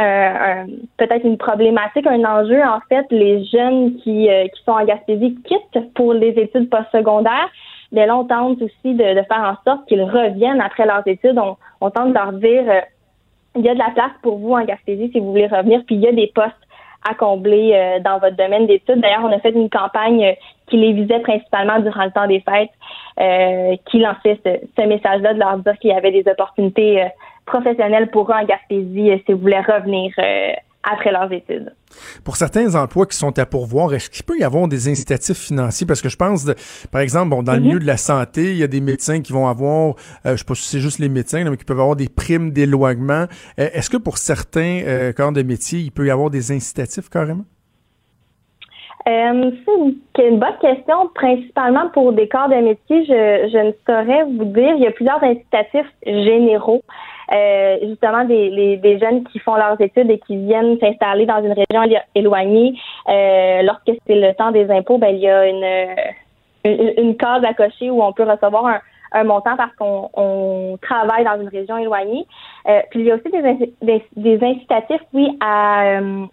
euh, 0.00 0.64
peut-être 0.96 1.24
une 1.24 1.38
problématique, 1.38 2.06
un 2.06 2.24
enjeu. 2.24 2.60
En 2.62 2.80
fait, 2.88 3.06
les 3.10 3.44
jeunes 3.44 3.96
qui, 3.98 4.28
euh, 4.28 4.48
qui 4.48 4.62
sont 4.64 4.72
en 4.72 4.84
Gaspésie 4.84 5.38
quittent 5.44 5.94
pour 5.94 6.14
les 6.14 6.30
études 6.30 6.68
postsecondaires. 6.68 7.48
Mais 7.92 8.06
là, 8.06 8.16
on 8.16 8.24
tente 8.24 8.60
aussi 8.60 8.94
de, 8.94 9.14
de 9.14 9.22
faire 9.22 9.56
en 9.56 9.56
sorte 9.64 9.86
qu'ils 9.86 10.02
reviennent 10.02 10.60
après 10.60 10.84
leurs 10.84 11.06
études. 11.06 11.38
On, 11.38 11.56
on 11.80 11.90
tente 11.90 12.08
de 12.08 12.14
leur 12.14 12.32
dire 12.32 12.64
euh, 12.68 12.80
il 13.54 13.62
y 13.62 13.68
a 13.68 13.74
de 13.74 13.78
la 13.78 13.90
place 13.94 14.10
pour 14.20 14.38
vous 14.38 14.52
en 14.52 14.64
Gaspésie 14.64 15.10
si 15.12 15.20
vous 15.20 15.30
voulez 15.30 15.46
revenir, 15.46 15.82
puis 15.86 15.94
il 15.94 16.00
y 16.00 16.08
a 16.08 16.12
des 16.12 16.32
postes 16.34 16.54
à 17.08 17.14
combler 17.14 17.72
euh, 17.72 18.00
dans 18.00 18.18
votre 18.18 18.34
domaine 18.34 18.66
d'études. 18.66 19.00
D'ailleurs, 19.00 19.22
on 19.22 19.30
a 19.30 19.38
fait 19.38 19.50
une 19.50 19.70
campagne 19.70 20.24
euh, 20.24 20.32
qui 20.66 20.76
les 20.76 20.92
visait 20.92 21.20
principalement 21.20 21.78
durant 21.78 22.04
le 22.04 22.10
temps 22.10 22.26
des 22.26 22.40
fêtes, 22.40 22.70
qui 23.86 23.98
lançait 24.00 24.40
ce, 24.44 24.58
ce 24.76 24.88
message-là 24.88 25.34
de 25.34 25.38
leur 25.38 25.58
dire 25.58 25.78
qu'il 25.78 25.90
y 25.90 25.92
avait 25.92 26.10
des 26.10 26.28
opportunités 26.28 27.06
euh, 27.46 27.50
professionnelles 27.52 28.10
pour 28.10 28.30
eux 28.30 28.34
en 28.34 28.44
Gaspésie 28.44 29.10
euh, 29.10 29.18
s'ils 29.26 29.36
voulaient 29.36 29.60
revenir 29.60 30.12
euh, 30.18 30.52
après 30.82 31.12
leurs 31.12 31.32
études. 31.32 31.72
Pour 32.24 32.36
certains 32.36 32.74
emplois 32.74 33.06
qui 33.06 33.16
sont 33.16 33.38
à 33.38 33.46
pourvoir, 33.46 33.94
est-ce 33.94 34.10
qu'il 34.10 34.24
peut 34.24 34.36
y 34.38 34.44
avoir 34.44 34.68
des 34.68 34.88
incitatifs 34.88 35.38
financiers? 35.38 35.86
Parce 35.86 36.02
que 36.02 36.10
je 36.10 36.16
pense, 36.16 36.44
de- 36.44 36.54
par 36.92 37.00
exemple, 37.00 37.30
bon, 37.30 37.42
dans 37.42 37.54
le 37.54 37.60
Mhm. 37.60 37.66
milieu 37.66 37.78
de 37.78 37.86
la 37.86 37.96
santé, 37.96 38.50
il 38.50 38.56
y 38.58 38.62
a 38.62 38.66
des 38.66 38.82
médecins 38.82 39.22
qui 39.22 39.32
vont 39.32 39.46
avoir, 39.48 39.94
euh, 40.26 40.32
je 40.32 40.36
sais 40.36 40.44
pas 40.44 40.54
si 40.54 40.68
c'est 40.68 40.80
juste 40.80 40.98
les 40.98 41.08
médecins, 41.08 41.42
là, 41.42 41.50
mais 41.50 41.56
qui 41.56 41.64
peuvent 41.64 41.80
avoir 41.80 41.96
des 41.96 42.08
primes 42.08 42.50
d'éloignement. 42.50 43.24
Euh, 43.58 43.68
est-ce 43.72 43.88
que 43.88 43.96
pour 43.96 44.18
certains 44.18 44.82
euh, 44.86 45.12
corps 45.14 45.32
de 45.32 45.42
métier, 45.42 45.78
il 45.78 45.90
peut 45.90 46.06
y 46.06 46.10
avoir 46.10 46.28
des 46.28 46.52
incitatifs 46.52 47.08
carrément? 47.08 47.44
C'est 49.06 49.12
une, 49.12 49.96
une 50.18 50.38
bonne 50.38 50.56
question, 50.62 51.08
principalement 51.14 51.90
pour 51.90 52.12
des 52.14 52.26
corps 52.26 52.48
de 52.48 52.54
métier. 52.54 53.04
Je, 53.04 53.50
je 53.52 53.58
ne 53.66 53.72
saurais 53.86 54.24
vous 54.24 54.46
dire. 54.46 54.74
Il 54.76 54.82
y 54.82 54.86
a 54.86 54.92
plusieurs 54.92 55.22
incitatifs 55.22 55.92
généraux. 56.06 56.82
Euh, 57.32 57.78
justement, 57.82 58.24
des, 58.24 58.50
les- 58.50 58.76
des 58.76 58.98
jeunes 58.98 59.24
qui 59.24 59.38
font 59.38 59.54
leurs 59.54 59.80
études 59.80 60.10
et 60.10 60.18
qui 60.18 60.36
viennent 60.36 60.78
s'installer 60.78 61.24
dans 61.26 61.42
une 61.42 61.52
région 61.52 61.82
élo- 61.82 62.02
éloignée. 62.14 62.74
Euh, 63.08 63.62
lorsque 63.62 63.92
c'est 64.06 64.14
le 64.14 64.34
temps 64.34 64.50
des 64.50 64.70
impôts, 64.70 64.98
ben, 64.98 65.08
il 65.14 65.20
y 65.20 65.28
a 65.28 65.46
une, 65.48 65.64
une, 66.64 66.92
une 66.98 67.16
case 67.16 67.42
à 67.44 67.54
cocher 67.54 67.90
où 67.90 68.02
on 68.02 68.12
peut 68.12 68.24
recevoir 68.24 68.66
un, 68.66 68.80
un 69.12 69.24
montant 69.24 69.56
parce 69.56 69.74
qu'on 69.76 70.10
on 70.14 70.76
travaille 70.82 71.24
dans 71.24 71.40
une 71.40 71.48
région 71.48 71.78
éloignée. 71.78 72.26
Euh, 72.68 72.80
puis 72.90 73.00
il 73.00 73.06
y 73.06 73.10
a 73.10 73.14
aussi 73.14 73.30
des, 73.30 73.72
des, 73.80 74.04
des 74.16 74.44
incitatifs, 74.46 75.02
oui, 75.12 75.38
à 75.40 75.84
euh, 75.98 76.26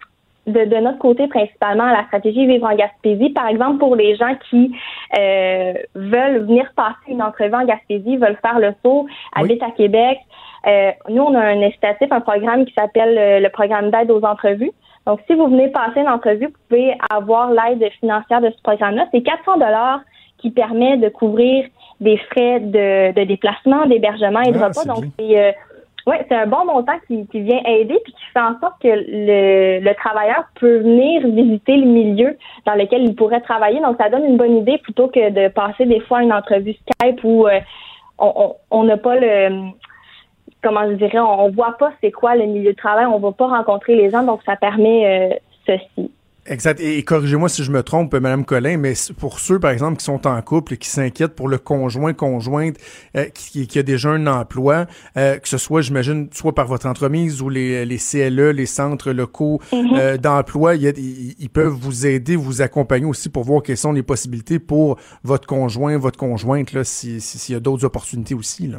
de, 0.48 0.64
de 0.64 0.76
notre 0.78 0.98
côté 0.98 1.28
principalement 1.28 1.84
à 1.84 1.92
la 1.92 2.04
stratégie 2.06 2.46
Vivre 2.46 2.66
en 2.68 2.74
Gaspésie. 2.74 3.30
Par 3.30 3.46
exemple, 3.46 3.78
pour 3.78 3.94
les 3.94 4.16
gens 4.16 4.34
qui 4.50 4.74
euh, 5.16 5.74
veulent 5.94 6.38
venir 6.46 6.72
passer 6.74 6.96
une 7.08 7.22
entrevue 7.22 7.54
en 7.54 7.64
Gaspésie, 7.64 8.16
veulent 8.16 8.38
faire 8.42 8.58
le 8.58 8.74
saut, 8.84 9.06
habitent 9.36 9.62
à 9.62 9.70
Québec. 9.70 10.18
Euh, 10.66 10.90
nous, 11.08 11.22
on 11.22 11.34
a 11.34 11.40
un 11.40 11.62
incitatif, 11.62 12.08
un 12.10 12.20
programme 12.20 12.64
qui 12.64 12.72
s'appelle 12.74 13.16
euh, 13.18 13.40
le 13.40 13.48
programme 13.48 13.90
d'aide 13.90 14.10
aux 14.10 14.22
entrevues. 14.24 14.72
Donc, 15.06 15.20
si 15.26 15.34
vous 15.34 15.46
venez 15.48 15.68
passer 15.68 16.00
une 16.00 16.08
entrevue, 16.08 16.46
vous 16.46 16.52
pouvez 16.68 16.96
avoir 17.10 17.50
l'aide 17.50 17.90
financière 17.98 18.40
de 18.40 18.50
ce 18.50 18.62
programme-là. 18.62 19.06
C'est 19.12 19.22
400 19.22 19.54
dollars 19.58 20.00
qui 20.38 20.50
permet 20.50 20.96
de 20.96 21.08
couvrir 21.08 21.66
des 22.00 22.16
frais 22.16 22.60
de, 22.60 23.12
de 23.12 23.24
déplacement, 23.24 23.86
d'hébergement 23.86 24.40
et 24.42 24.52
de 24.52 24.58
Ah, 24.58 24.68
repas. 24.68 24.84
Donc, 24.84 25.04
c'est 25.18 25.38
euh, 25.38 25.50
ouais, 26.06 26.24
c'est 26.28 26.34
un 26.36 26.46
bon 26.46 26.64
montant 26.64 26.94
qui, 27.06 27.26
qui 27.28 27.40
vient 27.40 27.60
aider 27.64 27.98
puis 28.04 28.12
qui 28.12 28.24
fait 28.32 28.40
en 28.40 28.58
sorte 28.60 28.80
que 28.82 28.88
le, 28.88 29.80
le 29.80 29.94
travailleur 29.94 30.44
peut 30.60 30.78
venir 30.78 31.26
visiter 31.26 31.76
le 31.76 31.86
milieu 31.86 32.36
dans 32.66 32.74
lequel 32.74 33.02
il 33.04 33.14
pourrait 33.16 33.40
travailler. 33.40 33.80
Donc, 33.80 33.96
ça 34.00 34.08
donne 34.08 34.24
une 34.24 34.36
bonne 34.36 34.56
idée 34.56 34.78
plutôt 34.78 35.08
que 35.08 35.30
de 35.30 35.48
passer 35.48 35.84
des 35.86 36.00
fois 36.00 36.22
une 36.22 36.32
entrevue 36.32 36.74
Skype 36.74 37.20
où 37.24 37.46
euh, 37.48 37.58
on 38.18 38.32
on- 38.36 38.54
on 38.70 38.84
n'a 38.84 38.96
pas 38.96 39.16
le 39.16 39.48
comment 40.62 40.88
je 40.90 40.94
dirais, 40.94 41.18
on, 41.18 41.44
on 41.46 41.50
voit 41.50 41.76
pas 41.78 41.92
c'est 42.00 42.10
quoi 42.12 42.36
le 42.36 42.46
milieu 42.46 42.72
de 42.72 42.76
travail, 42.76 43.06
on 43.06 43.18
va 43.18 43.32
pas 43.32 43.48
rencontrer 43.48 43.94
les 43.96 44.10
gens, 44.10 44.22
donc 44.22 44.40
ça 44.46 44.56
permet 44.56 45.32
euh, 45.32 45.36
ceci. 45.66 46.10
Exact. 46.44 46.80
Et, 46.80 46.98
et 46.98 47.04
corrigez-moi 47.04 47.48
si 47.48 47.62
je 47.62 47.70
me 47.70 47.84
trompe, 47.84 48.12
Madame 48.14 48.44
Collin, 48.44 48.76
mais 48.76 48.94
pour 49.20 49.38
ceux, 49.38 49.60
par 49.60 49.70
exemple, 49.70 49.98
qui 49.98 50.04
sont 50.04 50.26
en 50.26 50.42
couple 50.42 50.74
et 50.74 50.76
qui 50.76 50.88
s'inquiètent 50.88 51.36
pour 51.36 51.46
le 51.46 51.56
conjoint, 51.58 52.14
conjointe, 52.14 52.74
euh, 53.16 53.26
qui, 53.26 53.68
qui 53.68 53.78
a 53.78 53.84
déjà 53.84 54.08
un 54.10 54.26
emploi, 54.26 54.86
euh, 55.16 55.38
que 55.38 55.48
ce 55.48 55.56
soit, 55.56 55.82
j'imagine, 55.82 56.28
soit 56.32 56.52
par 56.52 56.66
votre 56.66 56.86
entreprise 56.88 57.40
ou 57.42 57.48
les, 57.48 57.86
les 57.86 57.96
CLE, 57.98 58.50
les 58.50 58.66
centres 58.66 59.12
locaux 59.12 59.60
euh, 59.72 60.16
d'emploi, 60.16 60.74
ils, 60.74 61.48
peuvent 61.48 61.68
vous 61.80 62.08
aider, 62.08 62.34
vous 62.34 62.60
accompagner 62.60 63.06
aussi 63.06 63.28
pour 63.28 63.44
voir 63.44 63.62
quelles 63.62 63.76
sont 63.76 63.92
les 63.92 64.02
possibilités 64.02 64.58
pour 64.58 64.96
votre 65.22 65.46
conjoint, 65.46 65.96
votre 65.96 66.18
conjointe, 66.18 66.72
là, 66.72 66.82
si- 66.82 67.20
si- 67.20 67.38
s'il 67.38 67.52
y 67.54 67.56
a 67.56 67.60
d'autres 67.60 67.84
opportunités 67.84 68.34
aussi, 68.34 68.66
là. 68.66 68.78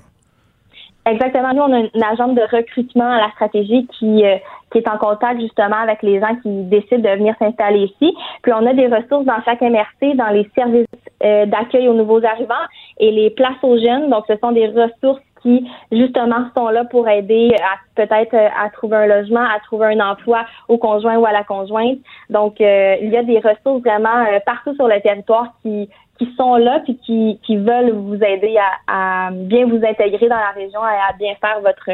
Exactement. 1.06 1.54
Nous, 1.54 1.62
on 1.62 1.74
a 1.74 1.80
une 1.80 2.04
agente 2.04 2.36
de 2.36 2.42
recrutement 2.42 3.12
à 3.12 3.20
la 3.20 3.32
stratégie 3.32 3.86
qui, 4.00 4.26
euh, 4.26 4.38
qui 4.72 4.78
est 4.78 4.88
en 4.88 4.98
contact 4.98 5.42
justement 5.42 5.78
avec 5.78 6.02
les 6.02 6.20
gens 6.20 6.36
qui 6.42 6.64
décident 6.64 7.10
de 7.10 7.18
venir 7.18 7.36
s'installer 7.40 7.86
ici. 7.86 8.16
Puis 8.42 8.54
on 8.54 8.66
a 8.66 8.74
des 8.74 8.88
ressources 8.88 9.26
dans 9.26 9.42
chaque 9.44 9.62
MRC, 9.62 10.16
dans 10.16 10.30
les 10.30 10.50
services 10.56 10.88
euh, 11.24 11.46
d'accueil 11.46 11.90
aux 11.90 11.94
nouveaux 11.94 12.24
arrivants 12.24 12.54
et 13.00 13.12
les 13.12 13.30
places 13.32 13.62
aux 13.64 13.78
jeunes. 13.78 14.10
Donc, 14.10 14.24
ce 14.28 14.38
sont 14.38 14.54
des 14.54 14.68
ressources 14.68 15.22
qui, 15.44 15.70
justement, 15.92 16.46
sont 16.56 16.70
là 16.70 16.86
pour 16.86 17.08
aider 17.08 17.54
à 17.62 17.78
peut-être 17.96 18.34
euh, 18.34 18.48
à 18.58 18.70
trouver 18.70 18.98
un 18.98 19.06
logement, 19.06 19.42
à 19.42 19.60
trouver 19.60 19.88
un 19.88 20.00
emploi 20.00 20.46
au 20.70 20.78
conjoint 20.78 21.18
ou 21.18 21.26
à 21.26 21.32
la 21.32 21.44
conjointe. 21.44 22.00
Donc, 22.30 22.60
euh, 22.62 22.96
il 23.02 23.10
y 23.10 23.18
a 23.18 23.24
des 23.24 23.40
ressources 23.40 23.82
vraiment 23.82 24.26
euh, 24.26 24.40
partout 24.46 24.74
sur 24.76 24.88
le 24.88 25.00
territoire 25.02 25.54
qui 25.62 25.90
qui 26.26 26.36
sont 26.36 26.56
là 26.56 26.80
puis 26.84 26.98
qui, 26.98 27.40
qui 27.44 27.58
veulent 27.58 27.92
vous 27.92 28.16
aider 28.16 28.58
à, 28.88 29.30
bien 29.32 29.66
vous 29.66 29.78
intégrer 29.86 30.28
dans 30.30 30.36
la 30.36 30.52
région 30.52 30.80
et 30.86 31.10
à 31.10 31.14
bien 31.18 31.34
faire 31.42 31.60
votre 31.62 31.90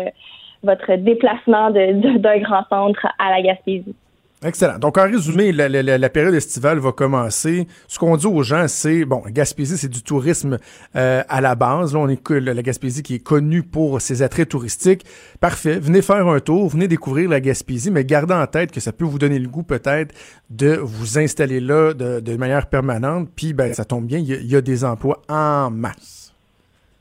votre 0.61 0.95
déplacement 0.95 1.69
de- 1.71 1.93
de- 1.93 2.17
d'un 2.17 2.37
grand 2.39 2.63
centre 2.69 3.07
à 3.17 3.29
la 3.29 3.41
Gaspésie. 3.41 3.95
Excellent. 4.41 4.79
Donc, 4.79 4.97
en 4.97 5.03
résumé, 5.03 5.51
la, 5.51 6.09
période 6.09 6.33
estivale 6.33 6.79
va 6.79 6.93
commencer. 6.93 7.67
Ce 7.89 7.99
qu'on 7.99 8.15
dit 8.15 8.25
aux 8.25 8.41
gens, 8.41 8.69
c'est, 8.69 9.03
bon, 9.03 9.21
Gaspésie, 9.27 9.77
c'est 9.77 9.89
du 9.89 10.01
tourisme 10.01 10.59
euh, 10.95 11.23
à 11.27 11.41
la 11.41 11.55
base. 11.55 11.93
Là, 11.93 11.99
on 11.99 12.07
est 12.07 12.29
la 12.29 12.61
Gaspésie 12.61 13.03
qui 13.03 13.15
est 13.15 13.23
connue 13.23 13.63
pour 13.63 13.99
ses 13.99 14.21
attraits 14.21 14.47
touristiques. 14.47 15.03
Parfait. 15.41 15.77
Venez 15.77 16.01
faire 16.01 16.25
un 16.25 16.39
tour, 16.39 16.69
venez 16.69 16.87
découvrir 16.87 17.29
la 17.29 17.41
Gaspésie, 17.41 17.91
mais 17.91 18.05
gardez 18.05 18.33
en 18.33 18.47
tête 18.47 18.71
que 18.71 18.79
ça 18.79 18.93
peut 18.93 19.03
vous 19.03 19.19
donner 19.19 19.39
le 19.39 19.49
goût 19.49 19.63
peut-être 19.63 20.15
de 20.49 20.77
vous 20.81 21.19
installer 21.19 21.59
là 21.59 21.93
de, 21.93 22.37
manière 22.37 22.67
permanente. 22.67 23.27
Puis, 23.35 23.51
ben, 23.51 23.73
ça 23.73 23.83
tombe 23.83 24.05
bien, 24.05 24.19
il 24.19 24.27
y, 24.29 24.33
a- 24.33 24.37
il 24.37 24.49
y 24.49 24.55
a 24.55 24.61
des 24.61 24.85
emplois 24.85 25.21
en 25.27 25.69
masse. 25.69 26.33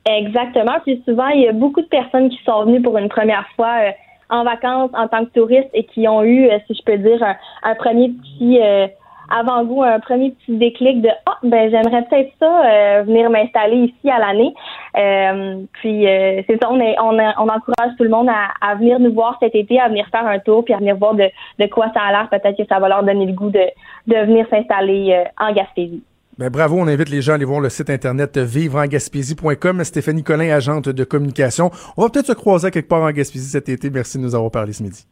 Exactement. 0.09 0.81
Puis 0.85 1.03
souvent, 1.05 1.29
il 1.29 1.43
y 1.43 1.49
a 1.49 1.53
beaucoup 1.53 1.83
de 1.83 1.87
personnes 1.87 2.31
qui 2.31 2.39
sont 2.45 2.65
venues 2.65 2.83
pour 2.83 2.99
une 2.99 3.09
première 3.09 3.47
fois 3.55 3.75
euh, 3.83 3.91
en 4.31 4.45
vacances 4.45 4.91
en 4.95 5.09
tant 5.09 5.25
que 5.25 5.31
touristes 5.31 5.71
et 5.75 5.85
qui 5.85 6.07
ont 6.09 6.23
eu, 6.23 6.49
euh, 6.49 6.59
si 6.67 6.75
je 6.75 6.83
peux 6.83 6.99
dire, 6.99 7.23
un, 7.23 7.37
un 7.63 7.75
premier 7.75 8.11
petit 8.11 8.61
euh, 8.63 8.87
avant-goût, 9.31 9.83
un 9.83 10.01
premier 10.01 10.31
petit 10.31 10.57
déclic 10.57 11.03
de 11.03 11.11
ah 11.27 11.37
ben 11.43 11.71
j'aimerais 11.71 12.03
peut-être 12.05 12.33
ça 12.39 12.65
euh, 12.65 13.03
venir 13.03 13.29
m'installer 13.29 13.77
ici 13.77 14.11
à 14.11 14.19
l'année. 14.19 14.55
Euh, 14.97 15.61
puis 15.75 16.07
euh, 16.07 16.43
c'est 16.47 16.59
ça, 16.63 16.69
on, 16.71 16.81
est, 16.81 16.97
on, 16.99 17.11
on 17.13 17.49
encourage 17.49 17.93
tout 17.99 18.05
le 18.05 18.09
monde 18.11 18.29
à, 18.29 18.49
à 18.67 18.75
venir 18.75 18.99
nous 18.99 19.13
voir 19.13 19.37
cet 19.41 19.55
été, 19.55 19.79
à 19.79 19.89
venir 19.89 20.07
faire 20.11 20.27
un 20.27 20.39
tour, 20.39 20.65
puis 20.65 20.73
à 20.73 20.79
venir 20.79 20.97
voir 20.97 21.15
de, 21.15 21.29
de 21.59 21.67
quoi 21.67 21.91
ça 21.95 22.01
a 22.01 22.11
l'air. 22.11 22.29
Peut-être 22.31 22.57
que 22.57 22.67
ça 22.67 22.79
va 22.79 22.89
leur 22.89 23.03
donner 23.03 23.27
le 23.27 23.33
goût 23.33 23.51
de, 23.51 23.67
de 24.07 24.17
venir 24.17 24.47
s'installer 24.49 25.13
euh, 25.13 25.25
en 25.39 25.53
Gaspésie. 25.53 26.03
Ben, 26.39 26.51
bravo, 26.51 26.77
on 26.79 26.87
invite 26.87 27.09
les 27.09 27.21
gens 27.21 27.33
à 27.33 27.35
aller 27.35 27.45
voir 27.45 27.59
le 27.59 27.69
site 27.69 27.91
internet 27.91 28.39
vivreengaspésie.com. 28.39 29.83
Stéphanie 29.83 30.23
Collin, 30.23 30.55
agente 30.55 30.89
de 30.89 31.03
communication. 31.03 31.73
On 31.97 32.03
va 32.03 32.11
peut-être 32.11 32.29
se 32.29 32.33
croiser 32.33 32.71
quelque 32.71 32.87
part 32.87 33.03
en 33.03 33.11
Gaspésie 33.11 33.51
cet 33.51 33.69
été. 33.69 33.91
Merci 33.91 34.19
de 34.19 34.23
nous 34.23 34.37
avoir 34.37 34.53
parlé 34.53 34.73
ce 34.73 34.85
midi. 34.85 35.05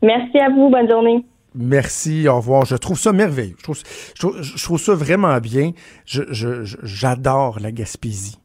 Merci 0.00 0.38
à 0.38 0.50
vous, 0.50 0.70
bonne 0.70 0.88
journée. 0.88 1.24
Merci, 1.56 2.28
au 2.28 2.36
revoir. 2.36 2.66
Je 2.66 2.76
trouve 2.76 2.96
ça 2.96 3.12
merveilleux. 3.12 3.56
Je 3.58 3.62
trouve, 3.64 3.78
je 4.14 4.20
trouve, 4.20 4.42
je 4.42 4.62
trouve 4.62 4.80
ça 4.80 4.94
vraiment 4.94 5.36
bien. 5.38 5.72
J'adore 6.04 7.58
la 7.58 7.72
Gaspésie. 7.72 8.38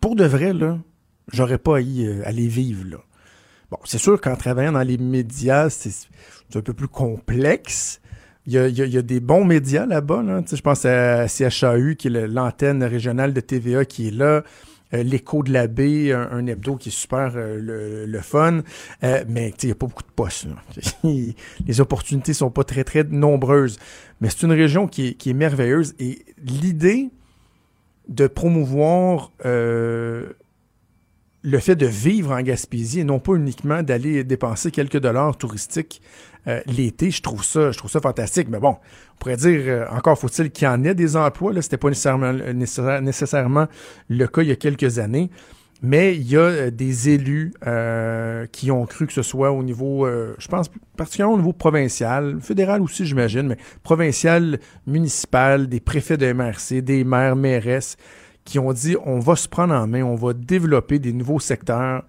Pour 0.00 0.16
de 0.16 0.24
vrai, 0.24 0.52
là, 0.52 0.78
j'aurais 1.32 1.58
pas 1.58 1.76
à 1.76 1.80
y 1.80 2.04
euh, 2.04 2.22
aller 2.24 2.48
vivre, 2.48 2.84
là. 2.90 2.98
Bon, 3.70 3.78
c'est 3.84 3.98
sûr 3.98 4.20
qu'en 4.20 4.34
travaillant 4.34 4.72
dans 4.72 4.82
les 4.82 4.98
médias, 4.98 5.70
c'est 5.70 6.08
un 6.56 6.60
peu 6.62 6.74
plus 6.74 6.88
complexe. 6.88 8.01
Il 8.46 8.52
y 8.54 8.58
a, 8.58 8.66
il 8.68 8.76
y 8.76 8.82
a- 8.82 8.86
il 8.86 8.92
y 8.92 8.98
a 8.98 9.02
des 9.02 9.20
bons 9.20 9.44
médias 9.44 9.86
là-bas. 9.86 10.22
Là. 10.22 10.42
Je 10.50 10.60
pense 10.60 10.84
à 10.84 11.28
CHAU, 11.28 11.94
qui 11.96 12.08
est 12.08 12.26
l'antenne 12.26 12.82
régionale 12.82 13.32
de 13.32 13.40
TVA 13.40 13.84
qui 13.84 14.08
est 14.08 14.10
là. 14.10 14.42
euh, 14.94 15.02
L'écho 15.04 15.42
de 15.42 15.52
la 15.52 15.68
baie, 15.68 16.12
un, 16.12 16.46
hebdo 16.46 16.76
qui 16.76 16.88
est 16.90 16.92
super 16.92 17.32
euh, 17.36 17.58
le, 17.60 18.04
le 18.06 18.20
fun, 18.20 18.60
euh, 19.04 19.24
mais 19.28 19.54
il 19.62 19.66
n'y 19.66 19.72
a 19.72 19.74
pas 19.74 19.86
beaucoup 19.86 20.02
de 20.02 20.12
postes. 20.14 20.46
Les 21.04 21.80
opportunités 21.80 22.34
sont 22.34 22.50
pas 22.50 22.64
très, 22.64 22.84
très 22.84 23.04
nombreuses. 23.04 23.78
Mais 24.20 24.28
c'est 24.28 24.42
une 24.42 24.52
région 24.52 24.86
qui 24.88 25.08
est, 25.08 25.14
qui 25.14 25.30
est 25.30 25.34
merveilleuse 25.34 25.94
et 25.98 26.24
l'idée 26.44 27.08
de 28.08 28.26
promouvoir 28.26 29.32
euh, 29.46 30.26
le 31.42 31.58
fait 31.58 31.74
de 31.76 31.86
vivre 31.86 32.32
en 32.32 32.40
Gaspésie 32.42 33.00
et 33.00 33.04
non 33.04 33.18
pas 33.18 33.34
uniquement 33.34 33.82
d'aller 33.82 34.22
dépenser 34.24 34.70
quelques 34.70 34.98
dollars 35.00 35.36
touristiques 35.36 36.00
euh, 36.48 36.60
l'été, 36.66 37.10
je 37.12 37.22
trouve 37.22 37.44
ça, 37.44 37.70
je 37.70 37.78
trouve 37.78 37.90
ça 37.90 38.00
fantastique. 38.00 38.48
Mais 38.48 38.58
bon, 38.58 38.70
on 39.14 39.18
pourrait 39.18 39.36
dire 39.36 39.60
euh, 39.66 39.86
encore 39.90 40.18
faut-il 40.18 40.50
qu'il 40.50 40.64
y 40.66 40.68
en 40.68 40.82
ait 40.84 40.94
des 40.94 41.16
emplois. 41.16 41.52
Là, 41.52 41.62
c'était 41.62 41.76
pas 41.76 41.88
nécessairement, 41.88 42.32
nécessaire- 42.32 43.00
nécessairement 43.02 43.66
le 44.08 44.26
cas 44.26 44.42
il 44.42 44.48
y 44.48 44.52
a 44.52 44.56
quelques 44.56 44.98
années. 44.98 45.30
Mais 45.84 46.14
il 46.14 46.30
y 46.30 46.36
a 46.36 46.40
euh, 46.40 46.70
des 46.70 47.08
élus 47.08 47.52
euh, 47.66 48.46
qui 48.52 48.70
ont 48.70 48.86
cru 48.86 49.08
que 49.08 49.12
ce 49.12 49.22
soit 49.22 49.50
au 49.50 49.64
niveau, 49.64 50.06
euh, 50.06 50.36
je 50.38 50.46
pense 50.46 50.68
particulièrement 50.96 51.34
au 51.34 51.38
niveau 51.38 51.52
provincial, 51.52 52.38
fédéral 52.40 52.82
aussi 52.82 53.04
j'imagine, 53.04 53.48
mais 53.48 53.56
provincial, 53.82 54.60
municipal, 54.86 55.68
des 55.68 55.80
préfets 55.80 56.16
de 56.16 56.32
MRC, 56.32 56.82
des 56.82 57.02
maires, 57.02 57.34
mairesses, 57.34 57.96
qui 58.44 58.58
ont 58.58 58.72
dit 58.72 58.96
on 59.04 59.18
va 59.18 59.36
se 59.36 59.48
prendre 59.48 59.74
en 59.74 59.86
main, 59.86 60.02
on 60.02 60.14
va 60.14 60.32
développer 60.32 60.98
des 60.98 61.12
nouveaux 61.12 61.40
secteurs, 61.40 62.04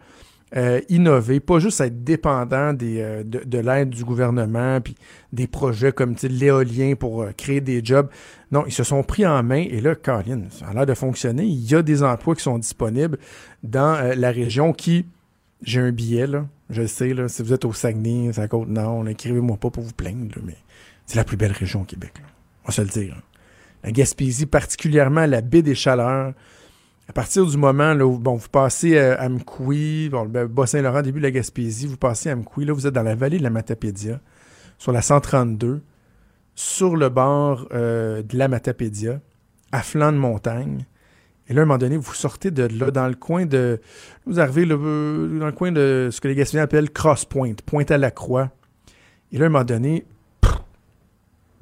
euh, 0.55 0.81
innover, 0.89 1.39
pas 1.39 1.57
juste 1.59 1.81
être 1.81 2.03
dépendant 2.03 2.73
des, 2.73 3.01
euh, 3.01 3.23
de, 3.23 3.39
de 3.43 3.57
l'aide 3.57 3.89
du 3.89 4.03
gouvernement, 4.03 4.81
puis 4.81 4.95
des 5.31 5.47
projets 5.47 5.91
comme 5.91 6.15
l'éolien 6.21 6.93
pour 6.95 7.23
euh, 7.23 7.31
créer 7.36 7.59
des 7.59 7.84
jobs. 7.84 8.07
Non, 8.51 8.63
ils 8.67 8.73
se 8.73 8.84
sont 8.84 9.01
pris 9.01 9.25
en 9.25 9.41
main 9.41 9.65
et 9.67 9.81
là, 9.81 9.95
Colin, 9.95 10.43
ça 10.51 10.67
a 10.67 10.73
l'air 10.73 10.86
de 10.86 10.93
fonctionner. 10.93 11.43
Il 11.43 11.69
y 11.69 11.73
a 11.73 11.81
des 11.81 12.03
emplois 12.03 12.36
qui 12.36 12.43
sont 12.43 12.59
disponibles 12.59 13.17
dans 13.63 13.95
euh, 13.95 14.13
la 14.15 14.29
région 14.29 14.73
qui, 14.73 15.07
j'ai 15.63 15.79
un 15.79 15.91
billet, 15.91 16.27
là, 16.27 16.45
je 16.69 16.86
sais, 16.86 17.13
là, 17.13 17.27
si 17.27 17.41
vous 17.41 17.53
êtes 17.53 17.65
au 17.65 17.73
Saguenay, 17.73 18.31
c'est 18.34 18.41
à 18.41 18.47
Côte-Nord, 18.47 19.07
écrivez-moi 19.07 19.57
pas 19.57 19.71
pour 19.71 19.84
vous 19.84 19.93
plaindre, 19.93 20.36
là, 20.36 20.41
mais 20.45 20.57
c'est 21.07 21.17
la 21.17 21.23
plus 21.23 21.38
belle 21.38 21.51
région 21.51 21.81
au 21.81 21.86
Québec. 21.86 22.13
Là. 22.17 22.25
On 22.63 22.67
va 22.67 22.73
se 22.73 22.81
le 22.81 22.88
dire. 22.88 23.15
là. 23.15 23.21
La 23.84 23.91
Gaspésie, 23.91 24.45
particulièrement 24.45 25.25
la 25.25 25.41
baie 25.41 25.61
des 25.61 25.75
Chaleurs, 25.75 26.34
à 27.09 27.13
partir 27.13 27.45
du 27.45 27.57
moment 27.57 27.93
où 27.95 28.17
vous 28.17 28.49
passez 28.49 28.97
euh, 28.97 29.19
à 29.19 29.25
Amkoui, 29.25 30.09
bon, 30.09 30.23
le 30.23 30.47
Bas-Saint-Laurent, 30.47 31.01
début 31.01 31.19
de 31.19 31.25
la 31.25 31.31
Gaspésie, 31.31 31.86
vous 31.86 31.97
passez 31.97 32.29
à 32.29 32.34
Amkoui, 32.34 32.65
là, 32.65 32.73
vous 32.73 32.88
êtes 32.88 32.93
dans 32.93 33.03
la 33.03 33.15
vallée 33.15 33.38
de 33.38 33.43
la 33.43 33.49
Matapédia, 33.49 34.21
sur 34.77 34.93
la 34.93 35.01
132, 35.01 35.81
sur 36.55 36.95
le 36.95 37.09
bord 37.09 37.67
euh, 37.73 38.23
de 38.23 38.38
la 38.38 38.47
Matapédia, 38.47 39.19
à 39.71 39.81
flanc 39.81 40.13
de 40.13 40.17
montagne. 40.17 40.86
Et 41.49 41.53
là, 41.53 41.61
à 41.61 41.63
un 41.63 41.65
moment 41.65 41.77
donné, 41.77 41.97
vous 41.97 42.13
sortez 42.13 42.51
de 42.51 42.63
là, 42.63 42.89
dans 42.89 43.07
le 43.07 43.15
coin 43.15 43.45
de. 43.45 43.81
Vous 44.25 44.39
arrivez 44.39 44.65
euh, 44.69 45.39
dans 45.39 45.45
le 45.45 45.51
coin 45.51 45.73
de 45.73 46.07
ce 46.09 46.21
que 46.21 46.29
les 46.29 46.36
Gaspésiens 46.36 46.63
appellent 46.63 46.89
Cross 46.89 47.25
Point, 47.25 47.55
Pointe 47.65 47.91
à 47.91 47.97
la 47.97 48.11
Croix. 48.11 48.49
Et 49.34 49.38
là, 49.38 49.45
à 49.45 49.47
un 49.47 49.51
moment 49.51 49.65
donné, 49.65 50.05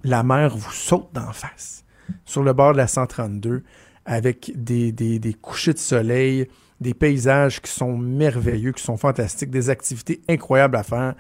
la 0.04 0.22
mer 0.22 0.56
vous 0.56 0.72
saute 0.72 1.10
d'en 1.14 1.32
face, 1.32 1.84
sur 2.26 2.44
le 2.44 2.54
bord 2.54 2.74
de 2.74 2.78
la 2.78 2.88
132, 2.88 3.64
avec 4.06 4.52
des, 4.56 4.92
des, 4.92 5.34
couchers 5.34 5.74
de 5.74 5.80
soleil, 5.80 6.48
des 6.80 6.94
paysages 6.94 7.62
qui 7.62 7.72
sont 7.72 7.98
merveilleux, 7.98 8.72
qui 8.72 8.84
sont 8.84 8.98
fantastiques, 8.98 9.52
des 9.52 9.70
activités 9.70 10.22
incroyables 10.28 10.76
à 10.76 10.84
faire 10.84 11.14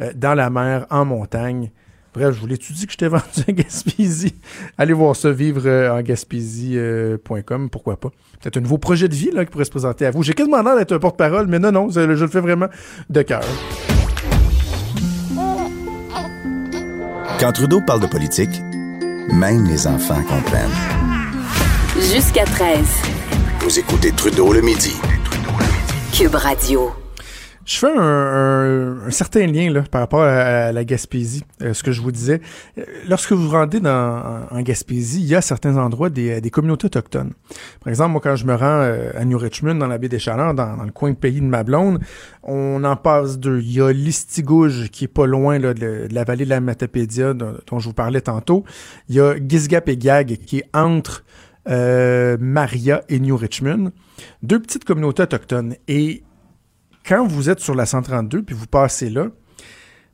euh, 0.00 0.12
dans 0.14 0.34
la 0.34 0.50
mer, 0.50 0.86
en 0.90 1.04
montagne. 1.04 1.70
Bref, 2.14 2.34
je 2.34 2.40
vous 2.40 2.46
l'ai-tu 2.46 2.72
dit 2.72 2.86
que 2.86 2.92
je 2.92 2.98
t'ai 2.98 3.08
vendu 3.08 3.24
à 3.46 3.52
Gaspésie? 3.52 4.34
Allez 4.76 4.92
voir 4.92 5.16
ça, 5.16 5.30
vivre 5.30 5.62
euh, 5.66 5.90
en 5.90 6.02
gaspésie.com, 6.02 7.70
pourquoi 7.70 7.98
pas. 7.98 8.10
C'est 8.42 8.56
un 8.56 8.60
nouveau 8.60 8.78
projet 8.78 9.08
de 9.08 9.14
vie 9.14 9.30
là, 9.30 9.44
qui 9.44 9.50
pourrait 9.50 9.64
se 9.64 9.70
présenter 9.70 10.06
à 10.06 10.10
vous. 10.10 10.22
J'ai 10.22 10.34
quasiment 10.34 10.62
l'air 10.62 10.76
d'être 10.76 10.92
un 10.92 10.98
porte-parole, 10.98 11.46
mais 11.46 11.58
non, 11.58 11.72
non, 11.72 11.90
je 11.90 12.00
le 12.00 12.28
fais 12.28 12.40
vraiment 12.40 12.68
de 13.08 13.22
cœur. 13.22 13.42
Quand 17.40 17.52
Trudeau 17.52 17.80
parle 17.86 18.00
de 18.00 18.08
politique, 18.08 18.50
même 19.32 19.64
les 19.66 19.86
enfants 19.86 20.22
comprennent. 20.22 20.70
Jusqu'à 22.12 22.44
13. 22.44 22.78
Vous 23.60 23.78
écoutez 23.78 24.12
Trudeau 24.12 24.52
le 24.52 24.60
midi. 24.60 24.94
Cube 26.12 26.34
Radio. 26.34 26.90
Je 27.64 27.78
fais 27.78 27.86
un, 27.86 28.00
un- 28.00 28.87
un 29.08 29.10
certain 29.10 29.46
lien 29.46 29.70
là, 29.70 29.82
par 29.90 30.02
rapport 30.02 30.22
à, 30.22 30.70
la 30.70 30.84
Gaspésie, 30.84 31.42
euh, 31.62 31.72
ce 31.72 31.82
que 31.82 31.92
je 31.92 32.02
vous 32.02 32.12
disais. 32.12 32.40
Euh, 32.76 32.84
Lorsque 33.08 33.32
vous 33.32 33.48
vous 33.48 33.52
rendez 33.52 33.80
dans, 33.80 34.46
en, 34.50 34.60
Gaspésie, 34.60 35.20
il 35.20 35.26
y 35.26 35.34
a 35.34 35.40
certains 35.40 35.78
endroits 35.78 36.10
des, 36.10 36.42
des 36.42 36.50
communautés 36.50 36.86
autochtones. 36.86 37.32
Par 37.80 37.88
exemple, 37.88 38.12
moi, 38.12 38.20
quand 38.22 38.36
je 38.36 38.44
me 38.44 38.54
rends 38.54 38.82
euh, 38.82 39.10
à 39.16 39.24
New 39.24 39.38
Richmond, 39.38 39.76
dans 39.76 39.86
la 39.86 39.96
baie 39.96 40.10
des 40.10 40.18
Chaleurs, 40.18 40.52
dans, 40.52 40.84
le 40.84 40.92
coin 40.92 41.10
de 41.10 41.16
pays 41.16 41.40
de 41.40 41.46
ma 41.46 41.64
blonde, 41.64 42.00
on 42.42 42.84
en 42.84 42.96
passe 42.96 43.38
deux. 43.38 43.60
Il 43.60 43.72
y 43.72 43.80
a 43.80 43.90
Listigouge, 43.92 44.90
qui 44.90 45.04
est 45.04 45.08
pas 45.08 45.26
loin 45.26 45.58
de, 45.58 46.06
la 46.10 46.24
vallée 46.24 46.44
de 46.44 46.50
la 46.50 46.60
Matapédia, 46.60 47.32
dont, 47.32 47.78
je 47.78 47.88
vous 47.88 47.94
parlais 47.94 48.20
tantôt. 48.20 48.64
Il 49.08 49.14
y 49.14 49.20
a 49.20 49.34
Gizgap 49.36 49.88
et 49.88 49.96
Gag, 49.96 50.36
qui 50.44 50.58
est 50.58 50.68
entre 50.74 51.24
euh, 51.68 52.36
Maria 52.38 53.02
et 53.08 53.20
New 53.20 53.36
Richmond. 53.36 53.92
Deux 54.42 54.60
petites 54.60 54.84
communautés 54.84 55.22
autochtones. 55.22 55.76
Et 55.86 56.22
quand 57.08 57.26
vous 57.26 57.48
êtes 57.48 57.60
sur 57.60 57.74
la 57.74 57.86
132 57.86 58.42
puis 58.42 58.54
vous 58.54 58.66
passez 58.66 59.08
là, 59.08 59.28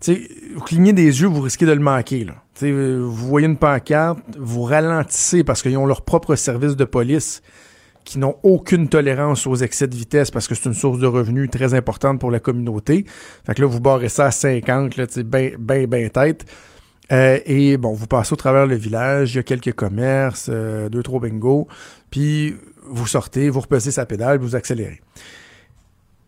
vous 0.07 0.61
clignez 0.65 0.93
des 0.93 1.21
yeux, 1.23 1.27
vous 1.27 1.41
risquez 1.41 1.67
de 1.67 1.73
le 1.73 1.81
manquer. 1.81 2.25
Là. 2.25 2.35
Vous 2.61 3.11
voyez 3.11 3.47
une 3.47 3.57
pancarte, 3.57 4.19
vous 4.39 4.63
ralentissez 4.63 5.45
parce 5.45 5.63
qu'ils 5.63 5.77
ont 5.77 5.87
leur 5.87 6.03
propre 6.03 6.37
service 6.37 6.77
de 6.77 6.85
police 6.85 7.43
qui 8.05 8.19
n'ont 8.19 8.37
aucune 8.43 8.89
tolérance 8.89 9.47
aux 9.47 9.57
excès 9.57 9.89
de 9.89 9.97
vitesse 9.97 10.31
parce 10.31 10.47
que 10.47 10.55
c'est 10.55 10.69
une 10.69 10.75
source 10.75 10.99
de 10.99 11.07
revenus 11.07 11.51
très 11.51 11.73
importante 11.73 12.21
pour 12.21 12.31
la 12.31 12.39
communauté. 12.39 13.07
Fait 13.47 13.55
que 13.55 13.63
là, 13.63 13.67
vous 13.67 13.81
barrez 13.81 14.11
ça 14.11 14.27
à 14.27 14.31
50, 14.31 14.97
là, 14.97 15.07
ben, 15.25 15.57
ben, 15.59 15.87
ben 15.87 16.11
tête. 16.11 16.45
Euh, 17.13 17.39
et 17.47 17.79
bon, 17.79 17.95
vous 17.95 18.07
passez 18.07 18.35
au 18.35 18.37
travers 18.37 18.67
le 18.67 18.77
village, 18.77 19.33
il 19.33 19.37
y 19.37 19.41
a 19.41 19.43
quelques 19.43 19.73
commerces, 19.73 20.49
euh, 20.53 20.91
deux, 20.91 21.03
trois 21.03 21.21
bingos, 21.21 21.67
puis 22.11 22.57
vous 22.87 23.07
sortez, 23.07 23.49
vous 23.49 23.61
repesez 23.61 23.91
sa 23.91 24.05
pédale, 24.05 24.39
vous 24.39 24.55
accélérez. 24.55 25.01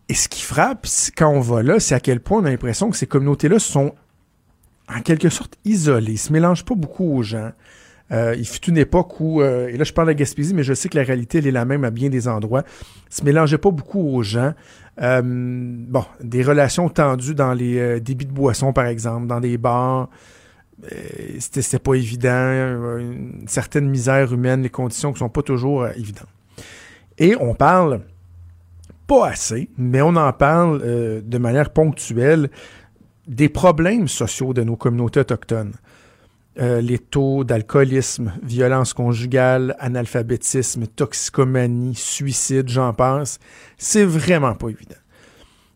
Et 0.09 0.15
ce 0.15 0.29
qui 0.29 0.43
frappe 0.43 0.87
quand 1.17 1.29
on 1.29 1.41
va 1.41 1.63
là, 1.63 1.81
c'est 1.81 1.95
à 1.95 2.01
quel 2.01 2.21
point 2.21 2.41
on 2.41 2.45
a 2.45 2.51
l'impression 2.51 2.91
que 2.91 2.97
ces 2.97 3.07
communautés-là 3.07 3.59
sont 3.59 3.95
en 4.89 5.01
quelque 5.01 5.29
sorte 5.29 5.57
isolées, 5.65 6.13
ils 6.13 6.19
se 6.19 6.33
mélangent 6.33 6.65
pas 6.65 6.77
beaucoup 6.77 7.17
aux 7.17 7.23
gens. 7.23 7.51
Euh, 8.13 8.37
il 8.39 8.47
fut 8.47 8.65
une 8.71 8.79
époque 8.79 9.19
où, 9.19 9.43
euh, 9.43 9.67
et 9.67 9.77
là 9.77 9.83
je 9.83 9.93
parle 9.93 10.07
de 10.07 10.13
Gaspésie, 10.13 10.55
mais 10.55 10.63
je 10.63 10.75
sais 10.75 10.89
que 10.89 10.97
la 10.97 11.03
réalité 11.03 11.39
elle 11.39 11.49
est 11.49 11.53
la 11.53 11.65
même 11.65 11.83
à 11.83 11.91
bien 11.91 12.09
des 12.09 12.29
endroits, 12.29 12.63
se 13.11 13.25
mélangeaient 13.25 13.59
pas 13.59 13.73
beaucoup 13.73 14.01
aux 14.01 14.23
gens. 14.23 14.55
Euh, 15.03 15.23
bon, 15.25 16.05
des 16.23 16.45
relations 16.45 16.89
tendues 16.89 17.35
dans 17.35 17.53
les 17.53 17.79
euh, 17.79 18.01
débits 18.01 18.27
de 18.27 18.33
boissons, 18.33 18.73
par 18.73 18.87
exemple, 18.87 19.27
dans 19.27 19.41
des 19.41 19.59
bars. 19.59 20.09
Euh, 20.85 20.97
c'était 21.39 21.79
pas 21.79 21.95
évident, 21.95 22.99
une 22.99 23.45
certaine 23.47 23.89
misère 23.89 24.33
humaine, 24.33 24.63
les 24.63 24.71
conditions 24.71 25.13
qui 25.13 25.19
sont 25.19 25.29
pas 25.29 25.43
toujours 25.43 25.83
euh, 25.83 25.91
évidentes. 25.97 26.29
Et 27.19 27.35
on 27.41 27.55
parle 27.55 28.03
pas 29.07 29.29
assez, 29.29 29.69
mais 29.77 30.03
on 30.03 30.17
en 30.17 30.33
parle 30.33 30.81
euh, 30.85 31.21
de 31.25 31.39
manière 31.39 31.71
ponctuelle 31.71 32.51
des 33.27 33.49
problèmes 33.49 34.09
sociaux 34.09 34.53
de 34.53 34.63
nos 34.63 34.77
communautés 34.77 35.21
autochtones. 35.21 35.75
Euh, 36.59 36.81
les 36.81 36.99
taux 36.99 37.45
d'alcoolisme, 37.45 38.33
violence 38.43 38.95
conjugale, 38.95 39.77
analphabétisme, 39.79 40.87
toxicomanie, 40.87 41.95
suicide, 41.95 42.69
j'en 42.69 42.95
passe. 42.95 43.39
C'est 43.77 44.05
vraiment 44.05 44.55
pas 44.55 44.69
évident. 44.69 44.97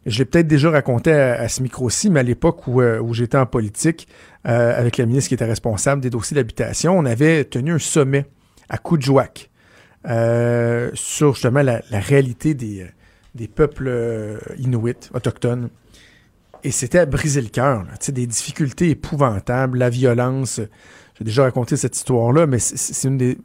Je 0.07 0.18
l'ai 0.18 0.24
peut-être 0.24 0.47
déjà 0.47 0.70
raconté 0.70 1.12
à, 1.12 1.47
ce 1.49 1.62
micro-ci, 1.62 2.09
mais 2.09 2.20
à 2.20 2.22
l'époque 2.22 2.66
où, 2.66 2.81
euh, 2.81 2.99
où 2.99 3.12
j'étais 3.12 3.37
en 3.37 3.45
politique, 3.45 4.09
euh, 4.49 4.78
avec 4.78 4.97
la 4.97 5.05
ministre 5.05 5.28
qui 5.28 5.35
était 5.35 5.45
responsable 5.45 6.01
des 6.01 6.09
dossiers 6.09 6.35
d'habitation, 6.35 6.99
on 6.99 7.05
avait 7.05 7.45
tenu 7.45 7.72
un 7.72 7.78
sommet 7.78 8.24
à 8.70 8.78
Coudjouac 8.78 9.51
euh, 10.09 10.91
sur 10.95 11.35
justement 11.35 11.61
la, 11.61 11.83
la 11.91 12.01
réalité 12.01 12.55
des, 12.55 12.83
euh, 12.83 12.87
des 13.35 13.49
peuples 13.49 13.89
euh, 13.89 14.39
inuits, 14.59 15.11
autochtones. 15.14 15.70
Et 16.62 16.70
c'était 16.70 16.99
à 16.99 17.07
briser 17.07 17.41
le 17.41 17.49
cœur, 17.49 17.85
des 18.09 18.26
difficultés 18.26 18.91
épouvantables, 18.91 19.78
la 19.78 19.89
violence. 19.89 20.61
J'ai 21.18 21.24
déjà 21.24 21.45
raconté 21.45 21.76
cette 21.76 21.97
histoire-là, 21.97 22.47
mais 22.47 22.59
c'est- 22.59 23.09
une 23.09 23.16
des, 23.16 23.39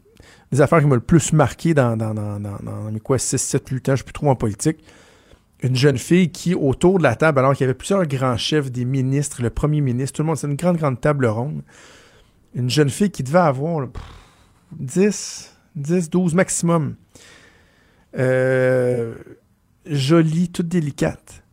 affaires 0.60 0.80
qui 0.80 0.88
m'a 0.88 0.96
le 0.96 1.02
plus 1.02 1.34
marqué 1.34 1.74
dans, 1.74 1.96
dans, 1.96 2.14
dans, 2.14 2.40
dans, 2.40 2.92
mes 2.92 3.00
quoi, 3.00 3.18
6, 3.18 3.38
7, 3.38 3.70
8 3.70 3.90
ans, 3.90 3.92
je 3.94 3.98
suis 3.98 4.04
plus 4.06 4.14
trop 4.14 4.30
en 4.30 4.36
politique. 4.36 4.84
Une 5.62 5.76
jeune 5.76 5.98
fille 5.98 6.30
qui, 6.32 6.54
autour 6.54 6.98
de 6.98 7.04
la 7.04 7.16
table, 7.16 7.40
alors 7.40 7.54
qu'il 7.54 7.62
y 7.62 7.64
avait 7.66 7.74
plusieurs 7.74 8.06
grands 8.06 8.38
chefs, 8.38 8.72
des 8.72 8.86
ministres, 8.86 9.42
le 9.42 9.50
premier 9.50 9.82
ministre, 9.82 10.18
tout 10.18 10.22
le 10.24 10.28
monde, 10.28 10.38
c'est 10.38 10.48
une 10.48 10.56
grande, 10.56 10.78
grande 10.78 11.00
table 11.00 11.26
ronde. 11.26 11.62
Une 12.54 12.70
jeune 12.70 12.90
fille 12.90 13.12
qui 13.12 13.24
devait 13.24 13.40
avoir 13.40 13.80
là, 13.82 13.88
pff, 13.88 14.04
10, 14.80 15.56
10, 15.76 16.10
12 16.10 16.34
maximum. 16.34 16.96
Euh, 18.18 19.16
jolie, 19.88 20.50
toute 20.50 20.68
délicate 20.68 21.44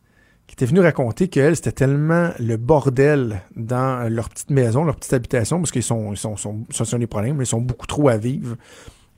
qui 0.52 0.54
était 0.54 0.66
venue 0.66 0.80
raconter 0.80 1.28
qu'elle, 1.28 1.56
c'était 1.56 1.72
tellement 1.72 2.30
le 2.38 2.58
bordel 2.58 3.40
dans 3.56 4.06
leur 4.10 4.28
petite 4.28 4.50
maison, 4.50 4.84
leur 4.84 4.96
petite 4.96 5.14
habitation, 5.14 5.58
parce 5.58 5.70
qu'ils 5.70 5.82
sont, 5.82 6.12
ils 6.12 6.18
sont, 6.18 6.36
sont, 6.36 6.66
un 6.92 6.98
des 6.98 7.06
problèmes, 7.06 7.40
ils 7.40 7.46
sont 7.46 7.62
beaucoup 7.62 7.86
trop 7.86 8.10
à 8.10 8.18
vivre. 8.18 8.56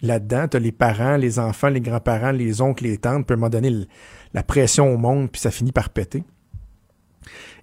là-dedans. 0.00 0.46
Tu 0.46 0.60
les 0.60 0.70
parents, 0.70 1.16
les 1.16 1.40
enfants, 1.40 1.70
les 1.70 1.80
grands-parents, 1.80 2.30
les 2.30 2.60
oncles, 2.60 2.84
les 2.84 2.98
tantes, 2.98 3.26
puis 3.26 3.32
à 3.32 3.36
un 3.36 3.40
moment 3.40 3.50
donné, 3.50 3.72
la 4.32 4.42
pression 4.44 4.94
au 4.94 4.96
monde, 4.96 5.28
puis 5.28 5.40
ça 5.40 5.50
finit 5.50 5.72
par 5.72 5.90
péter. 5.90 6.22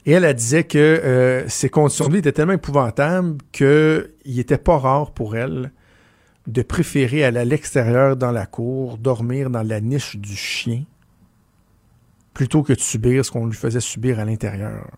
Et 0.05 0.11
elle, 0.11 0.33
disait 0.33 0.63
que 0.63 0.77
euh, 0.77 1.47
ces 1.47 1.69
conditions 1.69 2.07
de 2.07 2.13
vie 2.13 2.19
étaient 2.19 2.31
tellement 2.33 2.53
épouvantables 2.53 3.37
qu'il 3.53 4.09
n'était 4.25 4.57
pas 4.57 4.79
rare 4.79 5.11
pour 5.11 5.37
elle 5.37 5.71
de 6.47 6.61
préférer 6.61 7.23
aller 7.23 7.39
à 7.39 7.45
l'extérieur 7.45 8.17
dans 8.17 8.31
la 8.31 8.47
cour, 8.47 8.97
dormir 8.97 9.49
dans 9.49 9.61
la 9.61 9.79
niche 9.79 10.17
du 10.17 10.35
chien, 10.35 10.83
plutôt 12.33 12.63
que 12.63 12.73
de 12.73 12.79
subir 12.79 13.25
ce 13.25 13.31
qu'on 13.31 13.45
lui 13.45 13.55
faisait 13.55 13.79
subir 13.79 14.19
à 14.19 14.25
l'intérieur. 14.25 14.89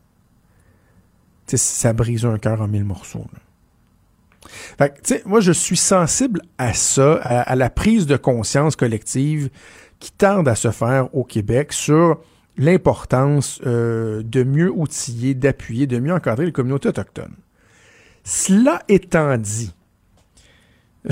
Ça 1.48 1.94
brise 1.94 2.26
un 2.26 2.38
cœur 2.38 2.62
en 2.62 2.68
mille 2.68 2.86
morceaux. 2.86 3.26
Fait 4.78 4.94
que, 4.94 5.28
moi, 5.28 5.40
je 5.40 5.52
suis 5.52 5.78
sensible 5.78 6.42
à 6.58 6.74
ça, 6.74 7.16
à, 7.22 7.42
à 7.42 7.56
la 7.56 7.70
prise 7.70 8.06
de 8.06 8.18
conscience 8.18 8.76
collective 8.76 9.50
qui 10.00 10.12
tarde 10.12 10.48
à 10.48 10.56
se 10.56 10.72
faire 10.72 11.14
au 11.16 11.24
Québec 11.24 11.74
sur 11.74 12.20
l'importance 12.58 13.62
euh, 13.66 14.22
de 14.24 14.44
mieux 14.44 14.72
outiller, 14.72 15.34
d'appuyer, 15.34 15.88
de 15.88 16.00
mieux 16.00 16.14
encadrer 16.14 16.46
les 16.46 16.52
communautés 16.52 16.90
autochtones. 16.90 17.36
Cela 18.24 18.84
étant 18.90 19.38
dit, 19.38 19.74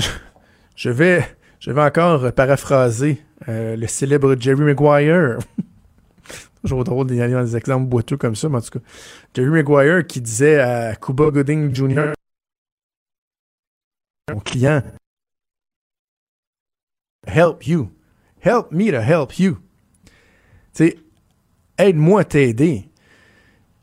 je 0.76 0.90
vais, 0.90 1.24
je 1.58 1.70
vais 1.70 1.82
encore 1.82 2.32
paraphraser 2.32 3.22
euh, 3.48 3.76
le 3.76 3.86
célèbre 3.86 4.36
Jerry 4.38 4.62
Maguire. 4.62 5.38
Toujours 6.62 6.84
drôle 6.84 7.06
d'y 7.08 7.20
aller 7.20 7.32
dans 7.34 7.42
des 7.44 7.56
exemples 7.56 7.86
boiteux 7.86 8.16
comme 8.16 8.36
ça, 8.36 8.48
mais 8.48 8.58
en 8.58 8.60
tout 8.60 8.78
cas, 8.78 8.84
Jerry 9.34 9.50
Maguire 9.50 10.06
qui 10.06 10.20
disait 10.20 10.60
à 10.60 10.94
Cuba 10.96 11.30
Gooding 11.30 11.74
Jr., 11.74 12.12
mon 14.32 14.40
client, 14.40 14.82
Help 17.26 17.66
you. 17.66 17.90
Help 18.40 18.72
me 18.72 18.90
to 18.90 18.98
help 19.00 19.38
you. 19.38 19.58
Tu 20.74 20.88
sais, 20.88 20.98
aide-moi 21.78 22.20
à 22.22 22.24
t'aider. 22.24 22.88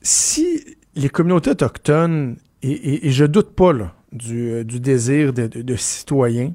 Si 0.02 0.78
les 0.96 1.10
communautés 1.10 1.52
autochtones, 1.52 2.38
et, 2.62 2.72
et- 2.72 3.08
et 3.08 3.12
je 3.12 3.26
doute 3.26 3.56
pas 3.56 3.72
là, 3.74 3.96
du, 4.12 4.50
euh, 4.52 4.64
du 4.64 4.80
désir 4.80 5.34
de, 5.34 5.48
de- 5.48 5.62
de 5.62 5.76
citoyens, 5.76 6.54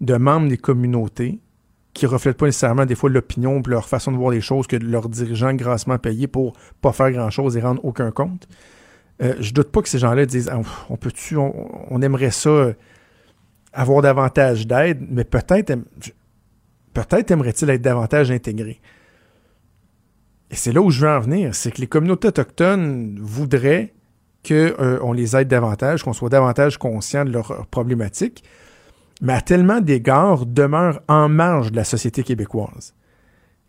de 0.00 0.14
membres 0.16 0.48
des 0.48 0.56
communautés, 0.56 1.40
qui 1.98 2.06
reflètent 2.06 2.36
pas 2.36 2.46
nécessairement 2.46 2.86
des 2.86 2.94
fois 2.94 3.10
l'opinion 3.10 3.60
et 3.60 3.68
leur 3.68 3.88
façon 3.88 4.12
de 4.12 4.16
voir 4.16 4.30
les 4.30 4.40
choses 4.40 4.66
que 4.66 4.76
leurs 4.76 5.08
dirigeants 5.08 5.52
grassement 5.54 5.98
payés 5.98 6.28
pour 6.28 6.52
pas 6.80 6.92
faire 6.92 7.10
grand-chose 7.10 7.56
et 7.56 7.60
rendre 7.60 7.84
aucun 7.84 8.10
compte. 8.12 8.46
Euh, 9.20 9.34
je 9.40 9.52
doute 9.52 9.70
pas 9.72 9.82
que 9.82 9.88
ces 9.88 9.98
gens-là 9.98 10.24
disent 10.24 10.48
Ah, 10.48 10.60
on 10.88 10.96
peut-tu, 10.96 11.36
on, 11.36 12.02
aimerait 12.02 12.30
ça 12.30 12.50
euh, 12.50 12.72
avoir 13.72 14.00
davantage 14.00 14.66
d'aide, 14.66 15.04
mais 15.10 15.24
peut-être 15.24 15.74
peut-être 16.94 17.30
aimerait-il 17.32 17.68
être 17.68 17.82
davantage 17.82 18.30
intégré. 18.30 18.80
Et 20.50 20.56
c'est 20.56 20.72
là 20.72 20.80
où 20.80 20.90
je 20.90 21.00
veux 21.00 21.10
en 21.10 21.20
venir, 21.20 21.54
c'est 21.54 21.72
que 21.72 21.80
les 21.80 21.88
communautés 21.88 22.28
autochtones 22.28 23.18
voudraient 23.20 23.92
qu'on 24.46 25.12
les 25.12 25.36
aide 25.36 25.48
davantage, 25.48 26.04
qu'on 26.04 26.12
soit 26.12 26.30
davantage 26.30 26.78
conscient 26.78 27.24
de 27.24 27.32
leurs 27.32 27.66
problématiques, 27.66 28.44
mais 29.20 29.32
à 29.32 29.40
tellement 29.40 29.80
d'égards 29.80 30.46
demeurent 30.46 31.00
en 31.08 31.28
marge 31.28 31.72
de 31.72 31.76
la 31.76 31.84
société 31.84 32.22
québécoise. 32.22 32.94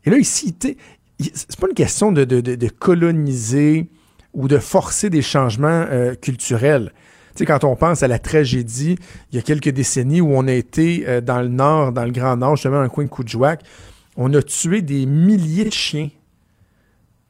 Et 0.06 0.10
là, 0.10 0.18
ici, 0.18 0.56
c'est 0.62 1.60
pas 1.60 1.68
une 1.68 1.74
question 1.74 2.12
de, 2.12 2.68
coloniser 2.68 3.90
ou 4.34 4.48
de 4.48 4.58
forcer 4.58 5.10
des 5.10 5.22
changements 5.22 5.86
euh, 5.90 6.16
culturels. 6.16 6.94
Tu 7.36 7.46
quand 7.46 7.64
on 7.64 7.76
pense 7.76 8.04
à 8.04 8.08
la 8.08 8.20
tragédie, 8.20 8.98
il 9.32 9.36
y 9.36 9.40
a 9.40 9.42
quelques 9.42 9.70
décennies 9.70 10.22
où 10.22 10.32
on 10.34 10.48
a 10.48 10.54
été 10.54 11.08
euh, 11.08 11.22
dans 11.22 11.42
le 11.42 11.48
nord, 11.48 11.94
dans 11.94 12.06
le 12.06 12.12
Grand 12.12 12.38
Nord, 12.38 12.56
justement 12.56 12.78
dans 12.78 12.84
le 12.84 12.90
coin 12.90 13.06
de 13.06 13.10
Coudjouac, 13.10 13.62
on 14.18 14.34
a 14.34 14.42
tué 14.42 14.82
des 14.82 15.06
milliers 15.06 15.66
de 15.66 15.74
chiens. 15.74 16.10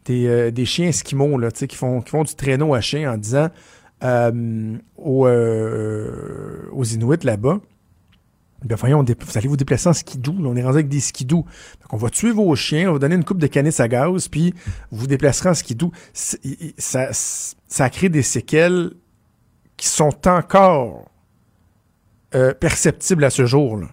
Des, 0.06 0.28
euh, 0.28 0.66
chiens 0.66 0.88
esquimaux, 0.88 1.38
là, 1.38 1.52
qui 1.52 1.76
font, 1.76 2.02
du 2.02 2.36
traîneau 2.36 2.74
à 2.74 2.82
chien 2.82 3.14
en 3.14 3.18
disant 3.18 3.50
aux 4.98 5.28
Inuits 6.84 7.24
là-bas, 7.24 7.60
ben 8.66 8.76
voyons, 8.76 9.04
vous 9.04 9.38
allez 9.38 9.48
vous 9.48 9.58
déplacer 9.58 9.88
en 9.88 9.94
skidoo. 9.94 10.34
là. 10.34 10.50
on 10.50 10.56
est 10.56 10.64
rendu 10.64 10.76
avec 10.76 10.90
des 10.90 11.00
skidoo. 11.00 11.46
Donc, 11.82 11.94
on 11.94 11.98
va 11.98 12.10
tuer 12.10 12.32
vos 12.32 12.54
chiens, 12.56 12.90
on 12.90 12.94
va 12.94 13.00
donner 13.00 13.16
une 13.16 13.24
coupe 13.24 13.40
de 13.40 13.48
canis 13.48 13.80
à 13.80 13.88
gaz, 13.88 14.28
puis 14.28 14.54
vous 14.92 15.00
vous 15.00 15.08
déplacerez 15.08 15.50
en 15.50 15.54
skidoo. 15.54 15.92
Ça, 16.14 17.10
ça 17.12 17.90
crée 17.90 18.10
des 18.10 18.22
séquelles 18.22 18.92
qui 19.78 19.88
sont 19.88 20.28
encore 20.28 21.10
euh, 22.36 22.54
perceptibles 22.54 23.24
à 23.24 23.30
ce 23.30 23.46
jour. 23.46 23.78
là. 23.78 23.88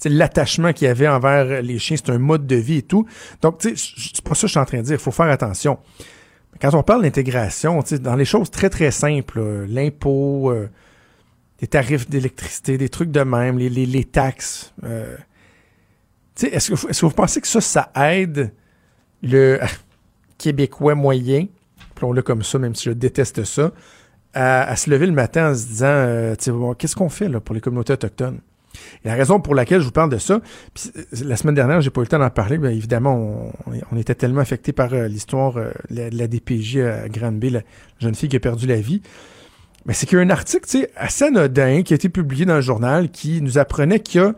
Tu 0.00 0.08
sais, 0.08 0.08
L'attachement 0.08 0.72
qu'il 0.72 0.86
y 0.86 0.90
avait 0.90 1.08
envers 1.08 1.60
les 1.60 1.78
chiens, 1.78 1.96
c'est 1.96 2.10
un 2.10 2.18
mode 2.18 2.46
de 2.46 2.56
vie 2.56 2.78
et 2.78 2.82
tout. 2.82 3.06
Donc, 3.42 3.58
c'est 3.60 4.24
pas 4.24 4.34
ça 4.34 4.42
que 4.42 4.46
je 4.46 4.52
suis 4.52 4.58
en 4.58 4.64
train 4.64 4.78
de 4.78 4.82
dire. 4.84 4.94
Il 4.94 5.00
faut 5.00 5.10
faire 5.10 5.28
attention. 5.28 5.78
Quand 6.60 6.74
on 6.74 6.82
parle 6.82 7.02
d'intégration, 7.02 7.82
dans 8.00 8.16
les 8.16 8.24
choses 8.24 8.50
très, 8.50 8.70
très 8.70 8.90
simples, 8.90 9.40
là, 9.40 9.66
l'impôt, 9.68 10.50
euh, 10.50 10.68
des 11.60 11.66
tarifs 11.66 12.08
d'électricité, 12.08 12.78
des 12.78 12.88
trucs 12.88 13.10
de 13.10 13.20
même, 13.22 13.58
les, 13.58 13.68
les- 13.68 13.86
les 13.86 14.04
taxes. 14.04 14.72
euh, 14.84 15.16
est-ce 16.42 16.70
que, 16.70 16.74
vous- 16.74 16.88
est-ce 16.88 17.00
que 17.02 17.06
vous 17.06 17.12
pensez 17.12 17.40
que 17.40 17.46
ça, 17.48 17.60
ça 17.60 17.90
aide 17.96 18.52
le 19.22 19.58
Québécois 20.38 20.94
moyen, 20.94 21.46
appelons-le 21.92 22.22
comme 22.22 22.42
ça, 22.42 22.58
même 22.58 22.74
si 22.74 22.84
je 22.84 22.92
déteste 22.92 23.44
ça, 23.44 23.72
à, 24.32 24.62
à 24.62 24.76
se 24.76 24.88
lever 24.88 25.06
le 25.06 25.12
matin 25.12 25.50
en 25.50 25.54
se 25.54 25.66
disant, 25.66 25.86
euh, 25.88 26.34
bon, 26.48 26.72
qu'est-ce 26.74 26.96
qu'on 26.96 27.10
fait 27.10 27.28
là, 27.28 27.40
pour 27.40 27.54
les 27.54 27.60
communautés 27.60 27.92
autochtones? 27.92 28.38
Et 29.04 29.08
la 29.08 29.14
raison 29.16 29.40
pour 29.40 29.54
laquelle 29.54 29.80
je 29.80 29.84
vous 29.86 29.90
parle 29.92 30.08
de 30.10 30.16
ça, 30.18 30.40
puis 30.72 30.90
euh, 30.96 31.02
la 31.24 31.36
semaine 31.36 31.56
dernière, 31.56 31.80
j'ai 31.82 31.90
pas 31.90 32.00
eu 32.00 32.04
le 32.04 32.08
temps 32.08 32.20
d'en 32.20 32.30
parler, 32.30 32.56
bien 32.56 32.70
évidemment, 32.70 33.52
on, 33.66 33.72
on 33.92 33.96
était 33.98 34.14
tellement 34.14 34.40
affecté 34.40 34.72
par 34.72 34.94
euh, 34.94 35.08
l'histoire 35.08 35.58
euh, 35.58 35.72
de 35.90 35.96
la, 35.96 36.10
de 36.10 36.16
la 36.16 36.26
DPJ 36.28 36.76
à 36.78 37.08
Granby, 37.10 37.50
la 37.50 37.60
jeune 37.98 38.14
fille 38.14 38.28
qui 38.30 38.36
a 38.36 38.40
perdu 38.40 38.66
la 38.66 38.80
vie. 38.80 39.02
C'est 39.88 40.06
qu'il 40.06 40.18
y 40.18 40.20
a 40.20 40.24
un 40.24 40.30
article 40.30 40.88
assez 40.96 41.24
anodin 41.24 41.82
qui 41.82 41.94
a 41.94 41.96
été 41.96 42.08
publié 42.08 42.44
dans 42.44 42.56
le 42.56 42.60
journal 42.60 43.10
qui 43.10 43.40
nous 43.42 43.58
apprenait 43.58 44.00
qu'il 44.00 44.20
y 44.20 44.24
a 44.24 44.34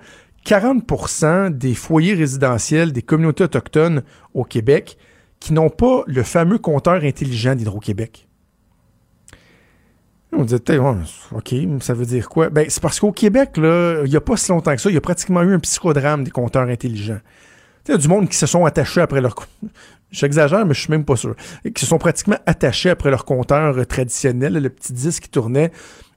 40% 0.46 1.50
des 1.50 1.74
foyers 1.74 2.14
résidentiels 2.14 2.92
des 2.92 3.02
communautés 3.02 3.44
autochtones 3.44 4.02
au 4.34 4.44
Québec 4.44 4.96
qui 5.40 5.52
n'ont 5.52 5.70
pas 5.70 6.04
le 6.06 6.22
fameux 6.22 6.58
compteur 6.58 7.02
intelligent 7.02 7.54
d'Hydro-Québec. 7.54 8.28
On 10.32 10.44
disait, 10.44 10.60
OK, 11.32 11.54
ça 11.80 11.92
veut 11.92 12.06
dire 12.06 12.28
quoi? 12.28 12.48
Ben, 12.48 12.64
c'est 12.68 12.82
parce 12.82 12.98
qu'au 12.98 13.12
Québec, 13.12 13.50
il 13.56 14.08
n'y 14.08 14.16
a 14.16 14.20
pas 14.20 14.36
si 14.38 14.50
longtemps 14.50 14.74
que 14.74 14.80
ça, 14.80 14.88
il 14.88 14.94
y 14.94 14.96
a 14.96 15.02
pratiquement 15.02 15.42
eu 15.42 15.52
un 15.52 15.58
psychodrame 15.58 16.24
des 16.24 16.30
compteurs 16.30 16.68
intelligents. 16.68 17.20
Il 17.86 17.90
y 17.90 17.94
a 17.94 17.98
du 17.98 18.08
monde 18.08 18.28
qui 18.28 18.36
se 18.36 18.46
sont 18.46 18.64
attachés 18.64 19.02
après 19.02 19.20
leur. 19.20 19.34
J'exagère, 20.12 20.66
mais 20.66 20.74
je 20.74 20.80
suis 20.80 20.90
même 20.90 21.04
pas 21.04 21.16
sûr. 21.16 21.34
Et 21.64 21.72
qui 21.72 21.80
se 21.80 21.88
sont 21.88 21.98
pratiquement 21.98 22.36
attachés 22.44 22.90
après 22.90 23.10
leur 23.10 23.24
compteur 23.24 23.86
traditionnel, 23.86 24.52
le 24.52 24.68
petit 24.68 24.92
disque 24.92 25.24
qui 25.24 25.30
tournait, 25.30 25.72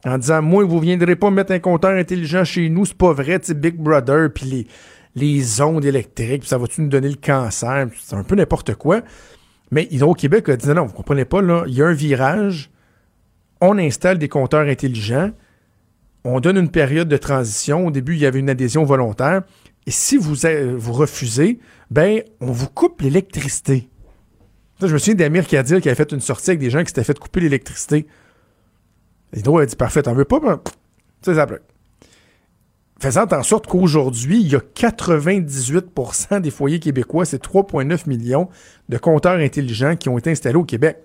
en 0.05 0.17
disant 0.17 0.41
Moi, 0.41 0.65
vous 0.65 0.79
viendrez 0.79 1.15
pas 1.15 1.31
mettre 1.31 1.53
un 1.53 1.59
compteur 1.59 1.91
intelligent 1.91 2.43
chez 2.43 2.69
nous, 2.69 2.85
c'est 2.85 2.97
pas 2.97 3.13
vrai, 3.13 3.39
tu 3.39 3.53
Big 3.53 3.75
Brother, 3.77 4.29
puis 4.33 4.45
les, 4.45 4.67
les 5.15 5.61
ondes 5.61 5.85
électriques, 5.85 6.41
puis 6.41 6.49
ça 6.49 6.57
va-tu 6.57 6.81
nous 6.81 6.89
donner 6.89 7.09
le 7.09 7.15
cancer? 7.15 7.87
C'est 8.03 8.15
un 8.15 8.23
peu 8.23 8.35
n'importe 8.35 8.75
quoi. 8.75 9.01
Mais 9.71 9.87
Hydro-Québec 9.89 10.49
a 10.49 10.57
dit 10.57 10.67
Non, 10.67 10.85
vous 10.85 10.93
comprenez 10.93 11.25
pas, 11.25 11.41
là, 11.41 11.63
il 11.67 11.73
y 11.73 11.81
a 11.81 11.87
un 11.87 11.93
virage, 11.93 12.69
on 13.61 13.77
installe 13.77 14.17
des 14.17 14.27
compteurs 14.27 14.67
intelligents, 14.67 15.31
on 16.25 16.41
donne 16.41 16.57
une 16.57 16.69
période 16.69 17.07
de 17.07 17.17
transition. 17.17 17.87
Au 17.87 17.91
début, 17.91 18.15
il 18.15 18.19
y 18.19 18.25
avait 18.25 18.39
une 18.39 18.49
adhésion 18.49 18.83
volontaire. 18.83 19.43
Et 19.87 19.91
si 19.91 20.17
vous, 20.17 20.35
vous 20.77 20.93
refusez, 20.93 21.59
ben, 21.91 22.23
on 22.41 22.51
vous 22.51 22.67
coupe 22.67 23.01
l'électricité. 23.01 23.89
Je 24.81 24.87
me 24.87 24.97
souviens 24.97 25.15
d'Amir 25.15 25.47
qui 25.47 25.57
avait 25.57 25.95
fait 25.95 26.11
une 26.11 26.19
sortie 26.19 26.51
avec 26.51 26.59
des 26.59 26.69
gens 26.69 26.81
qui 26.81 26.87
s'étaient 26.87 27.03
fait 27.03 27.17
couper 27.17 27.39
l'électricité. 27.39 28.07
Hydro 29.33 29.59
a 29.59 29.65
dit 29.65 29.75
Parfait, 29.75 30.03
t'en 30.03 30.13
veux 30.13 30.25
pas? 30.25 30.39
Ben, 30.39 30.59
tu 30.65 30.71
sais, 31.21 31.35
ça 31.35 31.45
bloque. 31.45 31.61
Faisant 32.99 33.25
en 33.31 33.43
sorte 33.43 33.67
qu'aujourd'hui, 33.67 34.39
il 34.39 34.47
y 34.47 34.55
a 34.55 34.59
98% 34.59 36.39
des 36.39 36.49
foyers 36.49 36.79
québécois, 36.79 37.25
c'est 37.25 37.43
3,9 37.43 38.07
millions 38.07 38.49
de 38.87 38.97
compteurs 38.97 39.37
intelligents 39.37 39.95
qui 39.97 40.07
ont 40.09 40.17
été 40.17 40.31
installés 40.31 40.55
au 40.55 40.63
Québec. 40.63 40.97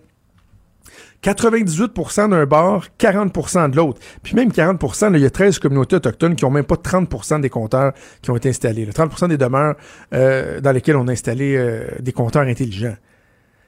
98% 1.22 2.30
d'un 2.30 2.46
bord, 2.46 2.86
40% 2.98 3.70
de 3.70 3.76
l'autre. 3.76 4.00
Puis 4.22 4.34
même 4.34 4.52
40 4.52 5.02
là, 5.02 5.08
il 5.14 5.20
y 5.20 5.26
a 5.26 5.30
13 5.30 5.58
communautés 5.58 5.96
autochtones 5.96 6.34
qui 6.34 6.44
ont 6.44 6.50
même 6.50 6.64
pas 6.64 6.76
30% 6.76 7.40
des 7.40 7.50
compteurs 7.50 7.92
qui 8.22 8.30
ont 8.30 8.36
été 8.36 8.48
installés. 8.48 8.86
là. 8.86 8.92
30% 8.92 9.28
des 9.28 9.36
demeures 9.36 9.74
euh, 10.14 10.60
dans 10.60 10.72
lesquelles 10.72 10.96
on 10.96 11.08
a 11.08 11.12
installé 11.12 11.56
euh, 11.56 11.86
des 12.00 12.12
compteurs 12.12 12.42
intelligents. 12.42 12.96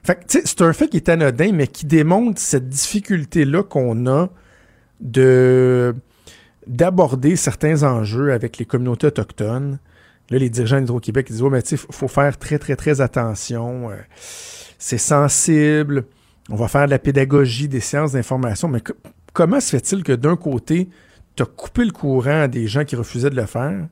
Fait 0.03 0.19
c'est 0.27 0.61
un 0.61 0.73
fait 0.73 0.89
qui 0.89 0.97
est 0.97 1.09
anodin, 1.09 1.51
mais 1.53 1.67
qui 1.67 1.85
démontre 1.85 2.41
cette 2.41 2.67
difficulté-là 2.67 3.63
qu'on 3.63 4.05
a 4.07 4.29
de 4.99 5.95
d'aborder 6.67 7.35
certains 7.35 7.83
enjeux 7.83 8.31
avec 8.31 8.57
les 8.57 8.65
communautés 8.65 9.07
autochtones. 9.07 9.79
Là, 10.29 10.37
les 10.37 10.49
dirigeants 10.49 10.79
d'Hydro-Québec 10.79 11.27
disent 11.27 11.41
Ouais, 11.41 11.49
mais 11.49 11.61
tu 11.61 11.77
faut 11.77 12.07
faire 12.07 12.37
très, 12.37 12.57
très, 12.57 12.75
très 12.75 13.01
attention. 13.01 13.91
Euh, 13.91 13.95
c'est 14.77 14.97
sensible. 14.97 16.05
On 16.49 16.55
va 16.55 16.67
faire 16.67 16.85
de 16.85 16.91
la 16.91 16.99
pédagogie, 16.99 17.67
des 17.67 17.79
séances 17.79 18.11
d'information. 18.13 18.67
Mais 18.67 18.81
co- 18.81 18.93
comment 19.33 19.59
se 19.59 19.69
fait-il 19.69 20.03
que 20.03 20.11
d'un 20.11 20.35
côté, 20.35 20.89
tu 21.35 21.43
as 21.43 21.45
coupé 21.45 21.85
le 21.85 21.91
courant 21.91 22.41
à 22.41 22.47
des 22.47 22.67
gens 22.67 22.83
qui 22.83 22.95
refusaient 22.95 23.29
de 23.29 23.35
le 23.35 23.45
faire, 23.45 23.87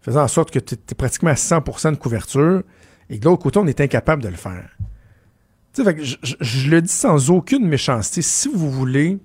faisant 0.00 0.22
en 0.22 0.28
sorte 0.28 0.50
que 0.50 0.58
tu 0.58 0.74
es 0.74 0.94
pratiquement 0.94 1.30
à 1.30 1.34
100% 1.34 1.92
de 1.92 1.96
couverture, 1.96 2.62
et 3.08 3.18
de 3.18 3.24
l'autre 3.24 3.42
côté, 3.42 3.58
on 3.58 3.66
est 3.66 3.80
incapable 3.80 4.22
de 4.22 4.28
le 4.28 4.36
faire? 4.36 4.68
Fait 5.74 5.94
que 5.94 6.02
je 6.02 6.70
le 6.70 6.82
dis 6.82 6.92
sans 6.92 7.30
aucune 7.30 7.66
méchanceté. 7.66 8.20
Si 8.20 8.48
vous 8.52 8.70
voulez 8.70 9.18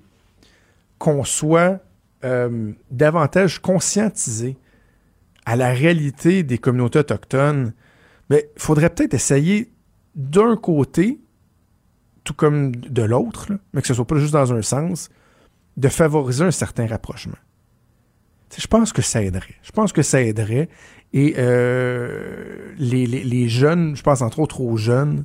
qu'on 0.97 1.25
soit 1.25 1.79
euh, 2.23 2.71
davantage 2.89 3.59
conscientisé 3.59 4.57
à 5.45 5.55
la 5.55 5.69
réalité 5.69 6.43
des 6.43 6.57
communautés 6.57 6.99
autochtones, 6.99 7.73
mais 8.29 8.49
il 8.55 8.61
faudrait 8.61 8.89
peut-être 8.89 9.13
essayer 9.13 9.71
d'un 10.15 10.55
côté, 10.55 11.19
tout 12.27 12.33
comme 12.33 12.75
de 12.75 13.03
l'autre, 13.03 13.47
mais 13.73 13.79
que 13.81 13.87
ce 13.87 13.93
soit 13.93 14.05
pas 14.05 14.17
juste 14.17 14.33
dans 14.33 14.51
un 14.53 14.61
sens, 14.61 15.09
de 15.77 15.87
favoriser 15.87 16.43
un 16.43 16.51
certain 16.51 16.85
rapprochement. 16.85 17.37
Je 18.57 18.67
pense 18.67 18.91
que 18.91 19.01
ça 19.01 19.23
aiderait. 19.23 19.55
Je 19.63 19.71
pense 19.71 19.93
que 19.93 20.01
ça 20.01 20.21
aiderait. 20.21 20.67
Et 21.13 21.35
euh, 21.37 22.73
les, 22.77 23.05
les- 23.05 23.23
les 23.23 23.47
jeunes, 23.47 23.95
je 23.95 24.01
pense 24.03 24.21
entre 24.21 24.39
autres 24.39 24.59
aux 24.59 24.75
jeunes, 24.75 25.23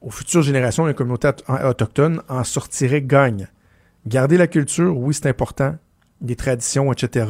aux 0.00 0.10
futures 0.10 0.42
générations 0.42 0.86
des 0.86 0.94
communautés 0.94 1.28
auto- 1.28 1.44
autochtones, 1.64 2.22
en 2.28 2.42
sortiraient 2.42 3.02
gagnants. 3.02 3.46
Garder 4.06 4.36
la 4.36 4.48
culture, 4.48 4.98
oui, 4.98 5.14
c'est 5.14 5.28
important. 5.28 5.76
Les 6.22 6.34
traditions, 6.36 6.92
etc. 6.92 7.26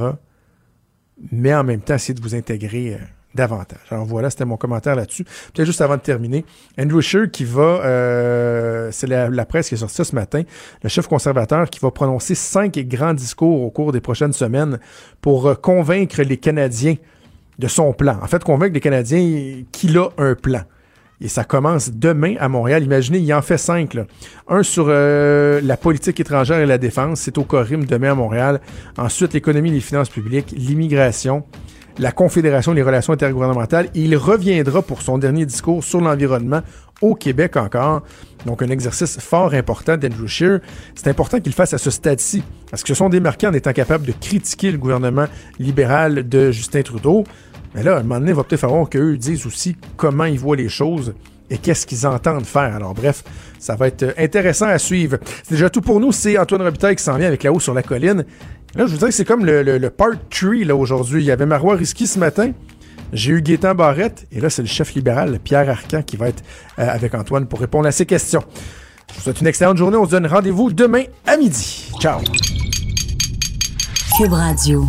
Mais 1.32 1.54
en 1.54 1.64
même 1.64 1.80
temps, 1.82 1.94
essayer 1.96 2.14
de 2.14 2.22
vous 2.22 2.34
intégrer 2.34 2.94
euh, 2.94 2.98
davantage. 3.34 3.80
Alors 3.90 4.04
voilà, 4.04 4.30
c'était 4.30 4.44
mon 4.44 4.56
commentaire 4.56 4.96
là-dessus. 4.96 5.24
Peut-être 5.24 5.66
juste 5.66 5.80
avant 5.80 5.96
de 5.96 6.02
terminer, 6.02 6.44
Andrew 6.78 7.00
Scheer 7.00 7.30
qui 7.30 7.44
va, 7.44 7.62
euh, 7.84 8.88
c'est 8.92 9.06
la, 9.06 9.44
presse 9.44 9.68
qui 9.68 9.74
est 9.74 9.78
sortie 9.78 10.04
ce 10.04 10.14
matin, 10.14 10.42
le 10.82 10.88
chef 10.88 11.06
conservateur 11.06 11.68
qui 11.68 11.80
va 11.80 11.90
prononcer 11.90 12.34
cinq 12.34 12.78
grands 12.78 13.14
discours 13.14 13.62
au 13.62 13.70
cours 13.70 13.92
des 13.92 14.00
prochaines 14.00 14.32
semaines 14.32 14.78
pour 15.20 15.48
euh, 15.48 15.54
convaincre 15.54 16.22
les 16.22 16.36
Canadiens 16.36 16.96
de 17.58 17.68
son 17.68 17.92
plan. 17.92 18.18
En 18.22 18.26
fait, 18.26 18.42
convaincre 18.42 18.74
les 18.74 18.80
Canadiens 18.80 19.62
qu'il 19.70 19.96
a 19.98 20.08
un 20.18 20.34
plan. 20.34 20.62
Et 21.20 21.28
ça 21.28 21.44
commence 21.44 21.90
demain 21.90 22.34
à 22.40 22.48
Montréal. 22.48 22.82
Imaginez, 22.82 23.18
il 23.18 23.32
en 23.32 23.42
fait 23.42 23.56
cinq. 23.56 23.96
Un 24.48 24.62
sur 24.62 24.86
euh, 24.88 25.60
la 25.62 25.76
politique 25.76 26.18
étrangère 26.18 26.58
et 26.58 26.66
la 26.66 26.76
défense. 26.76 27.20
C'est 27.20 27.38
au 27.38 27.44
Corim 27.44 27.84
demain 27.84 28.12
à 28.12 28.14
Montréal. 28.14 28.60
Ensuite, 28.98 29.32
l'économie 29.32 29.70
et 29.70 29.74
les 29.74 29.80
finances 29.80 30.08
publiques, 30.08 30.52
l'immigration, 30.56 31.44
la 31.98 32.12
Confédération 32.12 32.74
des 32.74 32.82
relations 32.82 33.12
intergouvernementales. 33.12 33.88
Il 33.94 34.16
reviendra 34.16 34.82
pour 34.82 35.02
son 35.02 35.18
dernier 35.18 35.46
discours 35.46 35.84
sur 35.84 36.00
l'environnement 36.00 36.62
au 37.00 37.14
Québec 37.14 37.56
encore. 37.56 38.02
Donc, 38.46 38.62
un 38.62 38.68
exercice 38.68 39.18
fort 39.20 39.54
important 39.54 39.96
d'Andrew 39.96 40.26
Scheer. 40.26 40.60
C'est 40.94 41.08
important 41.08 41.40
qu'il 41.40 41.52
fasse 41.52 41.74
à 41.74 41.78
ce 41.78 41.90
stade-ci. 41.90 42.42
Parce 42.70 42.82
qu'ils 42.82 42.94
se 42.94 42.98
sont 42.98 43.08
démarqués 43.08 43.46
en 43.46 43.52
étant 43.52 43.72
capables 43.72 44.06
de 44.06 44.12
critiquer 44.12 44.70
le 44.72 44.78
gouvernement 44.78 45.26
libéral 45.58 46.28
de 46.28 46.50
Justin 46.50 46.82
Trudeau. 46.82 47.24
Mais 47.74 47.82
là, 47.82 47.96
à 47.96 48.00
un 48.00 48.02
moment 48.02 48.20
donné, 48.20 48.30
il 48.30 48.36
va 48.36 48.44
peut-être 48.44 48.60
falloir 48.60 48.88
qu'eux 48.88 49.16
disent 49.16 49.46
aussi 49.46 49.76
comment 49.96 50.24
ils 50.24 50.38
voient 50.38 50.56
les 50.56 50.68
choses 50.68 51.14
et 51.50 51.58
qu'est-ce 51.58 51.86
qu'ils 51.86 52.06
entendent 52.06 52.46
faire. 52.46 52.74
Alors 52.74 52.94
bref, 52.94 53.22
ça 53.58 53.76
va 53.76 53.88
être 53.88 54.14
intéressant 54.18 54.66
à 54.66 54.78
suivre. 54.78 55.18
C'est 55.42 55.54
déjà 55.54 55.70
tout 55.70 55.80
pour 55.80 56.00
nous. 56.00 56.12
C'est 56.12 56.38
Antoine 56.38 56.62
Robitaille 56.62 56.96
qui 56.96 57.02
s'en 57.02 57.16
vient 57.16 57.26
avec 57.26 57.42
La 57.42 57.52
Haut 57.52 57.60
sur 57.60 57.74
la 57.74 57.82
colline. 57.82 58.24
Là, 58.76 58.86
je 58.86 58.92
vous 58.92 58.98
dirais 58.98 59.10
que 59.10 59.16
c'est 59.16 59.24
comme 59.24 59.44
le, 59.44 59.62
le- 59.62 59.90
part 59.90 60.10
3 60.30 60.64
là, 60.64 60.74
aujourd'hui. 60.76 61.22
Il 61.22 61.26
y 61.26 61.30
avait 61.30 61.46
Marois 61.46 61.76
Risky 61.76 62.06
ce 62.06 62.18
matin. 62.18 62.50
J'ai 63.12 63.32
eu 63.32 63.42
Gaétan 63.42 63.74
Barrette. 63.74 64.26
Et 64.32 64.40
là, 64.40 64.50
c'est 64.50 64.62
le 64.62 64.68
chef 64.68 64.94
libéral, 64.94 65.38
Pierre 65.42 65.68
Arcan, 65.70 66.02
qui 66.02 66.16
va 66.16 66.28
être 66.28 66.42
euh, 66.80 66.88
avec 66.88 67.14
Antoine 67.14 67.46
pour 67.46 67.60
répondre 67.60 67.86
à 67.86 67.92
ces 67.92 68.06
questions. 68.06 68.42
Je 69.10 69.14
vous 69.16 69.20
souhaite 69.20 69.40
une 69.40 69.46
excellente 69.46 69.76
journée. 69.76 69.96
On 69.96 70.06
se 70.06 70.10
donne 70.10 70.26
rendez-vous 70.26 70.72
demain 70.72 71.04
à 71.26 71.36
midi. 71.36 71.90
Ciao! 72.00 72.20
Cube 74.18 74.32
Radio. 74.32 74.84